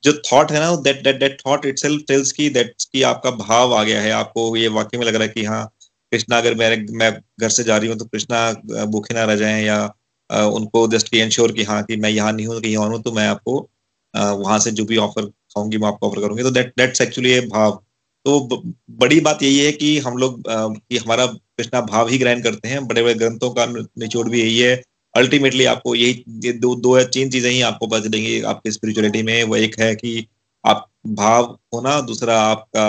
[0.03, 3.75] जो थॉट है ना that that that thought itself tells की दैट की आपका भाव
[3.75, 5.65] आ गया है। आपको ये वाकई में लग रहा है कि हाँ
[6.13, 7.11] कृष्णा अगर मैं मैं
[7.41, 9.79] घर से जा रही हूँ तो कृष्णा भूखे ना रह जाए या
[10.33, 13.27] उनको जस्ट इंश्योर कि हाँ कि मैं यहाँ नहीं हूँ कहीं और हूँ तो मैं
[13.29, 13.59] आपको
[14.15, 17.73] वहाँ से जो भी ऑफ़र खाऊँगी मैं आपको ऑफ़र करूँगी। तो दैट दैट्स एक्चुअली भाव।
[18.27, 18.63] तो
[19.01, 22.87] बड़ी बात यही है कि हम लोग कि हमारा कृष्णा भाव ही ग्रहण करते हैं।
[22.89, 24.75] बड़े बड़े ग्रंथों का निचोड़ भी यही है।
[25.15, 29.43] अल्टीमेटली आपको यही दो दो या तीन चीज़ें ही आपको पता चलेंगी आपकी स्पिरिचुअलिटी में।
[29.45, 30.27] वो एक है कि
[30.65, 32.87] आप भाव होना दूसरा आपका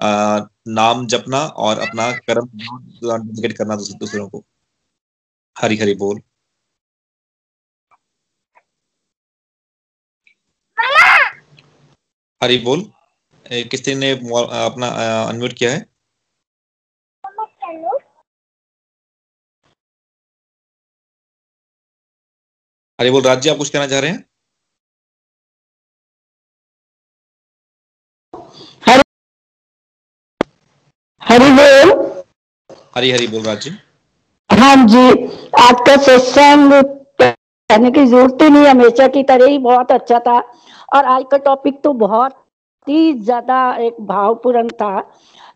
[0.00, 4.44] आ, नाम जपना और अपना कर्म डेडिकेट करना दूसरों को।
[5.56, 6.20] हरी हरी बोल।
[12.40, 12.82] हरी बोल।
[13.70, 14.88] किसी ने अपना
[15.28, 15.84] अनम्यूट किया है?
[22.98, 24.24] हरी बोल राज्य आप कुछ कहना चाह रहे हैं?
[31.22, 31.90] हरी बोल।
[32.96, 33.70] हरी हरी बोल राज्य।
[34.50, 35.06] हाँ जी
[35.62, 36.72] आपका सत्संग
[37.68, 40.38] कहने की ज़रूरत ही नहीं, हमेशा की तरह ही बहुत अच्छा था।
[40.94, 42.34] और आज का टॉपिक तो बहुत
[42.86, 45.00] ही ज़्यादा एक भावपूर्ण था।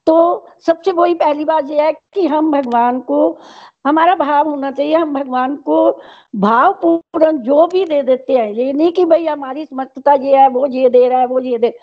[0.07, 3.39] तो सबसे वही पहली बात यह है कि हम भगवान को,
[3.87, 5.91] हमारा भाव होना चाहिए, हम भगवान को
[6.37, 10.49] भाव पूर्ण जो भी दे देते हैं, ये नहीं कि भाई हमारी समर्थता ये है,
[10.49, 11.75] वो ये दे रहा है, वो ये दे।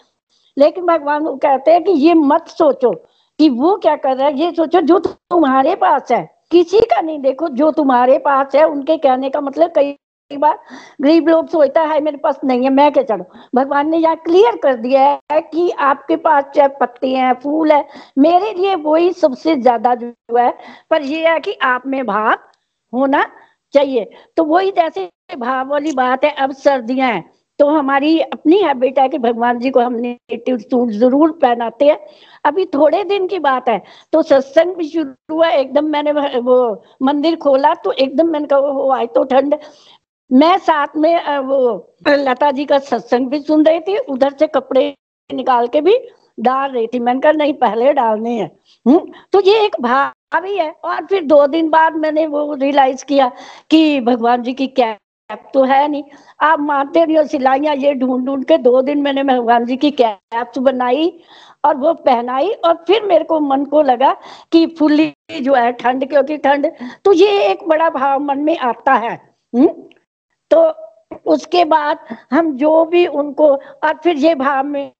[0.57, 2.91] लेकिन भगवान को कहते हैं कि ये मत सोचो
[3.39, 6.21] कि वो क्या कर रहा है, ये सोचो जो तुम्हारे पास है।
[6.51, 9.91] किसी का नहीं देखो, जो तुम्हारे पास है, उनके कहने का मतलब कई
[10.31, 10.57] बार,
[11.01, 13.23] गरीब लोग सोचता है, मेरे पास नहीं है, मैं क्या चढ़ू?
[13.55, 15.01] भगवान ने यहाँ क्लियर कर दिया
[15.31, 17.83] है कि आपके पास चाहे पत्ते हैं, फूल है,
[18.17, 20.51] मेरे लिए वही सबसे ज़्यादा जो है,
[20.91, 22.37] पर ये है कि आप में भाव
[22.93, 23.25] होना
[23.73, 28.99] चाहिए। तो वही जैसे भाव वाली बात है, अब सर्दियाँ हैं तो हमारी अपनी हैबिट
[28.99, 31.97] है कि भगवान जी को हम नेटिव सूट ज़रूर पहनाते हैं।
[32.45, 33.81] अभी थोड़े दिन की बात है
[34.13, 38.89] तो सत्संग भी शुरू हुआ, एकदम मैंने वो मंदिर खोला तो एकदम मैंने कहा वो
[38.91, 39.55] आज तो ठंड
[40.31, 41.59] मैं साथ में वो
[42.07, 44.93] लता जी का सत्संग भी सुन रही थी, उधर से कपड़े
[45.29, 45.97] निकाल के भी
[46.37, 48.49] डाल रही थी। मैंने कहा, नहीं, पहले डालने हैं।
[48.85, 53.03] हम्म तो ये एक भाव ही है और फिर दो दिन बाद मैंने वो रियलाइज़
[53.05, 53.31] किया
[53.71, 56.03] कि भगवान जी की कैप तो है नहीं।
[56.41, 59.91] आप मानते नहीं हो, सिलाइयाँ ये ढूंढ ढूंढ के दो दिन मैंने भगवान जी की
[59.93, 61.11] कैप्स बनाई
[61.63, 64.15] और वो पहनाई, और फिर मेरे को मन को लगा
[64.51, 66.71] कि फुल्ली जो है ठंड, क्योंकि ठंड
[67.05, 69.15] तो ये एक बड़ा भाव मन में आता है।
[69.53, 69.67] हुँ?
[70.51, 70.69] तो
[71.27, 71.99] उसके बाद
[72.31, 74.91] हम जो भी उनको, और फिर ये भाव में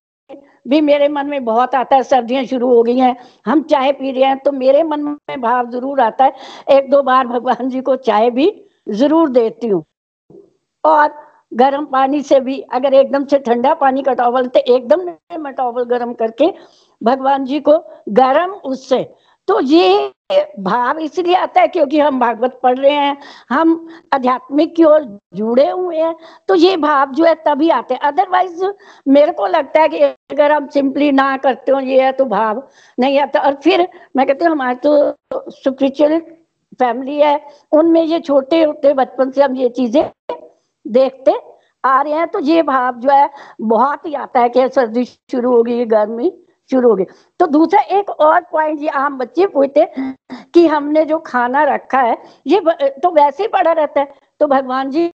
[0.68, 4.12] भी मेरे मन में बहुत आता है, सर्दियाँ शुरू हो गई हैं, हम चाय पी
[4.12, 6.34] रहे हैं तो मेरे मन में भाव ज़रूर आता है,
[6.70, 8.52] एक दो बार भगवान जी को चाय भी
[8.90, 9.84] ज़रूर देती हूँ।
[10.84, 11.14] और
[11.52, 15.06] गर्म पानी से भी, अगर एकदम से ठंडा पानी का टॉवल तो एकदम
[15.40, 16.54] मैं टॉवल गर्म करके
[17.02, 17.78] भगवान जी को
[18.14, 19.04] गर्म उससे
[19.48, 20.12] तो ये
[20.60, 23.18] भाव इसलिए आता है क्योंकि हम भागवत पढ़ रहे हैं,
[23.50, 25.04] हम आध्यात्मिक की ओर
[25.36, 26.16] जुड़े हुए हैं
[26.50, 28.64] तो ये भाव जो है तभी आते हैं। अदरवाइज़
[29.08, 32.62] मेरे को लगता है कि अगर हम सिंपली ना करते हो, ये है तो भाव
[32.98, 36.20] नहीं आता। और फिर मैं कहती हूँ, हमारे तो स्पिरिचुअल
[36.80, 37.40] फैमिली है,
[37.72, 40.04] उनमें ये छोटे होते बचपन से हम ये चीज़ें
[40.86, 41.34] देखते
[41.84, 43.30] आ रहे हैं तो ये भाव जो है
[43.64, 46.32] बहुत ही आता है कि सर्दी शुरू हो गई गर्मी।
[46.72, 47.06] शुरू हो गई।
[47.40, 49.88] तो दूसरा एक और पॉइंट ये आम बच्चे पूछते
[50.54, 52.18] कि हमने जो खाना रखा है,
[52.48, 52.62] ये
[53.00, 55.08] तो वैसे ही पड़ा रहता है। तो भगवान जी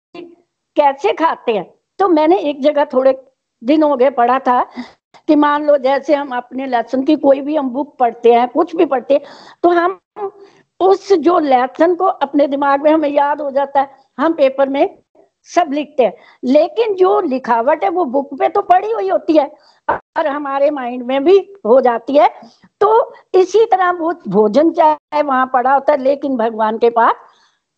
[0.76, 1.66] कैसे खाते हैं?
[2.00, 3.18] तो मैंने एक जगह थोड़े
[3.62, 4.62] दिन हो गए पढ़ा था
[5.28, 8.76] कि मान लो जैसे हम अपने लेसन की कोई भी हम बुक पढ़ते हैं, कुछ
[8.76, 9.22] भी पढ़ते हैं
[9.64, 10.00] तो हम
[10.80, 14.98] उस जो लेसन को अपने दिमाग में हमें याद हो जाता है। हम पेपर में
[15.50, 19.50] सब लिखते हैं। लेकिन जो लिखावट है वो बुक पे तो पढ़ी हुई होती है।
[19.88, 22.28] और हमारे माइंड में भी हो जाती है।
[22.82, 27.14] तो इसी तरह वो भोजन चाहे वहाँ पड़ा होता है लेकिन भगवान के पास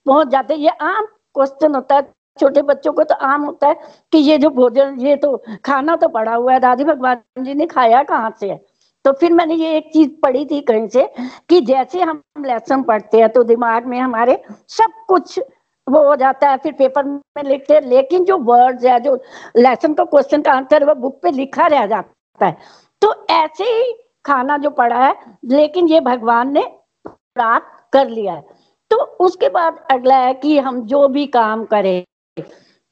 [0.06, 2.02] पहुँच जाते। ये आम क्वेश्चन होता है,
[2.40, 3.76] छोटे बच्चों को तो आम होता है
[4.14, 5.36] कि ये जो भोजन, ये तो
[5.66, 8.60] खाना तो पड़ा हुआ है, दादी भगवान जी ने खाया कहाँ से है?
[9.06, 11.04] तो फिर मैंने ये एक चीज़ पढ़ी थी कहीं से
[11.50, 15.40] कि जैसे हम लेसन पढ़ते हैं तो दिमाग में हमारे सब कुछ
[15.88, 19.16] वो हो जाता है, फिर पेपर में लिखते हैं। लेकिन जो वर्ड्स है जो
[19.58, 22.58] लेसन का क्वेश्चन का आंसर वो बुक पे लिखा रह जाता है।
[23.02, 23.94] तो ऐसे ही
[24.26, 25.16] खाना जो पढ़ा है,
[25.46, 26.64] लेकिन ये भगवान ने
[27.06, 28.44] प्राप्त कर लिया है।
[28.92, 32.04] तो उसके बाद अगला है कि हम जो भी काम करें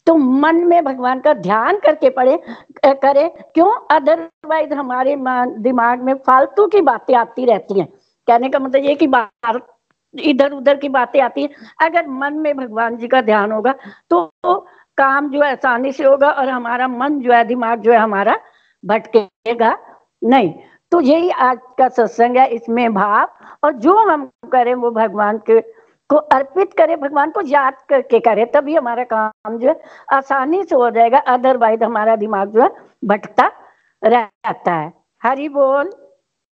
[0.07, 2.37] तो मन में भगवान का ध्यान करके पढ़े
[2.85, 3.71] करें। क्यों?
[3.91, 5.15] अदरवाइज़ हमारे
[5.59, 7.87] दिमाग में फालतू की बातें आती रहती हैं।
[8.27, 9.67] कहने का मतलब ये कि बात
[10.14, 11.49] इधर उधर की बातें आती है।
[11.82, 13.74] अगर मन में भगवान जी का ध्यान होगा
[14.09, 14.26] तो
[14.97, 18.38] काम जो है आसानी से होगा और हमारा मन जो है, दिमाग जो है हमारा
[18.84, 19.78] भटकेगा
[20.22, 20.53] नहीं।
[20.91, 23.28] तो यही आज का सत्संग है, इसमें भाव
[23.64, 25.59] और जो हम करें वो भगवान के
[26.09, 29.80] को अर्पित करें, भगवान को याद करके करें, तभी हमारा काम जो है
[30.14, 32.70] आसानी से हो जाएगा अदरवाइज़ हमारा दिमाग जो है
[33.05, 33.51] भटकता
[34.01, 34.91] रहता है।
[35.22, 35.91] हरि बोल।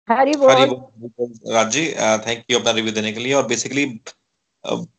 [0.08, 0.52] हरी बोल
[1.48, 1.86] राज जी
[2.28, 3.84] थैंक यू अपना रिव्यू देने के लिए। और बेसिकली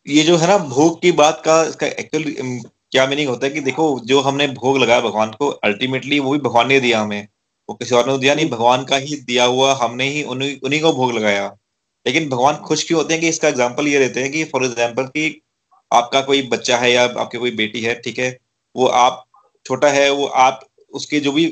[0.09, 2.23] ये जो है ना भोग की बात का इसका एक्चुअल
[2.91, 6.39] क्या मीनिंग होता है कि देखो जो हमने भोग लगाया भगवान को अल्टीमेटली वो भी
[6.39, 7.27] भगवान ने दिया हमें।
[7.69, 10.81] वो किसी और ने दिया नहीं भगवान का ही दिया हुआ हमने ही उन्हीं उन्हीं
[10.81, 11.47] को भोग लगाया।
[12.05, 15.07] लेकिन भगवान खुश क्यों होते हैं कि इसका एग्ज़ाम्पल ये रहते हैं कि फॉर एग्ज़ाम्पल
[15.07, 15.41] कि
[15.91, 18.29] आपका कोई बच्चा है या आपकी कोई बेटी है ठीक है
[18.75, 19.23] वो आप
[19.65, 21.51] छोटा है वो आप उसके जो भी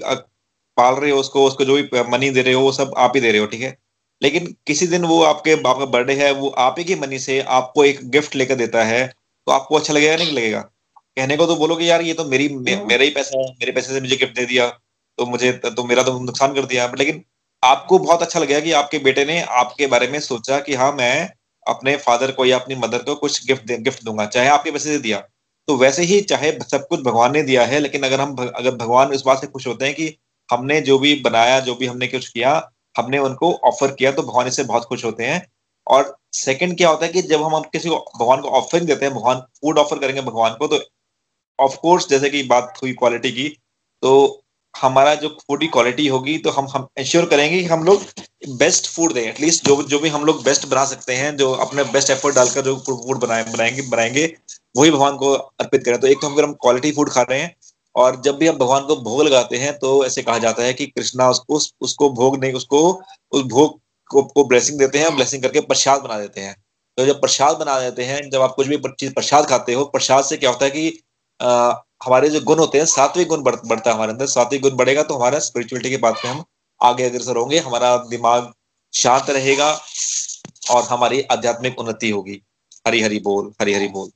[0.78, 3.22] पाल रहे हो उसको उसको जो भी मनी दे रहे हो वो सब आप ही
[3.22, 3.78] दे रहे हो ठीक है?
[4.22, 7.40] लेकिन किसी दिन वो आपके बाप का बर्थडे है वो आप ही की मनी से
[7.56, 10.60] आपको एक गिफ्ट लेकर देता है तो आपको अच्छा लगेगा नहीं लगेगा?
[11.18, 13.72] कहने को तो बोलोगे यार ये तो मेरी मे, हाँ। मेरा ही पैसा है मेरे
[13.72, 14.68] पैसे से मुझे गिफ्ट दे दिया
[15.18, 17.24] तो मुझे तो मेरा तो नुकसान कर दिया। लेकिन
[17.64, 21.30] आपको बहुत अच्छा लगेगा कि आपके बेटे ने आपके बारे में सोचा कि हाँ मैं
[21.66, 25.00] अपने फादर को या अपनी मदर को कुछ गिफ्ट गिफ्ट दूँगा चाहे आपके पैसे से
[25.00, 25.18] दिया।
[25.68, 29.14] तो वैसे ही चाहे सब कुछ भगवान ने दिया है लेकिन अगर हम अगर भगवान
[29.14, 30.08] इस बात से खुश होते हैं कि
[30.50, 34.48] हमने जो भी बनाया, जो भी हमने कुछ किया, हमने उनको ऑफ़र किया तो भगवान
[34.48, 35.46] इससे बहुत खुश होते हैं।
[35.88, 39.14] और सेकंड क्या होता है कि जब हम किसी को, भगवान को ऑफ़र देते हैं,
[39.16, 40.80] भगवान फ़ूड ऑफ़र करेंगे भगवान को तो
[41.60, 43.48] ऑफकोर्स जैसे कि बात हुई क्वालिटी की
[44.04, 44.44] तो
[44.74, 48.04] हमारा जो फ़ूड की क्वालिटी होगी तो हम हम इंश्योर करेंगे कि हम लोग
[48.58, 51.84] बेस्ट फ़ूड दें। एटलीस्ट जो जो भी हम लोग बेस्ट बना सकते हैं, जो अपने
[51.86, 54.26] बेस्ट एफर्ट डालकर जो फ़ूड बनाए, बनाएँगे बनाएँगे,
[54.78, 57.40] वही भगवान को अर्पित करें। तो एक तो हम अगर हम क्वालिटी फ़ूड खा रहे
[57.40, 57.56] हैं
[57.98, 60.86] और जब भी हम भगवान को भोग लगाते हैं तो ऐसे कहा जाता है कि
[60.88, 62.80] कृष्णा उसको उसको भोग नहीं उसको
[63.32, 63.80] उस भोग
[64.12, 66.56] को, को ब्लेसिंग देते हैं ब्लेसिंग करके प्रसाद बना देते हैं।
[66.98, 70.24] तो जब प्रसाद बना देते हैं जब आप कुछ भी चीज़ प्रसाद खाते हो प्रसाद
[70.26, 71.00] से क्या होता है कि
[71.40, 74.76] आ, हमारे जो गुण होते हैं सात्विक गुण बढ़, बढ़ता है हमारे अंदर। सात्विक गुण
[74.76, 76.44] बढ़ेगा तो हमारा स्पिरिचुअलिटी के बात में हम
[76.82, 78.52] आगे अग्रसर होंगे हमारा दिमाग
[78.94, 79.70] शांत रहेगा
[80.72, 82.42] और हमारी आध्यात्मिक उन्नति होगी।
[82.88, 84.10] हरी हरी बोल हरी हरी बोल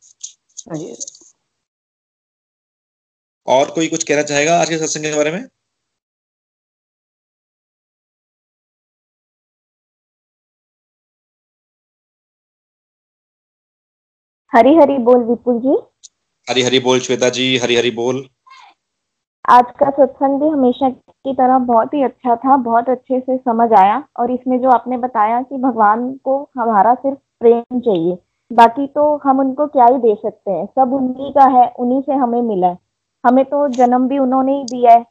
[3.48, 5.44] और कोई कुछ कहना चाहेगा आज के सत्संग के बारे में?
[14.52, 15.76] हरी हरी बोल विपुल जी।
[16.48, 18.26] हरी हरी बोल श्वेता जी हरी हरी बोल।
[19.46, 23.72] आज का सत्संग भी हमेशा की तरह बहुत ही अच्छा था बहुत अच्छे से समझ
[23.74, 28.18] आया और इसमें जो आपने बताया कि भगवान को हमारा सिर्फ़ प्रेम चाहिए
[28.52, 32.14] बाकी तो हम उनको क्या ही दे सकते हैं सब उन्हीं का है उन्हीं से
[32.16, 32.78] हमें मिला है।
[33.24, 35.06] हमें तो जन्म भी उन्होंने ही दिया है।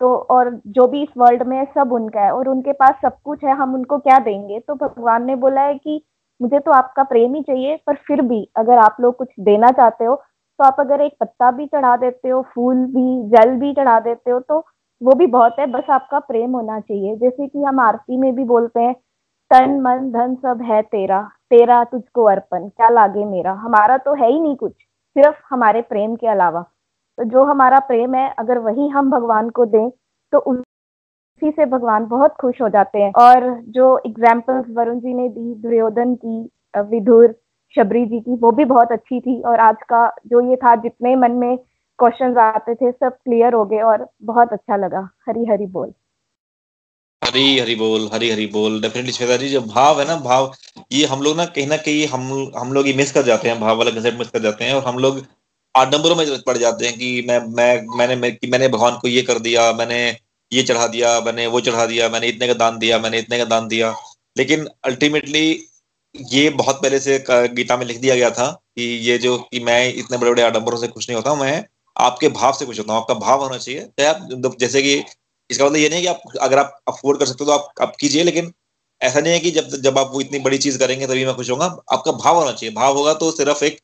[0.00, 3.16] तो और जो भी इस वर्ल्ड में है, सब उनका है और उनके पास सब
[3.24, 4.58] कुछ है, हम उनको क्या देंगे?
[4.60, 6.00] तो भगवान ने बोला है कि
[6.40, 10.04] मुझे तो आपका प्रेम ही चाहिए, पर फिर भी अगर आप लोग कुछ देना चाहते
[10.04, 10.14] हो
[10.58, 14.30] तो आप अगर एक पत्ता भी चढ़ा देते हो, फूल भी, जल भी चढ़ा देते
[14.30, 14.58] हो तो
[15.00, 18.44] वो भी बहुत है, बस आपका प्रेम होना चाहिए। जैसे कि हम आरती में भी
[18.44, 18.94] बोलते हैं,
[19.50, 21.20] तन, मन, धन सब है तेरा
[21.50, 23.52] तेरा तुझको अर्पण, क्या लागे मेरा?
[23.54, 26.64] हमारा तो है ही नहीं कुछ, सिर्फ़ हमारे प्रेम के अलावा।
[27.20, 29.88] तो जो हमारा प्रेम है, अगर वही हम भगवान को दें
[30.32, 35.28] तो उसी से भगवान बहुत खुश हो जाते हैं। और जो एग्जाम्पल्स वरुण जी ने
[35.28, 36.38] दी, दुर्योधन की
[36.90, 37.34] विधुर,
[37.74, 41.14] शबरी जी की, वो भी बहुत अच्छी थी। और आज का जो ये था, जितने
[41.16, 41.56] मन में
[41.98, 45.92] क्वेश्चंस आते थे, सब क्लियर हो गए और बहुत अच्छा लगा। हरी हरी बोल।
[47.22, 50.50] हरी हरी बोल, हरी हरी बोल। डेफिनेटली श्वेता जी, जो भाव है ना, भाव,
[50.92, 52.24] ये हम लोग ना, कहीं ना कहीं हम
[52.56, 54.82] हम लोग ये मिस कर जाते हैं, भाव वाला कंसेप्ट मिस कर जाते हैं। और
[54.84, 55.20] हम लोग
[55.74, 59.22] आडम्बरों में पड़ जाते हैं कि मैं मैं मैंने मैं, कि मैंने भगवान को ये
[59.22, 59.98] कर दिया मैंने
[60.52, 63.44] ये चढ़ा दिया मैंने वो चढ़ा दिया मैंने इतने का दान दिया मैंने इतने का
[63.46, 63.94] दान दिया।
[64.36, 65.44] लेकिन अल्टीमेटली
[66.14, 69.94] ये बहुत पहले से गीता में लिख दिया गया था कि ये जो कि मैं
[69.94, 71.64] इतने बड़े बड़े आडम्बरों से खुश नहीं होता मैं
[71.96, 74.94] आपके भाव से खुश होता हूँ आपका भाव होना चाहिए। चाहे आप जैसे कि
[75.50, 77.96] इसका मतलब ये नहीं कि आप अगर आप अफोर्ड कर सकते हो तो आप आप
[78.00, 78.52] कीजिए लेकिन
[79.00, 81.50] ऐसा नहीं है कि जब जब आप वो इतनी बड़ी चीज़ करेंगे तभी मैं खुश
[81.50, 83.78] होगा आपका भाव होना चाहिए। भाव होगा तो सिर्फ़ एक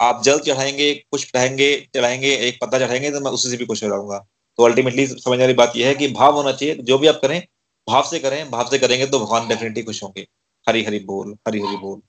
[0.00, 3.82] आप जल चढ़ाएँगे पुष्प चढ़ाएँगे चढ़ाएँगे एक पत्ता चढ़ाएँगे तो मैं उसी से भी खुश
[3.84, 4.18] हो जाऊँगा
[4.58, 7.40] तो अल्टीमेटली समझने वाली बात यह है कि भाव होना चाहिए जो भी आप करें
[7.88, 10.26] भाव से करें भाव से करेंगे तो भगवान डेफिनेटली खुश होंगे।
[10.66, 12.00] हरी हरी बोल हरी हरी बोल।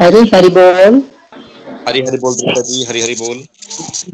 [0.00, 1.02] हरी हरी बोल।
[1.88, 3.38] हरी हरी बोल जी हरी हरी बोल।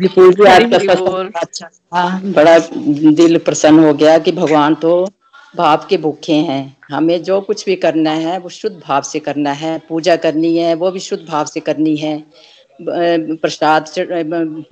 [0.00, 1.68] विपुल जी आपका अच्छा
[2.36, 2.58] बड़ा
[3.20, 4.92] दिल प्रसन्न हो गया कि भगवान तो
[5.56, 9.52] भाव के भूखे हैं। हमें जो कुछ भी करना है, वो शुद्ध भाव से करना
[9.52, 12.24] है। पूजा करनी है, वो भी शुद्ध भाव से करनी है।
[12.80, 13.88] प्रसाद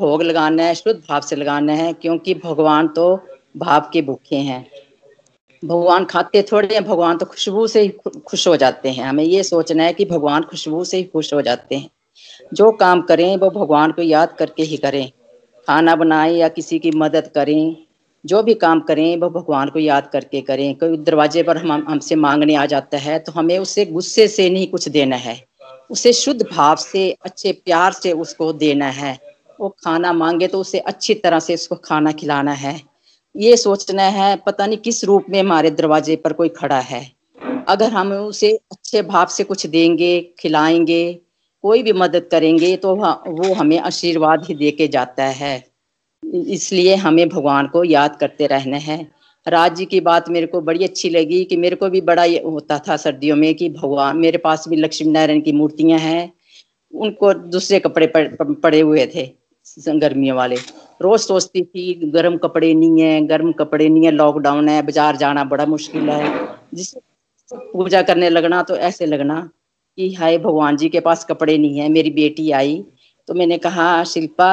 [0.01, 3.15] भोग लगाना है, शुद्ध भाव से लगाना है, क्योंकि भगवान तो
[3.57, 4.67] भाव के भूखे हैं।
[5.65, 7.89] भगवान खाते थोड़े हैं, भगवान तो खुशबू से ही
[8.27, 11.43] खुश हो जाते हैं। हमें ये सोचना है कि भगवान खुशबू से ही खुश हो
[11.43, 11.91] जाते हैं।
[12.55, 15.11] जो काम करें, वो भगवान को याद करके ही करें।
[15.67, 17.77] खाना बनाएँ या किसी की मदद करें
[18.25, 22.15] जो भी काम करें, वो भगवान को याद करके करें। कोई दरवाजे पर हम, हमसे
[22.17, 25.45] मांगने आ जाता है तो हमें उसे गुस्से से नहीं कुछ देना है।
[25.91, 29.19] उसे शुद्ध भाव से, अच्छे प्यार से उसको देना है।
[29.61, 32.81] वो खाना मांगे तो उसे अच्छी तरह से उसको खाना खिलाना है।
[33.37, 37.11] ये सोचना है, पता नहीं किस रूप में हमारे दरवाजे पर कोई खड़ा है।
[37.69, 41.19] अगर हम उसे अच्छे भाव से कुछ देंगे, खिलाएँगे,
[41.65, 45.72] कोई भी मदद करेंगे तो वो हमें आशीर्वाद ही दे के जाता है।
[46.23, 49.07] इसलिए हमें भगवान को याद करते रहना है।
[49.47, 52.79] राज जी की बात मेरे को बड़ी अच्छी लगी कि मेरे को भी बड़ा होता
[52.79, 56.33] था सर्दियों में कि भगवान, मेरे पास भी लक्ष्मी नारायण की मूर्तियाँ हैं।
[56.93, 59.31] उनको दूसरे कपड़े पड़े हुए थे
[59.89, 60.57] गर्मियों वाले।
[61.03, 65.45] रोज सोचती थी, गर्म कपड़े नहीं है, गर्म कपड़े नहीं है लॉकडाउन है, बाज़ार जाना
[65.45, 66.95] बड़ा मुश्किल है। जिस
[67.51, 69.41] पूजा करने लगना तो ऐसे लगना
[69.99, 72.85] कि हाय, भगवान जी के पास कपड़े नहीं है, मेरी बेटी आई।
[73.29, 74.53] तो मैंने कहा, शिल्पा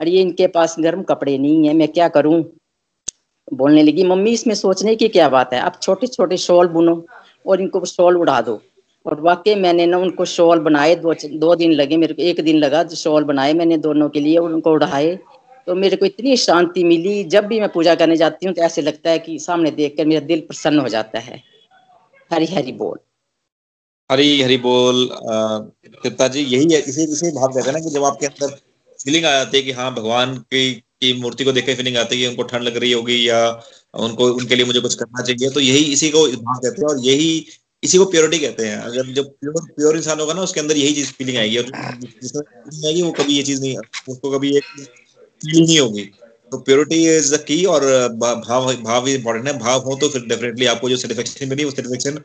[0.00, 2.42] अरे इनके पास गर्म कपड़े नहीं है, मैं क्या करूँ?
[3.52, 5.60] बोलने लगी, मम्मी, इसमें सोचने की क्या बात है?
[5.60, 7.04] आप छोटे छोटे शॉल बुनो
[7.46, 8.60] और इनको शॉल उड़ा दो।
[9.06, 12.56] और वाकई मैंने ना उनको शॉल बनाए, दो दो दिन लगे, मेरे को एक दिन
[12.56, 15.18] लगा शॉल बनाए मैंने दोनों के लिए उनको उड़ाए।
[15.66, 18.82] तो मेरे को इतनी शांति मिली, जब भी मैं पूजा करने जाती हूँ तो ऐसे
[18.82, 21.42] लगता है कि सामने देख कर मेरा दिल प्रसन्न हो जाता है।
[22.30, 22.98] हरी हरी बोल।
[24.10, 25.08] हरी हरी बोल
[26.04, 28.58] जी यही है, इसी इसी भाव हैं ना कि जब आपके अंदर
[29.06, 30.72] फीलिंग आ जाती है कि हाँ भगवान की
[31.02, 33.38] की मूर्ति को देख फीलिंग आती है उनको ठंड लग रही होगी या
[33.98, 37.00] उनको, उनके लिए मुझे कुछ करना चाहिए। तो यही इसी को भाव कहते हैं और
[37.04, 37.28] यही
[37.82, 40.94] इसी को प्योरिटी कहते हैं। अगर जब प्योर प्योर इंसान होगा ना, उसके अंदर यही
[40.94, 41.64] चीज़ फीलिंग आएगी। और
[42.22, 43.76] जिसमें आएगी, वो कभी ये चीज़ नहीं,
[44.08, 44.64] उसको कभी एक
[45.42, 46.04] फीलिंग नहीं होगी।
[46.52, 47.84] तो प्योरिटी इज़ द की और
[48.16, 52.20] भाव भाव इंपॉर्टेंट है। भाव हो तो फिर डेफिनेटली आपको जो सेटिस्फेक्शन मिली, वो सेटिस्फेक्शन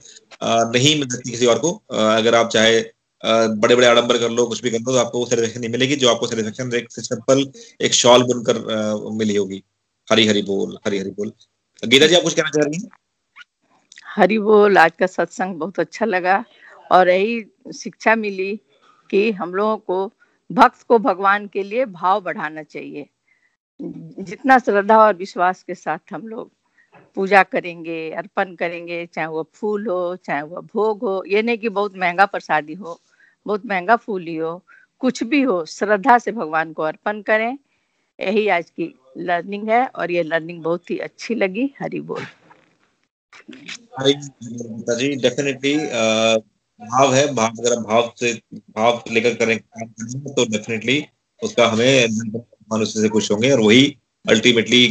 [0.73, 2.79] नहीं मिल सकती किसी और को। अगर आप चाहे
[3.23, 5.95] बड़े बड़े आडंबर कर लो, कुछ भी कर लो तो आपको वो सेटिस्फेक्शन नहीं मिलेगी।
[5.95, 7.45] जो आपको सेटिस्फेक्शन एक सिंपल
[7.81, 9.63] एक शॉल बुनकर मिली होगी।
[10.07, 11.31] हरी हरी बोल हरी हरी बोल।
[11.83, 12.89] गीता जी, आप कुछ कहना चाह रही हैं?
[14.07, 16.43] हरी बोल, आज का सत्संग बहुत अच्छा लगा
[16.91, 18.55] और यही शिक्षा मिली
[19.09, 20.11] कि हम लोगों को
[20.49, 23.07] भक्त को भगवान के लिए भाव बढ़ाना चाहिए।
[23.79, 26.51] जितना श्रद्धा और विश्वास के साथ हम लोग
[27.15, 31.69] पूजा करेंगे, अर्पण करेंगे, चाहे वो फूल हो, चाहे वो भोग हो, ये नहीं कि
[31.69, 32.99] बहुत महँगा प्रसादी हो
[33.45, 34.61] बहुत महँगा फूल ही हो,
[35.01, 37.57] कुछ भी हो, श्रद्धा से भगवान को अर्पण करें।
[38.19, 42.25] यही आज की लर्निंग है और ये लर्निंग बहुत ही अच्छी लगी। हरि बोल।
[44.01, 51.03] जी डेफिनेटली भाव है। भाव, अगर भाव से, भाव लेकर करें तो डेफिनेटली
[51.41, 52.07] उसका हमें
[52.73, 53.85] मनुष्य से खुश होंगे और वही
[54.25, 54.85] अल्टीमेटली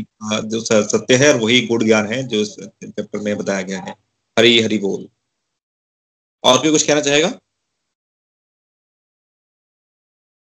[0.44, 2.54] जो सत्य है और वही गुड ज्ञान है जो इस
[2.84, 3.94] चैप्टर में बताया गया है।
[4.36, 5.06] हरी हरी बोल।
[6.44, 7.32] और भी कुछ कहना चाहेगा?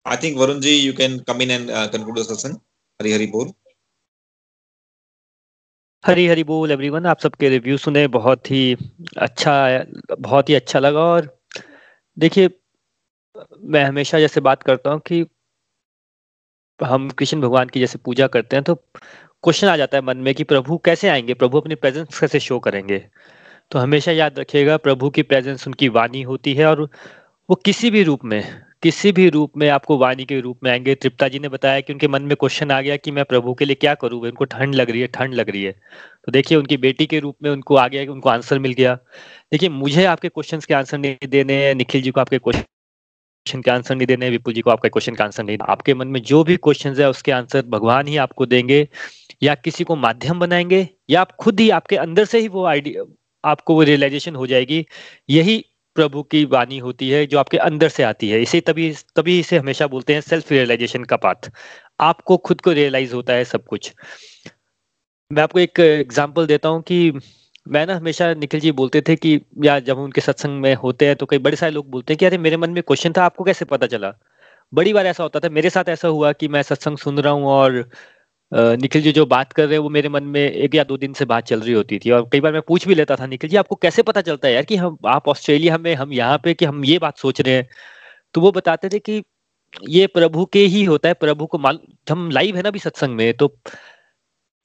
[0.06, 2.58] I think Varun ji you can come in and conclude the session
[3.00, 3.52] Hari Hari बोल
[6.04, 8.76] हरी हरी बोल एवरीवन आप सबके रिव्यू सुने, बहुत ही
[9.18, 9.54] अच्छा
[10.20, 11.28] बहुत ही अच्छा लगा। और
[12.18, 12.50] देखिए,
[13.64, 15.26] मैं हमेशा जैसे बात करता हूँ कि
[16.80, 20.34] हम कृष्ण भगवान की जैसे पूजा करते हैं तो क्वेश्चन आ जाता है मन में
[20.36, 21.34] कि प्रभु कैसे आएँगे?
[21.34, 23.00] प्रभु अपनी प्रेजेंस कैसे शो करेंगे?
[23.72, 26.82] तो हमेशा याद रखिएगा, प्रभु की प्रेजेंस उनकी वाणी होती है और
[27.50, 28.42] वो किसी भी रूप में
[28.84, 31.94] किसी भी रूप में आपको वाणी के रूप में आएँगे। तृप्ता जी ने बताया कि
[31.94, 34.22] उनके मन में क्वेश्चन आ गया कि मैं प्रभु के लिए क्या करूँ?
[34.22, 35.72] उनको ठंड लग रही है, ठंड लग रही है।
[36.26, 38.96] तो देखिए, उनकी बेटी के रूप में उनको आ गया उनको आंसर मिल गया।
[39.52, 43.72] देखिए, मुझे आपके क्वेश्चन के आंसर नहीं देने हैं निखिल जी को आपके क्वेश्चन के
[43.72, 46.44] आंसर नहीं देने, विपुल जी को आपका क्वेश्चन का आंसर नहीं आपके मन में जो
[46.44, 48.88] भी क्वेश्चन है, उसके आंसर भगवान ही आपको देंगे।
[49.44, 53.04] या किसी को माध्यम बनाएँगे, या आप खुद ही आपके अंदर से ही वो आइडिया
[53.44, 54.86] आपको वो रियलाइजेशन हो जाएगी।
[55.30, 59.40] यही प्रभु की वाणी होती है, जो आपके अंदर से आती है। इसे तभी तभी
[59.40, 61.52] इसे हमेशा बोलते हैं सेल्फ रियलाइजेशन का पाथ
[62.00, 63.94] आपको खुद को रियलाइज़ होता है सब कुछ।
[65.32, 67.12] मैं आपको एक एग्जांपल देता हूँ कि
[67.68, 71.16] मैं ना हमेशा निखिल जी बोलते थे कि या जब उनके सत्संग में होते हैं
[71.16, 73.44] तो कई बड़े सारे लोग बोलते हैं कि, अरे, मेरे मन में क्वेश्चन था, आपको
[73.44, 74.14] कैसे पता चला?
[74.74, 77.46] बड़ी बार ऐसा होता था, मेरे साथ ऐसा हुआ कि मैं सत्संग सुन रहा हूँ
[77.46, 77.90] और
[78.52, 81.14] निखिल जी जो बात कर रहे हैं, वो मेरे मन में एक या दो दिन
[81.14, 83.50] से बात चल रही होती थी और कई बार मैं पूछ भी लेता था, निखिल
[83.50, 86.54] जी, आपको कैसे पता चलता है यार कि हम, आप ऑस्ट्रेलिया में, हम यहाँ पे
[86.54, 87.68] कि हम ये बात सोच रहे हैं?
[88.34, 89.24] तो वो बताते थे कि
[89.90, 91.80] ये प्रभु के ही होता है, प्रभु को माल,
[92.12, 93.56] हम लाइव है ना अभी सत्संग में तो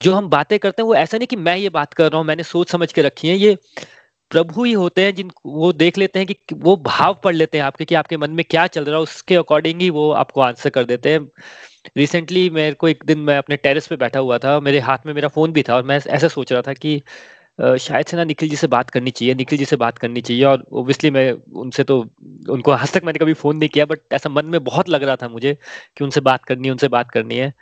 [0.01, 2.27] जो हम बातें करते हैं, वो ऐसा नहीं कि मैं ये बात कर रहा हूँ,
[2.27, 3.57] मैंने सोच समझ के रखी है, ये
[4.31, 7.65] प्रभु ही होते हैं जिन, वो देख लेते हैं कि वो भाव पढ़ लेते हैं
[7.65, 10.69] आपके, कि आपके मन में क्या चल रहा है, उसके अकॉर्डिंग ही वो आपको आंसर
[10.69, 11.29] कर देते हैं।
[11.97, 15.13] रिसेंटली मेरे को एक दिन मैं अपने टेरेस पे बैठा हुआ था, मेरे हाथ में
[15.13, 17.01] मेरा फ़ोन भी था और मैं ऐसा सोच रहा था कि
[17.79, 20.43] शायद से ना निखिल जी से बात करनी चाहिए, निखिल जी से बात करनी चाहिए
[20.45, 21.31] और ओबियसली मैं
[21.61, 21.99] उनसे तो
[22.49, 25.15] उनको आज तक मैंने कभी फ़ोन नहीं किया बट ऐसा मन में बहुत लग रहा
[25.15, 25.53] था मुझे
[25.97, 27.53] कि उनसे बात करनी है, उनसे बात करनी है।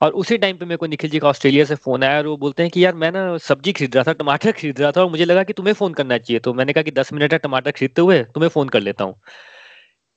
[0.00, 2.36] और उसी टाइम पे मेरे को निखिल जी का ऑस्ट्रेलिया से फ़ोन आया और वो
[2.38, 5.10] बोलते हैं कि यार मैं ना सब्ज़ी खरीद रहा था, टमाटर खरीद रहा था और
[5.10, 7.70] मुझे लगा कि तुम्हें फ़ोन करना चाहिए। तो मैंने कहा कि दस मिनट है टमाटर
[7.72, 9.14] खरीदते हुए तुम्हें फ़ोन कर लेता हूँ।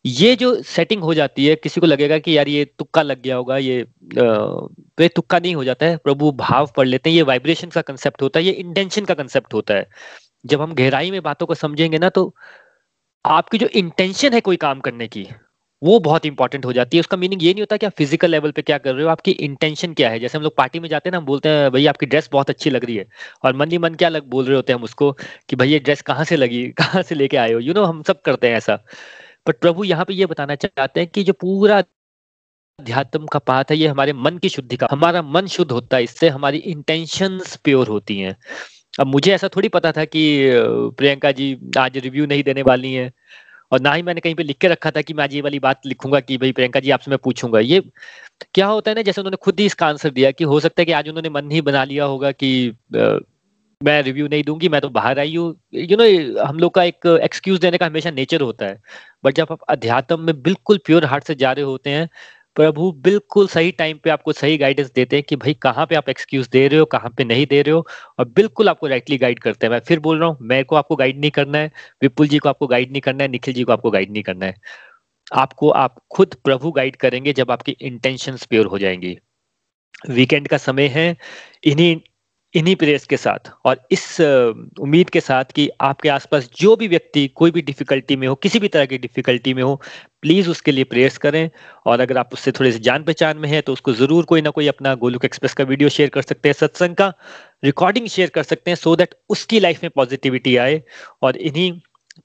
[0.05, 3.35] ये जो सेटिंग हो जाती है, किसी को लगेगा कि यार ये तुक्का लग गया
[3.35, 3.83] होगा, ये
[4.15, 7.81] तो ये तुक्का नहीं हो जाता है, प्रभु भाव पढ़ लेते हैं, ये वाइब्रेशन का
[7.81, 9.87] कंसेप्ट होता है, ये इंटेंशन का कंसेप्ट होता है।
[10.45, 12.33] जब हम गहराई में बातों को समझेंगे ना तो
[13.25, 15.27] आपकी जो इंटेंशन है कोई काम करने की,
[15.81, 18.51] वो बहुत इंपॉर्टेंट हो जाती है। उसका मीनिंग ये नहीं होता कि आप फ़िज़िकल लेवल
[18.51, 21.09] पे क्या कर रहे हो, आपकी इंटेंशन क्या है। जैसे हम लोग पार्टी में जाते
[21.09, 23.05] हैं ना, हम बोलते हैं भाई आपकी ड्रेस बहुत अच्छी लग रही है।
[23.45, 25.11] और मन ही मन क्या लग, बोल रहे होते हैं हम उसको
[25.49, 27.59] कि भाई ये ड्रेस कहाँ से लगी, कहाँ से लेके आए हो?
[27.59, 28.79] यू नो हम सब करते हैं ऐसा।
[29.45, 31.77] बट प्रभु यहाँ पे ये बताना चाहते हैं कि जो पूरा
[32.79, 36.03] अध्यात्म का पाठ है, ये हमारे मन की शुद्धि का, हमारा मन शुद्ध होता है,
[36.03, 38.35] इससे हमारी इंटेंशंस प्योर होती हैं।
[38.93, 40.23] अब मुझे ऐसा थोड़ी पता था कि
[40.97, 43.11] प्रियंका जी आज रिव्यू नहीं देने वाली हैं,
[43.71, 45.59] और ना ही मैंने कहीं पे लिख के रखा था कि मैं आज ये वाली
[45.59, 47.79] बात लिखूँगा कि भाई प्रियंका जी आपसे मैं पूछूँगा। ये
[48.53, 50.85] क्या होता है ना, जैसे उन्होंने खुद ही इसका आंसर दिया कि हो सकता है
[50.85, 52.51] कि आज उन्होंने मन ही बना लिया होगा कि
[53.83, 57.07] मैं रिव्यू नहीं दूँगी, मैं तो बाहर आई हूँ। यू नो हम लोग का एक
[57.23, 58.79] एक्सक्यूज देने का हमेशा नेचर होता है।
[59.25, 62.07] बट जब आप अध्यात्म में बिल्कुल प्योर हार्ट से जा रहे होते हैं,
[62.55, 66.09] प्रभु बिल्कुल सही टाइम पे आपको सही गाइडेंस देते हैं कि भाई कहाँ पे आप
[66.09, 67.85] एक्सक्यूज दे रहे हो, कहाँ पे नहीं दे रहे हो,
[68.19, 70.95] और बिल्कुल आपको राइटली गाइड करते हैं। मैं फिर बोल रहा हूँ, मेरे को आपको
[70.95, 73.71] गाइड नहीं करना है, विपुल जी को आपको गाइड नहीं करना है, निखिल जी को
[73.71, 74.55] आपको गाइड नहीं करना है।
[75.33, 79.17] आपको, आप खुद प्रभु गाइड करेंगे जब आपकी इंटेंशन प्योर हो जाएँगी।
[80.09, 81.15] वीकेंड का समय है,
[81.63, 81.97] इन्हीं
[82.55, 87.27] इन्हीं प्रेयर्स के साथ और इस उम्मीद के साथ कि आपके आसपास जो भी व्यक्ति
[87.35, 89.75] कोई भी डिफिकल्टी में हो, किसी भी तरह की डिफिकल्टी में हो
[90.21, 91.49] प्लीज़ उसके लिए प्रेयर्स करें
[91.85, 94.49] और अगर आप उससे थोड़े से जान पहचान में है तो उसको ज़रूर कोई ना
[94.49, 97.13] कोई अपना गोलुक एक्सप्रेस का वीडियो शेयर कर सकते हैं, सत्संग का
[97.65, 100.81] रिकॉर्डिंग शेयर कर सकते हैं सो दैट उसकी लाइफ में पॉजिटिविटी आए
[101.21, 101.71] और इन्हीं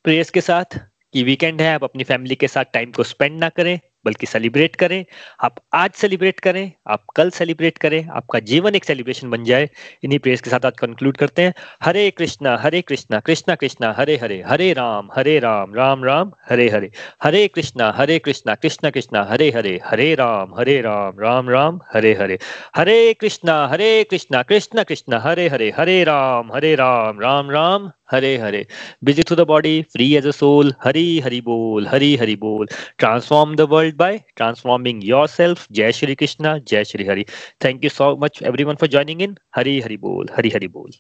[0.05, 0.79] प्रेयर्स के साथ
[1.15, 4.77] कि वीकेंड है, आप अपनी फैमिली के साथ टाइम को स्पेंड ना करें। बल्कि सेलिब्रेट
[4.77, 5.05] करें।
[5.45, 9.71] आप आज सेलिब्रेट करें, आप कल सेलिब्रेट करें, आपका जीवन एक सेलिब्रेशन बन जाए।
[10.05, 14.17] इन्हीं प्रेयर्स के साथ आज कंक्लूड करते हैं। Hare Krishna Hare Krishna Krishna Krishna, Hare
[14.17, 16.91] Hare Hare Ram Hare Ram Ram Ram, Hare Hare.
[17.23, 22.15] Hare Krishna Hare Krishna Krishna Krishna, Hare Hare Hare Ram Hare Ram Ram Ram, Hare
[22.15, 22.39] Hare.
[22.77, 27.91] Hare Krishna Hare Krishna Krishna Krishna, Hare Hare Hare Ram Hare Ram Ram Ram.
[28.09, 28.67] Hare Hare.
[29.05, 32.67] Busy through the body free as a soul Hari Hari बोल, हरी हरी बोल।
[32.99, 37.25] Transform the world by transforming yourself जय श्री कृष्णा, जय Shri Hari.
[37.65, 40.91] Thank you so much everyone for joining in Hari Hari बोल, हरी हरी बोल।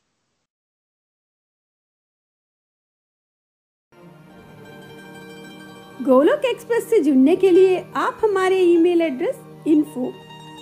[6.01, 9.37] Golok express से जुड़ने के लिए आप हमारे email address
[9.69, 10.09] info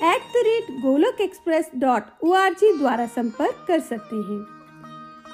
[0.04, 4.55] at the rate Golok express dot O R G द्वारा संपर्क कर सकते हैं।